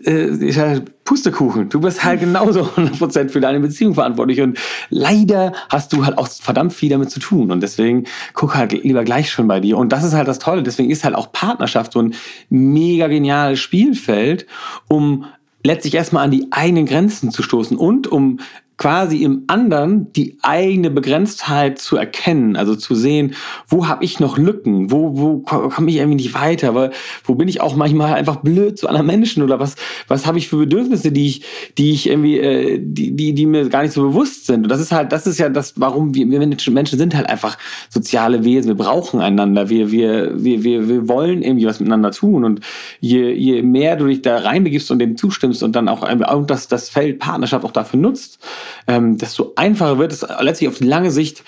äh, 0.04 0.82
Pustekuchen. 1.04 1.69
Du 1.69 1.82
bist 1.82 2.04
halt 2.04 2.19
genauso 2.19 2.62
100% 2.75 3.30
für 3.30 3.39
deine 3.39 3.60
Beziehung 3.60 3.95
verantwortlich 3.95 4.41
und 4.41 4.60
leider 4.89 5.54
hast 5.69 5.93
du 5.93 6.06
halt 6.06 6.17
auch 6.17 6.28
verdammt 6.28 6.73
viel 6.73 6.89
damit 6.89 7.12
zu 7.12 7.19
tun 7.19 7.52
und 7.52 7.62
deswegen 7.62 8.06
guck 8.34 8.56
halt 8.56 8.71
lieber 8.71 9.04
gleich 9.04 9.32
schon 9.32 9.47
bei 9.47 9.60
dir 9.60 9.78
und 9.78 9.91
das 9.91 10.04
ist 10.04 10.13
halt 10.13 10.28
das 10.28 10.39
Tolle. 10.39 10.63
Deswegen 10.63 10.89
ist 10.89 11.04
halt 11.04 11.15
auch 11.15 11.32
Partnerschaft 11.32 11.93
so 11.93 12.02
ein 12.02 12.13
mega 12.49 13.08
geniales 13.08 13.60
Spielfeld, 13.60 14.45
um 14.88 15.25
letztlich 15.63 15.95
erstmal 15.95 16.23
an 16.23 16.32
die 16.32 16.47
eigenen 16.52 16.86
Grenzen 16.86 17.32
zu 17.32 17.43
stoßen 17.43 17.75
und 17.78 18.08
um 18.08 18.39
quasi 18.79 19.23
im 19.23 19.43
anderen 19.47 20.11
die 20.13 20.37
eigene 20.41 20.89
Begrenztheit 20.89 21.79
zu 21.79 21.97
erkennen, 21.97 22.55
also 22.55 22.77
zu 22.77 22.95
sehen, 22.95 23.35
wo 23.67 23.89
habe 23.89 24.05
ich 24.05 24.21
noch 24.21 24.37
Lücken, 24.37 24.89
wo, 24.89 25.17
wo 25.17 25.39
komme 25.39 25.91
ich 25.91 25.97
irgendwie 25.97 26.15
nicht 26.15 26.33
weiter, 26.33 26.73
wo, 26.73 26.89
wo 27.25 27.35
bin 27.35 27.49
ich 27.49 27.59
auch 27.59 27.75
manchmal 27.75 28.13
einfach 28.13 28.37
blöd 28.37 28.79
zu 28.79 28.87
anderen 28.87 29.07
Menschen? 29.07 29.43
Oder 29.43 29.59
was, 29.59 29.75
was 30.07 30.25
habe 30.25 30.37
ich 30.37 30.47
für 30.47 30.55
Bedürfnisse, 30.55 31.11
die 31.11 31.27
ich, 31.27 31.41
die 31.77 31.91
ich 31.91 32.07
irgendwie, 32.07 32.39
äh, 32.39 32.79
die, 32.81 33.13
die, 33.13 33.33
die 33.33 33.45
mir 33.45 33.67
gar 33.67 33.81
nicht 33.81 33.91
so 33.91 34.01
bewusst 34.01 34.45
sind. 34.45 34.63
Und 34.63 34.69
das 34.69 34.79
ist 34.79 34.93
halt, 34.93 35.11
das 35.11 35.27
ist 35.27 35.39
ja 35.39 35.49
das, 35.49 35.73
warum 35.75 36.15
wir, 36.15 36.29
wir 36.29 36.39
Menschen 36.39 36.97
sind 36.97 37.15
halt 37.15 37.27
einfach 37.27 37.57
soziale 37.89 38.45
Wesen, 38.45 38.69
wir 38.69 38.77
brauchen 38.77 39.19
einander, 39.19 39.69
wir, 39.69 39.91
wir, 39.91 40.41
wir, 40.41 40.63
wir, 40.63 40.87
wir 40.87 41.09
wollen 41.09 41.41
irgendwie 41.41 41.65
was 41.65 41.81
miteinander 41.81 42.11
tun. 42.11 42.45
Und 42.45 42.61
je, 43.01 43.29
je 43.33 43.61
mehr 43.61 43.97
du 43.97 44.07
dich 44.07 44.21
da 44.21 44.37
reinbegibst 44.37 44.89
und 44.89 44.99
dem 44.99 45.17
zustimmst 45.17 45.63
und 45.63 45.75
dann 45.75 45.89
auch, 45.89 46.01
auch 46.01 46.45
das, 46.45 46.69
das 46.69 46.87
Feld 46.87 47.19
Partnerschaft 47.19 47.65
auch 47.65 47.73
dafür 47.73 47.99
nutzt, 47.99 48.39
ähm, 48.88 49.17
desto 49.17 49.53
einfacher 49.55 49.97
wird 49.97 50.12
es 50.12 50.25
letztlich 50.39 50.69
auf 50.69 50.77
die 50.77 50.88
lange 50.88 51.12
Sicht 51.12 51.43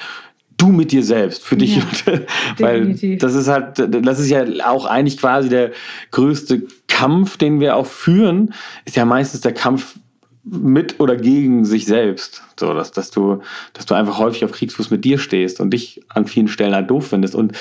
du 0.61 0.67
mit 0.67 0.91
dir 0.91 1.03
selbst, 1.03 1.43
für 1.43 1.57
dich. 1.57 1.77
Ja, 1.77 1.83
Weil 2.59 3.17
das 3.17 3.33
ist 3.33 3.47
halt, 3.47 3.79
das 4.05 4.19
ist 4.19 4.29
ja 4.29 4.45
auch 4.65 4.85
eigentlich 4.85 5.17
quasi 5.17 5.49
der 5.49 5.71
größte 6.11 6.63
Kampf, 6.87 7.37
den 7.37 7.59
wir 7.59 7.75
auch 7.75 7.87
führen, 7.87 8.53
ist 8.85 8.95
ja 8.95 9.05
meistens 9.05 9.41
der 9.41 9.53
Kampf 9.53 9.95
mit 10.43 10.99
oder 10.99 11.15
gegen 11.15 11.65
sich 11.65 11.85
selbst. 11.85 12.41
So, 12.59 12.73
dass, 12.73 12.91
dass, 12.91 13.11
du, 13.11 13.41
dass 13.73 13.85
du 13.85 13.93
einfach 13.93 14.17
häufig 14.17 14.43
auf 14.43 14.51
Kriegsfuß 14.51 14.89
mit 14.89 15.05
dir 15.05 15.19
stehst 15.19 15.59
und 15.59 15.71
dich 15.71 16.01
an 16.09 16.25
vielen 16.25 16.47
Stellen 16.47 16.73
halt 16.73 16.89
doof 16.89 17.07
findest. 17.07 17.35
Und 17.35 17.53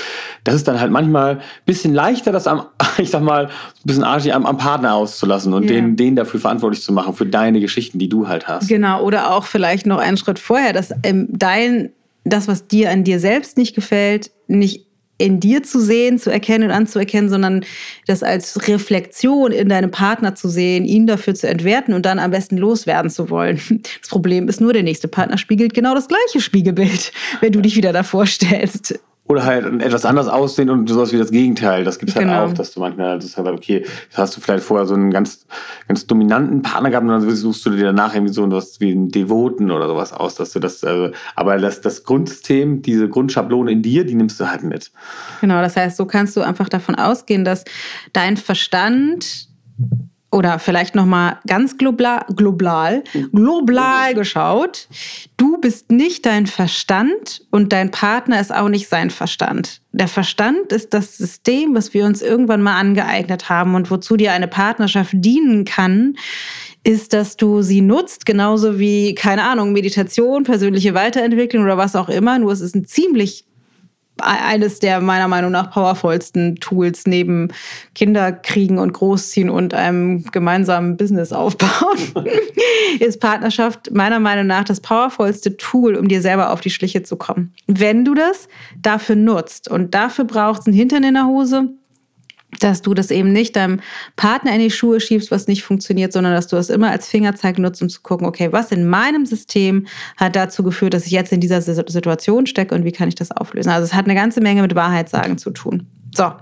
das 0.45 0.55
ist 0.55 0.67
dann 0.67 0.81
halt 0.81 0.91
manchmal 0.91 1.37
ein 1.37 1.41
bisschen 1.67 1.95
leichter, 1.95 2.33
das 2.33 2.47
am, 2.47 2.67
ich 2.99 3.11
sag 3.11 3.23
mal, 3.23 3.47
ein 3.47 3.51
bisschen 3.85 4.05
arschig 4.05 4.35
am, 4.35 4.47
am 4.47 4.57
Partner 4.57 4.95
auszulassen 4.95 5.53
und 5.53 5.65
ja. 5.65 5.73
den, 5.73 5.97
den 5.97 6.17
dafür 6.17 6.41
verantwortlich 6.41 6.83
zu 6.83 6.93
machen, 6.93 7.15
für 7.15 7.27
deine 7.27 7.61
Geschichten, 7.61 7.99
die 7.99 8.09
du 8.09 8.29
halt 8.29 8.49
hast. 8.49 8.69
Genau, 8.69 9.03
oder 9.03 9.33
auch 9.33 9.45
vielleicht 9.45 9.87
noch 9.87 9.99
einen 9.99 10.17
Schritt 10.17 10.39
vorher, 10.39 10.73
dass 10.73 10.93
ähm, 11.03 11.29
dein, 11.31 11.91
das, 12.25 12.49
was 12.49 12.67
dir 12.67 12.91
an 12.91 13.05
dir 13.05 13.21
selbst 13.21 13.59
nicht 13.59 13.75
gefällt, 13.75 14.31
nicht 14.49 14.87
in 15.21 15.39
dir 15.39 15.63
zu 15.63 15.81
sehen, 15.81 16.19
zu 16.19 16.31
erkennen 16.31 16.65
und 16.65 16.71
anzuerkennen, 16.71 17.29
sondern 17.29 17.65
das 18.07 18.23
als 18.23 18.69
Reflexion 18.69 19.53
in 19.53 19.69
deinem 19.69 19.91
Partner 19.91 20.35
zu 20.35 20.49
sehen, 20.49 20.85
ihn 20.85 21.07
dafür 21.07 21.35
zu 21.35 21.49
entwerten 21.49 21.95
und 21.95 22.07
dann 22.07 22.19
am 22.19 22.31
besten 22.31 22.57
loswerden 22.57 23.11
zu 23.11 23.31
wollen. 23.31 23.61
Das 24.01 24.09
Problem 24.09 24.49
ist 24.49 24.61
nur, 24.61 24.73
der 24.73 24.83
nächste 24.83 25.09
Partner 25.09 25.39
spiegelt 25.39 25.75
genau 25.75 25.95
das 25.95 26.09
gleiche 26.09 26.41
Spiegelbild, 26.41 27.13
wenn 27.41 27.53
du 27.53 27.61
dich 27.61 27.77
wieder 27.77 27.93
davor 27.93 28.27
stellst. 28.27 28.99
Oder 29.31 29.45
halt 29.45 29.81
etwas 29.81 30.05
anders 30.05 30.27
aussehen 30.27 30.71
und 30.71 30.89
sowas 30.89 31.13
wie 31.13 31.17
das 31.17 31.31
Gegenteil. 31.31 31.85
Das 31.85 32.01
gibt 32.01 32.11
es 32.11 32.17
halt 32.17 32.27
Genau. 32.27 32.47
auch, 32.47 32.53
dass 32.53 32.73
du 32.73 32.81
manchmal, 32.81 33.15
das 33.15 33.27
ist 33.27 33.37
halt 33.37 33.47
okay, 33.47 33.87
das 34.11 34.19
hast 34.19 34.37
du 34.37 34.41
vielleicht 34.41 34.65
vorher 34.65 34.87
so 34.87 34.95
einen 34.95 35.13
ganz, 35.13 35.47
ganz 35.87 36.05
dominanten 36.05 36.63
Partner 36.63 36.91
gehabt 36.91 37.05
und 37.05 37.13
dann 37.13 37.31
suchst 37.31 37.65
du 37.65 37.71
dir 37.71 37.85
danach 37.85 38.13
irgendwie 38.13 38.33
so 38.33 38.51
was 38.51 38.81
wie 38.81 38.91
einen 38.91 39.09
Devoten 39.09 39.71
oder 39.71 39.87
sowas 39.87 40.13
aus, 40.13 40.35
dass 40.35 40.51
du 40.51 40.59
das, 40.59 40.83
also, 40.83 41.15
aber 41.37 41.59
das, 41.59 41.81
das 41.81 42.03
Grundsystem, 42.03 42.83
diese 42.83 43.09
Grundschablone 43.09 43.71
in 43.71 43.83
dir, 43.83 44.05
die 44.05 44.17
nimmst 44.17 44.41
du 44.41 44.51
halt 44.51 44.65
mit. 44.65 44.91
Genau, 45.41 45.63
das 45.63 45.77
heißt, 45.77 45.97
so 45.97 46.07
kannst 46.07 46.37
du 46.37 46.41
einfach 46.41 46.69
davon 46.69 46.97
ausgehen, 46.97 47.45
dass 47.45 47.63
dein 48.13 48.37
Verstand 48.37 49.47
oder 50.33 50.59
vielleicht 50.59 50.95
noch 50.95 51.07
mal 51.07 51.39
ganz 51.47 51.77
global, 51.77 52.25
global, 52.37 53.03
global 53.33 54.15
geschaut, 54.15 54.89
du 55.37 55.59
bist 55.59 55.91
nicht 55.91 56.25
dein 56.25 56.47
Verstand 56.47 57.43
und 57.51 57.73
dein 57.73 57.91
Partner 57.91 58.41
ist 58.41 58.55
auch 58.55 58.69
nicht 58.69 58.89
sein 58.89 59.11
Verstand. 59.11 59.81
Der 59.93 60.07
Verstand 60.07 60.73
ist 60.73 60.95
das 60.95 61.17
System, 61.17 61.75
was 61.75 61.95
wir 61.95 62.05
uns 62.05 62.23
irgendwann 62.23 62.63
mal 62.63 62.79
angeeignet 62.79 63.49
haben 63.49 63.75
und 63.75 63.91
wozu 63.91 64.17
dir 64.17 64.33
eine 64.33 64.47
Partnerschaft 64.49 65.13
dienen 65.15 65.65
kann, 65.65 66.15
ist, 66.85 67.13
dass 67.13 67.37
du 67.37 67.61
sie 67.61 67.81
nutzt, 67.81 68.25
genauso 68.25 68.79
wie, 68.79 69.15
keine 69.15 69.43
Ahnung, 69.43 69.73
Meditation, 69.73 70.45
persönliche 70.45 70.95
Weiterentwicklung 70.95 71.65
oder 71.65 71.77
was 71.77 71.97
auch 71.97 72.09
immer. 72.09 72.39
Nur 72.39 72.53
es 72.53 72.61
ist 72.61 72.75
ein 72.75 72.87
ziemlich 72.87 73.45
eines 74.21 74.79
der 74.79 75.01
meiner 75.01 75.29
Meinung 75.29 75.51
nach 75.51 75.71
powervollsten 75.71 76.57
Tools 76.57 77.07
neben 77.07 77.49
Kinderkriegen 77.95 78.79
und 78.79 78.93
Großziehen 78.93 79.51
und 79.51 79.75
einem 79.75 80.25
gemeinsamen 80.33 80.97
Business 80.97 81.33
aufbauen, 81.33 81.99
ist 83.01 83.21
Partnerschaft 83.21 83.91
meiner 83.93 84.21
Meinung 84.21 84.47
nach 84.47 84.65
das 84.65 84.81
powervollste 84.81 85.57
Tool, 85.57 85.97
um 85.97 86.09
dir 86.09 86.23
selber 86.23 86.53
auf 86.53 86.61
die 86.61 86.71
Schliche 86.71 87.03
zu 87.03 87.17
kommen. 87.17 87.53
Wenn 87.67 88.05
du 88.05 88.15
das 88.15 88.49
dafür 88.81 89.17
nutzt 89.17 89.71
und 89.71 89.95
dafür 89.95 90.25
braucht 90.25 90.61
es 90.61 90.67
einen 90.67 90.77
Hintern 90.77 91.05
in 91.05 91.15
der 91.15 91.27
Hose, 91.27 91.71
dass 92.65 92.83
du 92.83 92.95
das 92.95 93.11
eben 93.11 93.33
nicht 93.33 93.57
deinem 93.57 93.81
Partner 94.17 94.53
in 94.53 94.61
die 94.61 94.71
Schuhe 94.71 95.01
schiebst, 95.01 95.31
was 95.31 95.47
nicht 95.47 95.63
funktioniert, 95.63 96.13
sondern 96.13 96.33
dass 96.33 96.47
du 96.47 96.57
es 96.57 96.71
immer 96.71 96.91
als 96.91 97.09
Fingerzeig 97.09 97.59
nutzt, 97.59 97.83
um 97.83 97.89
zu 97.89 98.01
gucken, 98.03 98.27
okay, 98.27 98.53
was 98.53 98.73
in 98.73 98.87
meinem 98.89 99.27
System 99.27 99.87
hat 100.17 100.37
dazu 100.37 100.63
geführt, 100.63 100.95
dass 100.95 101.07
ich 101.07 101.13
jetzt 101.13 101.33
in 101.33 101.41
dieser 101.41 101.61
Situation 101.61 102.47
stecke 102.47 102.75
und 102.75 102.85
wie 102.85 102.93
kann 102.93 103.09
ich 103.09 103.15
das 103.15 103.31
auflösen. 103.31 103.71
Also 103.71 103.85
es 103.85 103.95
hat 103.95 104.07
eine 104.07 104.15
ganze 104.15 104.41
Menge 104.41 104.63
mit 104.63 104.75
Wahrheitssagen 104.75 105.39
zu 105.39 105.51
tun. 105.51 105.87
So, 106.13 106.33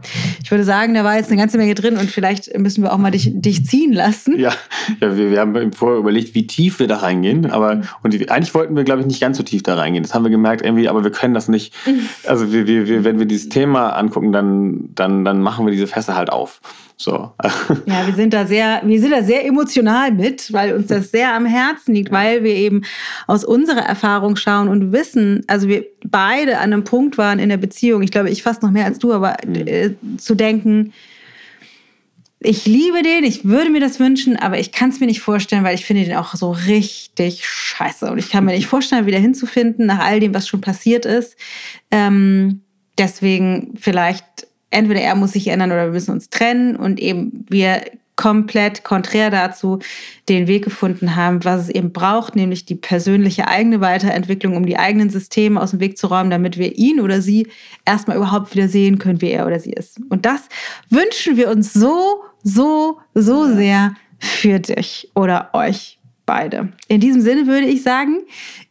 ich 0.43 0.51
würde 0.51 0.65
sagen, 0.65 0.95
da 0.95 1.05
war 1.05 1.17
jetzt 1.17 1.31
eine 1.31 1.39
ganze 1.39 1.59
Menge 1.59 1.75
drin 1.75 1.97
und 1.97 2.11
vielleicht 2.11 2.57
müssen 2.59 2.83
wir 2.83 2.93
auch 2.93 2.99
mal 2.99 3.11
dich, 3.11 3.31
dich 3.35 3.67
ziehen 3.67 3.93
lassen. 3.93 4.39
Ja, 4.39 4.53
ja 5.01 5.17
wir, 5.17 5.31
wir 5.31 5.41
haben 5.41 5.73
vorher 5.73 5.99
überlegt, 5.99 6.35
wie 6.35 6.47
tief 6.47 6.79
wir 6.79 6.87
da 6.87 6.99
reingehen. 6.99 7.51
Aber 7.51 7.83
und 8.03 8.15
die, 8.15 8.31
eigentlich 8.31 8.55
wollten 8.55 8.77
wir, 8.77 8.85
glaube 8.85 9.01
ich, 9.01 9.07
nicht 9.07 9.21
ganz 9.21 9.37
so 9.37 9.43
tief 9.43 9.63
da 9.63 9.75
reingehen. 9.75 10.03
Das 10.03 10.15
haben 10.15 10.25
wir 10.25 10.31
gemerkt 10.31 10.63
irgendwie, 10.63 10.89
aber 10.89 11.05
wir 11.05 11.11
können 11.11 11.35
das 11.35 11.49
nicht. 11.49 11.75
Also 12.27 12.53
wir, 12.53 12.67
wir, 12.67 12.89
wir, 12.89 13.05
wenn 13.05 13.19
wir 13.19 13.27
dieses 13.27 13.49
Thema 13.49 13.91
angucken, 13.91 14.33
dann, 14.33 14.91
dann, 14.95 15.25
dann 15.25 15.41
machen 15.41 15.67
wir 15.67 15.73
diese 15.73 15.87
Fässer 15.87 16.15
halt 16.17 16.31
auf. 16.31 16.61
So. 17.01 17.33
Ja, 17.87 18.07
wir 18.07 18.15
sind 18.15 18.35
da 18.35 18.45
sehr, 18.45 18.83
wir 18.85 19.01
sind 19.01 19.13
da 19.13 19.23
sehr 19.23 19.47
emotional 19.47 20.11
mit, 20.11 20.53
weil 20.53 20.75
uns 20.75 20.89
das 20.89 21.13
sehr 21.13 21.33
am 21.33 21.47
Herzen 21.47 21.95
liegt, 21.95 22.11
weil 22.11 22.43
wir 22.43 22.55
eben 22.55 22.83
aus 23.29 23.45
unserer 23.45 23.83
Erfahrung 23.83 24.35
schauen 24.35 24.69
und 24.69 24.93
wissen, 24.93 25.45
also 25.47 25.69
wir 25.69 25.85
beide 26.05 26.59
an 26.59 26.73
einem 26.73 26.83
Punkt 26.83 27.17
waren 27.17 27.39
in 27.39 27.51
der 27.51 27.57
Beziehung, 27.57 28.03
ich 28.03 28.11
glaube, 28.11 28.31
ich 28.31 28.43
fast 28.43 28.63
noch 28.63 28.73
mehr 28.73 28.85
als 28.85 28.99
du, 28.99 29.13
aber 29.13 29.37
äh, 29.45 29.93
zu 30.17 30.35
denken, 30.35 30.93
ich 32.41 32.67
liebe 32.67 33.03
den, 33.03 33.23
ich 33.23 33.45
würde 33.45 33.71
mir 33.71 33.81
das 33.81 34.01
wünschen, 34.01 34.37
aber 34.37 34.59
ich 34.59 34.73
kann 34.73 34.91
es 34.91 34.99
mir 34.99 35.07
nicht 35.07 35.21
vorstellen, 35.21 35.65
weil 35.65 35.77
ich 35.77 35.85
finde 35.85 36.05
den 36.05 36.17
auch 36.17 36.35
so 36.35 36.51
richtig 36.51 37.47
scheiße. 37.47 38.11
Und 38.11 38.19
ich 38.19 38.31
kann 38.31 38.45
mir 38.45 38.55
nicht 38.55 38.67
vorstellen, 38.67 39.07
wieder 39.07 39.19
hinzufinden 39.19 39.87
nach 39.87 40.01
all 40.01 40.21
dem, 40.21 40.35
was 40.35 40.47
schon 40.47 40.61
passiert 40.61 41.05
ist. 41.05 41.37
Ähm, 41.91 42.63
deswegen 42.97 43.75
vielleicht 43.79 44.48
entweder 44.71 45.01
er 45.01 45.15
muss 45.15 45.33
sich 45.33 45.49
ändern 45.49 45.73
oder 45.73 45.87
wir 45.87 45.93
müssen 45.93 46.13
uns 46.13 46.31
trennen 46.31 46.77
und 46.77 47.01
eben 47.01 47.45
wir 47.49 47.83
komplett 48.19 48.83
konträr 48.83 49.31
dazu 49.31 49.79
den 50.29 50.49
Weg 50.49 50.65
gefunden 50.65 51.15
haben, 51.15 51.45
was 51.45 51.63
es 51.63 51.69
eben 51.69 51.93
braucht, 51.93 52.35
nämlich 52.35 52.67
die 52.67 52.75
persönliche 52.75 53.47
eigene 53.47 53.81
Weiterentwicklung, 53.81 54.57
um 54.57 54.67
die 54.67 54.77
eigenen 54.77 55.09
Systeme 55.09 55.61
aus 55.61 55.71
dem 55.71 55.79
Weg 55.79 55.97
zu 55.97 56.09
räumen, 56.09 56.29
damit 56.29 56.59
wir 56.59 56.77
ihn 56.77 56.99
oder 56.99 57.23
sie 57.23 57.47
erstmal 57.85 58.17
überhaupt 58.17 58.53
wieder 58.53 58.67
sehen 58.67 58.99
können, 58.99 59.21
wie 59.21 59.31
er 59.31 59.47
oder 59.47 59.61
sie 59.61 59.73
ist. 59.73 60.01
Und 60.09 60.27
das 60.27 60.49
wünschen 60.91 61.37
wir 61.37 61.49
uns 61.49 61.73
so, 61.73 62.25
so, 62.43 62.99
so 63.15 63.55
sehr 63.55 63.95
für 64.19 64.59
dich 64.59 65.13
oder 65.15 65.51
euch 65.53 65.98
beide. 66.29 66.69
In 66.89 67.01
diesem 67.01 67.23
Sinne 67.23 67.47
würde 67.47 67.67
ich 67.67 67.83
sagen, 67.83 68.19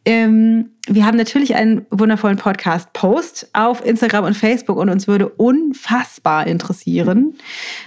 ähm, 0.04 0.70
wir 0.86 1.04
haben 1.04 1.18
natürlich 1.18 1.56
einen 1.56 1.84
wundervollen 1.90 2.38
Podcast-Post 2.38 3.50
auf 3.52 3.84
Instagram 3.84 4.24
und 4.24 4.34
Facebook 4.34 4.78
und 4.78 4.88
uns 4.88 5.08
würde 5.08 5.28
unfassbar 5.28 6.46
interessieren, 6.46 7.34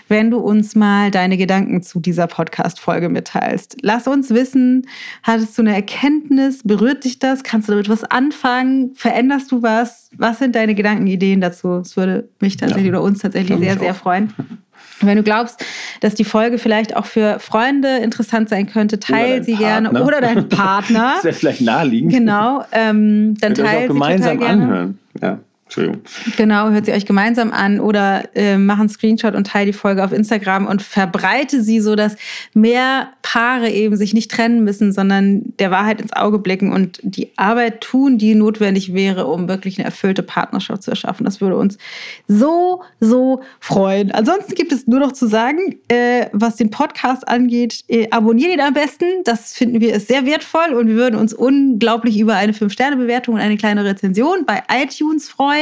wenn 0.10 0.30
du 0.30 0.40
uns 0.40 0.76
mal 0.76 1.10
deine 1.10 1.38
Gedanken 1.38 1.82
zu 1.82 2.02
dieser 2.02 2.28
Podcast-Folge 2.28 3.08
mitteilst. 3.08 3.78
Lass 3.82 4.08
uns 4.08 4.30
wissen, 4.32 4.88
hattest 5.24 5.58
du 5.58 5.62
eine 5.62 5.74
Erkenntnis? 5.74 6.64
Berührt 6.64 7.06
dich 7.06 7.18
das? 7.18 7.44
Kannst 7.44 7.70
du 7.70 7.72
damit 7.72 7.88
was 7.88 8.04
anfangen? 8.04 8.92
Veränderst 8.94 9.54
du 9.54 9.64
was? 9.64 10.10
Was 10.18 10.40
sind 10.40 10.56
deine 10.56 10.76
Gedanken, 10.76 11.08
Ideen 11.08 11.40
dazu? 11.40 11.78
Es 11.78 11.96
würde 11.96 12.28
mich 12.42 12.58
tatsächlich 12.58 12.88
ja. 12.88 12.92
oder 12.92 13.04
uns 13.04 13.20
tatsächlich 13.20 13.58
sehr, 13.58 13.80
sehr 13.80 13.96
freuen. 13.96 14.34
Wenn 15.08 15.18
du 15.18 15.24
glaubst, 15.24 15.64
dass 16.00 16.16
die 16.16 16.24
Folge 16.24 16.58
vielleicht 16.58 16.96
auch 16.96 17.06
für 17.06 17.40
Freunde 17.40 17.98
interessant 17.98 18.50
sein 18.50 18.68
könnte, 18.68 19.00
teil 19.00 19.44
sie 19.44 19.54
Partner. 19.54 19.90
gerne 19.90 20.04
oder 20.04 20.22
deinen 20.22 20.50
Partner. 20.50 21.14
das 21.16 21.24
wäre 21.24 21.36
vielleicht 21.36 21.62
naheliegend. 21.62 22.14
Genau, 22.14 22.64
ähm, 22.72 23.36
dann 23.40 23.54
teil 23.54 23.86
auch 23.86 23.94
gemeinsam 23.94 24.42
anhören. 24.42 25.00
Ja. 25.22 25.40
Entschuldigung. 25.72 26.02
Genau, 26.36 26.70
hört 26.70 26.86
sie 26.86 26.92
euch 26.92 27.06
gemeinsam 27.06 27.54
an 27.54 27.80
oder 27.80 28.24
äh, 28.36 28.58
mach 28.58 28.78
einen 28.78 28.90
Screenshot 28.90 29.36
und 29.36 29.48
teile 29.48 29.68
die 29.68 29.74
Folge 29.74 30.04
auf 30.04 30.12
Instagram 30.12 30.68
und 30.68 30.82
verbreite 30.82 31.64
sie, 31.64 31.80
so 31.80 31.96
dass 31.96 32.18
mehr 32.54 33.08
Paare 33.22 33.70
eben 33.70 33.96
sich 33.96 34.14
nicht 34.14 34.30
trennen 34.30 34.66
müssen, 34.66 34.92
sondern 34.92 35.54
der 35.60 35.72
Wahrheit 35.72 36.02
ins 36.02 36.12
Auge 36.12 36.40
blicken 36.40 36.74
und 36.74 37.00
die 37.04 37.30
Arbeit 37.38 37.80
tun, 37.80 38.18
die 38.18 38.36
notwendig 38.36 38.94
wäre, 38.94 39.28
um 39.28 39.48
wirklich 39.48 39.78
eine 39.78 39.86
erfüllte 39.86 40.24
Partnerschaft 40.24 40.84
zu 40.84 40.92
erschaffen. 40.92 41.24
Das 41.24 41.40
würde 41.40 41.56
uns 41.56 41.78
so, 42.28 42.84
so 43.00 43.42
freuen. 43.62 44.12
Ansonsten 44.12 44.56
gibt 44.56 44.74
es 44.74 44.88
nur 44.88 45.00
noch 45.00 45.14
zu 45.14 45.26
sagen, 45.26 45.78
äh, 45.88 46.26
was 46.34 46.58
den 46.58 46.70
Podcast 46.70 47.26
angeht, 47.30 47.86
äh, 47.88 48.10
abonniert 48.12 48.52
ihn 48.52 48.60
am 48.60 48.74
besten. 48.74 49.06
Das 49.24 49.54
finden 49.54 49.80
wir 49.80 49.96
ist 49.96 50.10
sehr 50.10 50.26
wertvoll 50.26 50.74
und 50.74 50.88
wir 50.88 50.96
würden 50.96 51.16
uns 51.16 51.34
unglaublich 51.34 52.20
über 52.20 52.36
eine 52.36 52.52
5-Sterne-Bewertung 52.52 53.36
und 53.36 53.40
eine 53.40 53.56
kleine 53.56 53.86
Rezension 53.86 54.46
bei 54.46 54.64
iTunes 54.70 55.30
freuen. 55.30 55.61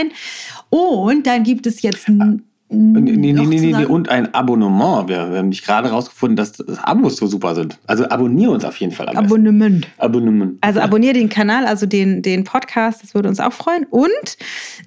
Und 0.69 1.27
dann 1.27 1.43
gibt 1.43 1.65
es 1.67 1.81
jetzt 1.81 2.07
ein 2.07 2.43
Nee, 2.71 3.01
nee, 3.01 3.33
nee, 3.33 3.45
nee, 3.47 3.73
nee, 3.73 3.85
und 3.85 4.09
ein 4.09 4.31
Abonnement. 4.31 5.09
Wir, 5.09 5.15
wir 5.15 5.23
haben 5.23 5.31
nämlich 5.33 5.63
gerade 5.63 5.89
rausgefunden, 5.89 6.35
dass 6.35 6.51
das 6.51 6.77
Abos 6.83 7.17
so 7.17 7.25
super 7.25 7.55
sind. 7.55 7.79
Also 7.87 8.07
abonniere 8.07 8.51
uns 8.51 8.63
auf 8.63 8.75
jeden 8.75 8.91
Fall. 8.91 9.09
Abonnement. 9.09 9.87
Abonnement. 9.97 10.59
Also 10.61 10.79
abonniere 10.79 11.13
den 11.13 11.29
Kanal, 11.29 11.65
also 11.65 11.87
den, 11.87 12.21
den 12.21 12.43
Podcast, 12.43 13.01
das 13.01 13.15
würde 13.15 13.27
uns 13.27 13.39
auch 13.39 13.53
freuen. 13.53 13.87
Und 13.89 14.37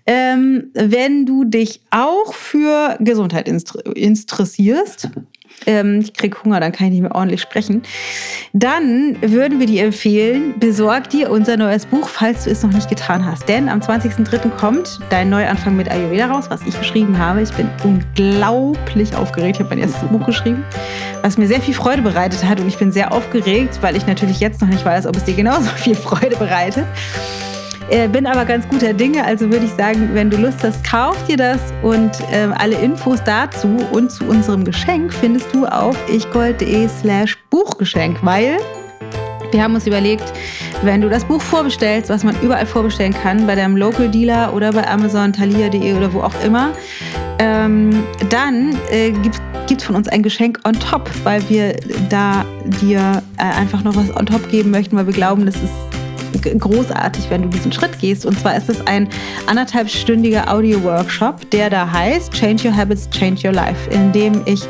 ähm, 0.07 0.71
wenn 0.75 1.27
du 1.27 1.43
dich 1.43 1.81
auch 1.91 2.35
für 2.35 2.97
Gesundheit 3.01 3.49
interessierst, 3.49 5.09
ähm, 5.67 6.01
ich 6.01 6.13
krieg 6.13 6.45
Hunger, 6.45 6.61
dann 6.61 6.73
kann 6.73 6.87
ich 6.87 6.93
nicht 6.93 7.03
mehr 7.03 7.15
ordentlich 7.15 7.41
sprechen, 7.41 7.83
dann 8.53 9.17
würden 9.21 9.61
wir 9.61 9.67
dir 9.67 9.85
empfehlen, 9.85 10.59
besorg 10.59 11.11
dir 11.11 11.31
unser 11.31 11.57
neues 11.57 11.87
Buch, 11.87 12.09
falls 12.09 12.45
du 12.45 12.51
es 12.51 12.63
noch 12.63 12.73
nicht 12.73 12.89
getan 12.89 13.25
hast. 13.25 13.49
Denn 13.49 13.69
am 13.69 13.81
20.03. 13.81 14.51
kommt 14.51 15.01
dein 15.11 15.31
Neuanfang 15.31 15.77
mit 15.77 15.91
Ayurveda 15.91 16.27
raus, 16.27 16.47
was 16.49 16.63
ich 16.63 16.79
geschrieben 16.79 17.19
habe. 17.19 17.43
Ich 17.43 17.53
bin 17.53 17.69
unglaublich 17.85 19.15
aufgeregt. 19.15 19.57
Ich 19.57 19.61
habe 19.61 19.75
mein 19.75 19.79
erstes 19.79 20.09
Buch 20.09 20.25
geschrieben, 20.27 20.65
was 21.23 21.39
mir 21.39 21.47
sehr 21.47 21.61
viel 21.61 21.75
Freude 21.75 22.03
bereitet 22.03 22.45
hat. 22.45 22.61
Und 22.61 22.69
ich 22.69 22.79
bin 22.79 22.93
sehr 22.93 23.13
aufgeregt, 23.13 23.79
weil 23.81 23.97
ich 23.97 24.07
natürlich 24.07 24.41
jetzt 24.41 24.61
noch 24.61 24.69
nicht 24.69 24.85
weiß, 24.85 25.07
ob 25.07 25.17
es 25.17 25.25
dir 25.25 25.35
genauso 25.35 25.71
viel 25.77 25.95
Freude 25.95 26.37
bereitet. 26.37 26.85
Äh, 27.93 28.09
bin 28.09 28.27
aber 28.27 28.47
ganz 28.47 28.67
guter 28.71 28.95
Dinge, 28.95 29.23
also 29.23 29.51
würde 29.51 29.67
ich 29.67 29.73
sagen, 29.73 30.09
wenn 30.15 30.31
du 30.31 30.39
Lust 30.39 30.65
hast, 30.65 30.83
kauf 30.83 31.15
dir 31.27 31.37
das. 31.37 31.61
Und 31.83 32.11
äh, 32.33 32.49
alle 32.57 32.77
Infos 32.77 33.23
dazu 33.23 33.77
und 33.93 34.11
zu 34.11 34.25
unserem 34.25 34.65
Geschenk 34.65 35.13
findest 35.13 35.55
du 35.55 35.67
auf 35.67 35.95
ichgold.de 36.09 36.89
slash 36.89 37.37
Buchgeschenk, 37.51 38.17
weil 38.23 38.57
wir 39.51 39.63
haben 39.63 39.75
uns 39.75 39.87
überlegt, 39.87 40.25
wenn 40.81 41.03
du 41.03 41.11
das 41.11 41.27
Buch 41.27 41.43
vorbestellst, 41.43 42.09
was 42.09 42.25
man 42.25 42.35
überall 42.41 42.65
vorbestellen 42.65 43.13
kann, 43.13 43.47
bei 43.47 43.57
deinem 43.57 43.77
Local 43.77 44.09
Dealer 44.09 44.55
oder 44.55 44.73
bei 44.73 44.89
Amazon, 44.89 45.35
Thalia.de 45.35 45.93
oder 45.93 46.15
wo 46.15 46.23
auch 46.23 46.43
immer, 46.43 46.71
ähm, 47.39 48.03
dann 48.31 48.75
äh, 48.91 49.11
gibt 49.11 49.83
es 49.83 49.85
von 49.85 49.97
uns 49.97 50.09
ein 50.09 50.23
Geschenk 50.23 50.61
on 50.65 50.73
top, 50.73 51.11
weil 51.25 51.47
wir 51.51 51.77
da 52.09 52.47
dir 52.81 53.23
äh, 53.37 53.43
einfach 53.43 53.85
noch 53.85 53.95
was 53.97 54.17
on 54.17 54.25
top 54.25 54.51
geben 54.51 54.71
möchten, 54.71 54.97
weil 54.97 55.07
wir 55.07 55.13
glauben, 55.13 55.45
das 55.45 55.57
ist 55.57 55.92
großartig, 56.43 57.31
wenn 57.31 57.43
du 57.43 57.49
diesen 57.49 57.73
Schritt 57.73 57.99
gehst. 57.99 58.27
Und 58.27 58.39
zwar 58.39 58.57
ist 58.57 58.69
es 58.69 58.87
ein 58.87 59.09
anderthalbstündiger 59.47 60.53
Audio-Workshop, 60.53 61.51
der 61.51 61.71
da 61.71 61.91
heißt 61.91 62.33
Change 62.33 62.69
Your 62.69 62.77
Habits, 62.77 63.09
Change 63.11 63.49
Your 63.49 63.55
Life, 63.55 63.91
in 63.91 64.13
dem 64.13 64.43
ich 64.45 64.63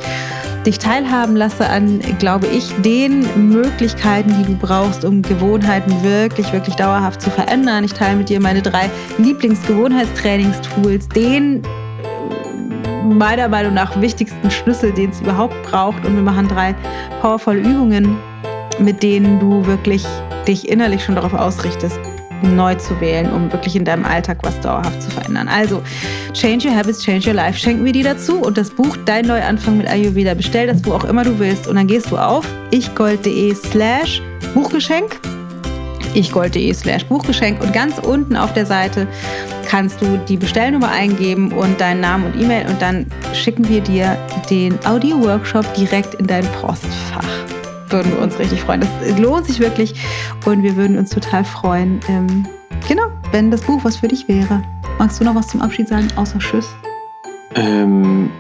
dich 0.66 0.78
teilhaben 0.78 1.34
lasse 1.34 1.68
an, 1.68 2.00
glaube 2.18 2.46
ich, 2.46 2.72
den 2.82 3.26
Möglichkeiten, 3.50 4.32
die 4.38 4.44
du 4.44 4.56
brauchst, 4.56 5.04
um 5.04 5.22
Gewohnheiten 5.22 6.02
wirklich, 6.02 6.52
wirklich 6.52 6.76
dauerhaft 6.76 7.20
zu 7.20 7.30
verändern. 7.30 7.84
Ich 7.84 7.94
teile 7.94 8.16
mit 8.16 8.28
dir 8.28 8.40
meine 8.40 8.62
drei 8.62 8.88
Lieblingsgewohnheitstrainingstools, 9.18 11.08
den 11.08 11.62
meiner 13.04 13.48
Meinung 13.48 13.74
nach 13.74 14.00
wichtigsten 14.00 14.50
Schlüssel, 14.50 14.92
den 14.92 15.10
es 15.10 15.20
überhaupt 15.20 15.60
braucht. 15.64 16.04
Und 16.04 16.14
wir 16.14 16.22
machen 16.22 16.48
drei 16.48 16.74
powervolle 17.20 17.60
Übungen, 17.60 18.16
mit 18.78 19.02
denen 19.02 19.40
du 19.40 19.66
wirklich 19.66 20.06
dich 20.46 20.68
innerlich 20.68 21.04
schon 21.04 21.14
darauf 21.14 21.34
ausrichtest, 21.34 21.98
neu 22.42 22.74
zu 22.74 23.00
wählen, 23.00 23.30
um 23.30 23.52
wirklich 23.52 23.76
in 23.76 23.84
deinem 23.84 24.04
Alltag 24.04 24.38
was 24.42 24.58
dauerhaft 24.60 25.00
zu 25.02 25.10
verändern. 25.10 25.48
Also, 25.48 25.82
Change 26.32 26.68
Your 26.68 26.76
Habits, 26.76 27.02
Change 27.02 27.28
Your 27.28 27.34
Life 27.34 27.58
schenken 27.58 27.84
wir 27.84 27.92
dir 27.92 28.04
dazu 28.04 28.38
und 28.40 28.58
das 28.58 28.70
Buch 28.70 28.96
Dein 29.04 29.26
Neuanfang 29.26 29.78
mit 29.78 29.88
Ayurveda. 29.88 30.34
Bestell 30.34 30.66
das, 30.66 30.84
wo 30.84 30.92
auch 30.92 31.04
immer 31.04 31.24
du 31.24 31.38
willst 31.38 31.68
und 31.68 31.76
dann 31.76 31.86
gehst 31.86 32.10
du 32.10 32.18
auf 32.18 32.46
ichgold.de 32.72 33.54
slash 33.54 34.22
Buchgeschenk 34.54 35.20
ichgold.de 36.14 36.72
slash 36.74 37.04
Buchgeschenk 37.06 37.62
und 37.62 37.72
ganz 37.72 37.98
unten 37.98 38.36
auf 38.36 38.52
der 38.52 38.66
Seite 38.66 39.06
kannst 39.66 40.02
du 40.02 40.18
die 40.28 40.36
Bestellnummer 40.36 40.90
eingeben 40.90 41.52
und 41.52 41.80
deinen 41.80 42.00
Namen 42.00 42.26
und 42.26 42.40
E-Mail 42.40 42.66
und 42.68 42.82
dann 42.82 43.06
schicken 43.32 43.68
wir 43.68 43.80
dir 43.80 44.18
den 44.50 44.78
Audio-Workshop 44.84 45.72
direkt 45.74 46.14
in 46.14 46.26
dein 46.26 46.44
Postfach. 46.44 47.51
Würden 47.92 48.12
wir 48.12 48.22
uns 48.22 48.38
richtig 48.38 48.62
freuen. 48.62 48.80
Das 48.80 49.18
lohnt 49.18 49.46
sich 49.46 49.60
wirklich 49.60 49.94
und 50.46 50.62
wir 50.62 50.76
würden 50.76 50.96
uns 50.96 51.10
total 51.10 51.44
freuen, 51.44 52.00
ähm, 52.08 52.46
genau, 52.88 53.08
wenn 53.32 53.50
das 53.50 53.60
Buch 53.62 53.84
was 53.84 53.96
für 53.96 54.08
dich 54.08 54.28
wäre. 54.28 54.62
Magst 54.98 55.20
du 55.20 55.24
noch 55.24 55.34
was 55.34 55.48
zum 55.48 55.60
Abschied 55.60 55.88
sagen, 55.88 56.08
außer 56.16 56.38
Tschüss? 56.38 56.68
Ähm, 57.54 58.30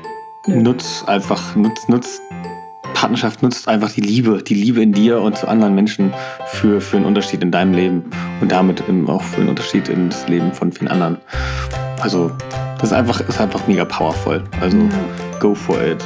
nutz 0.46 1.04
einfach, 1.06 1.54
nutz, 1.54 1.86
nutz 1.88 2.20
Partnerschaft 2.94 3.42
nutzt 3.42 3.68
einfach 3.68 3.90
die 3.90 4.00
Liebe, 4.00 4.42
die 4.42 4.54
Liebe 4.54 4.80
in 4.80 4.92
dir 4.92 5.20
und 5.20 5.36
zu 5.36 5.48
anderen 5.48 5.74
Menschen 5.74 6.14
für, 6.46 6.80
für 6.80 6.96
einen 6.96 7.06
Unterschied 7.06 7.42
in 7.42 7.50
deinem 7.50 7.74
Leben 7.74 8.10
und 8.40 8.52
damit 8.52 8.82
auch 9.08 9.22
für 9.22 9.40
einen 9.40 9.48
Unterschied 9.48 9.88
ins 9.88 10.28
Leben 10.28 10.52
von 10.52 10.72
vielen 10.72 10.88
anderen. 10.88 11.18
Also 12.00 12.30
das 12.78 12.90
ist 12.90 12.92
einfach, 12.92 13.20
ist 13.20 13.40
einfach 13.40 13.66
mega 13.66 13.84
powerful. 13.84 14.44
Also 14.60 14.76
ja. 14.76 14.88
Go 15.42 15.54
for 15.54 15.82
it. 15.82 16.02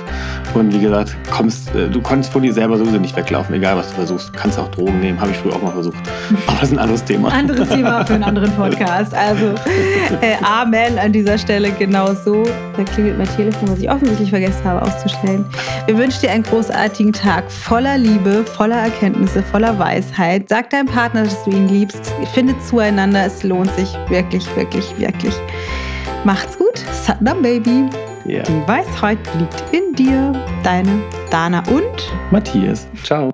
Und 0.55 0.73
wie 0.73 0.81
gesagt, 0.81 1.15
kommst, 1.31 1.75
äh, 1.75 1.89
du 1.89 2.01
konntest 2.01 2.33
vor 2.33 2.41
dir 2.41 2.53
selber 2.53 2.79
sowieso 2.79 2.97
nicht 2.97 3.15
weglaufen, 3.15 3.55
egal 3.55 3.77
was 3.77 3.91
du 3.91 3.95
versuchst. 3.97 4.31
Du 4.31 4.39
kannst 4.39 4.59
auch 4.59 4.69
Drogen 4.71 4.99
nehmen, 5.01 5.21
habe 5.21 5.31
ich 5.31 5.37
früher 5.37 5.55
auch 5.55 5.63
mal 5.63 5.73
versucht. 5.73 5.97
Aber 6.47 6.57
das 6.59 6.71
ist 6.71 6.73
ein 6.73 6.79
anderes 6.79 7.05
Thema. 7.05 7.29
Anderes 7.29 7.69
Thema 7.69 8.05
für 8.07 8.15
einen 8.15 8.23
anderen 8.23 8.51
Podcast. 8.57 9.15
Also 9.15 9.55
äh, 10.23 10.43
Amen 10.43 10.99
an 10.99 11.13
dieser 11.13 11.37
Stelle 11.37 11.71
genau 11.73 12.15
so. 12.15 12.45
Da 12.77 12.85
klingelt 12.85 13.19
mein 13.19 13.29
Telefon, 13.37 13.69
was 13.71 13.79
ich 13.79 13.91
offensichtlich 13.91 14.31
vergessen 14.31 14.65
habe 14.65 14.81
auszustellen. 14.81 15.45
Wir 15.85 15.99
wünschen 15.99 16.23
dir 16.23 16.31
einen 16.31 16.43
großartigen 16.43 17.13
Tag 17.13 17.53
voller 17.53 17.99
Liebe, 17.99 18.43
voller 18.45 18.77
Erkenntnisse, 18.77 19.43
voller 19.43 19.79
Weisheit. 19.79 20.49
Sag 20.49 20.71
deinem 20.71 20.87
Partner, 20.87 21.25
dass 21.25 21.45
du 21.45 21.51
ihn 21.51 21.69
liebst. 21.69 22.11
Findet 22.33 22.63
zueinander. 22.65 23.27
Es 23.27 23.43
lohnt 23.43 23.71
sich 23.75 23.95
wirklich, 24.09 24.45
wirklich, 24.57 24.99
wirklich. 24.99 25.35
Macht's 26.25 26.57
gut. 26.57 26.79
Satnam 27.05 27.43
Baby. 27.43 27.85
Yeah. 28.29 28.43
Die 28.43 28.69
Weisheit 28.69 29.19
liegt 29.39 29.63
in 29.73 29.93
dir. 29.95 30.33
Deine 30.63 31.01
Dana 31.31 31.63
und 31.69 32.13
Matthias. 32.31 32.89
Ciao. 33.03 33.33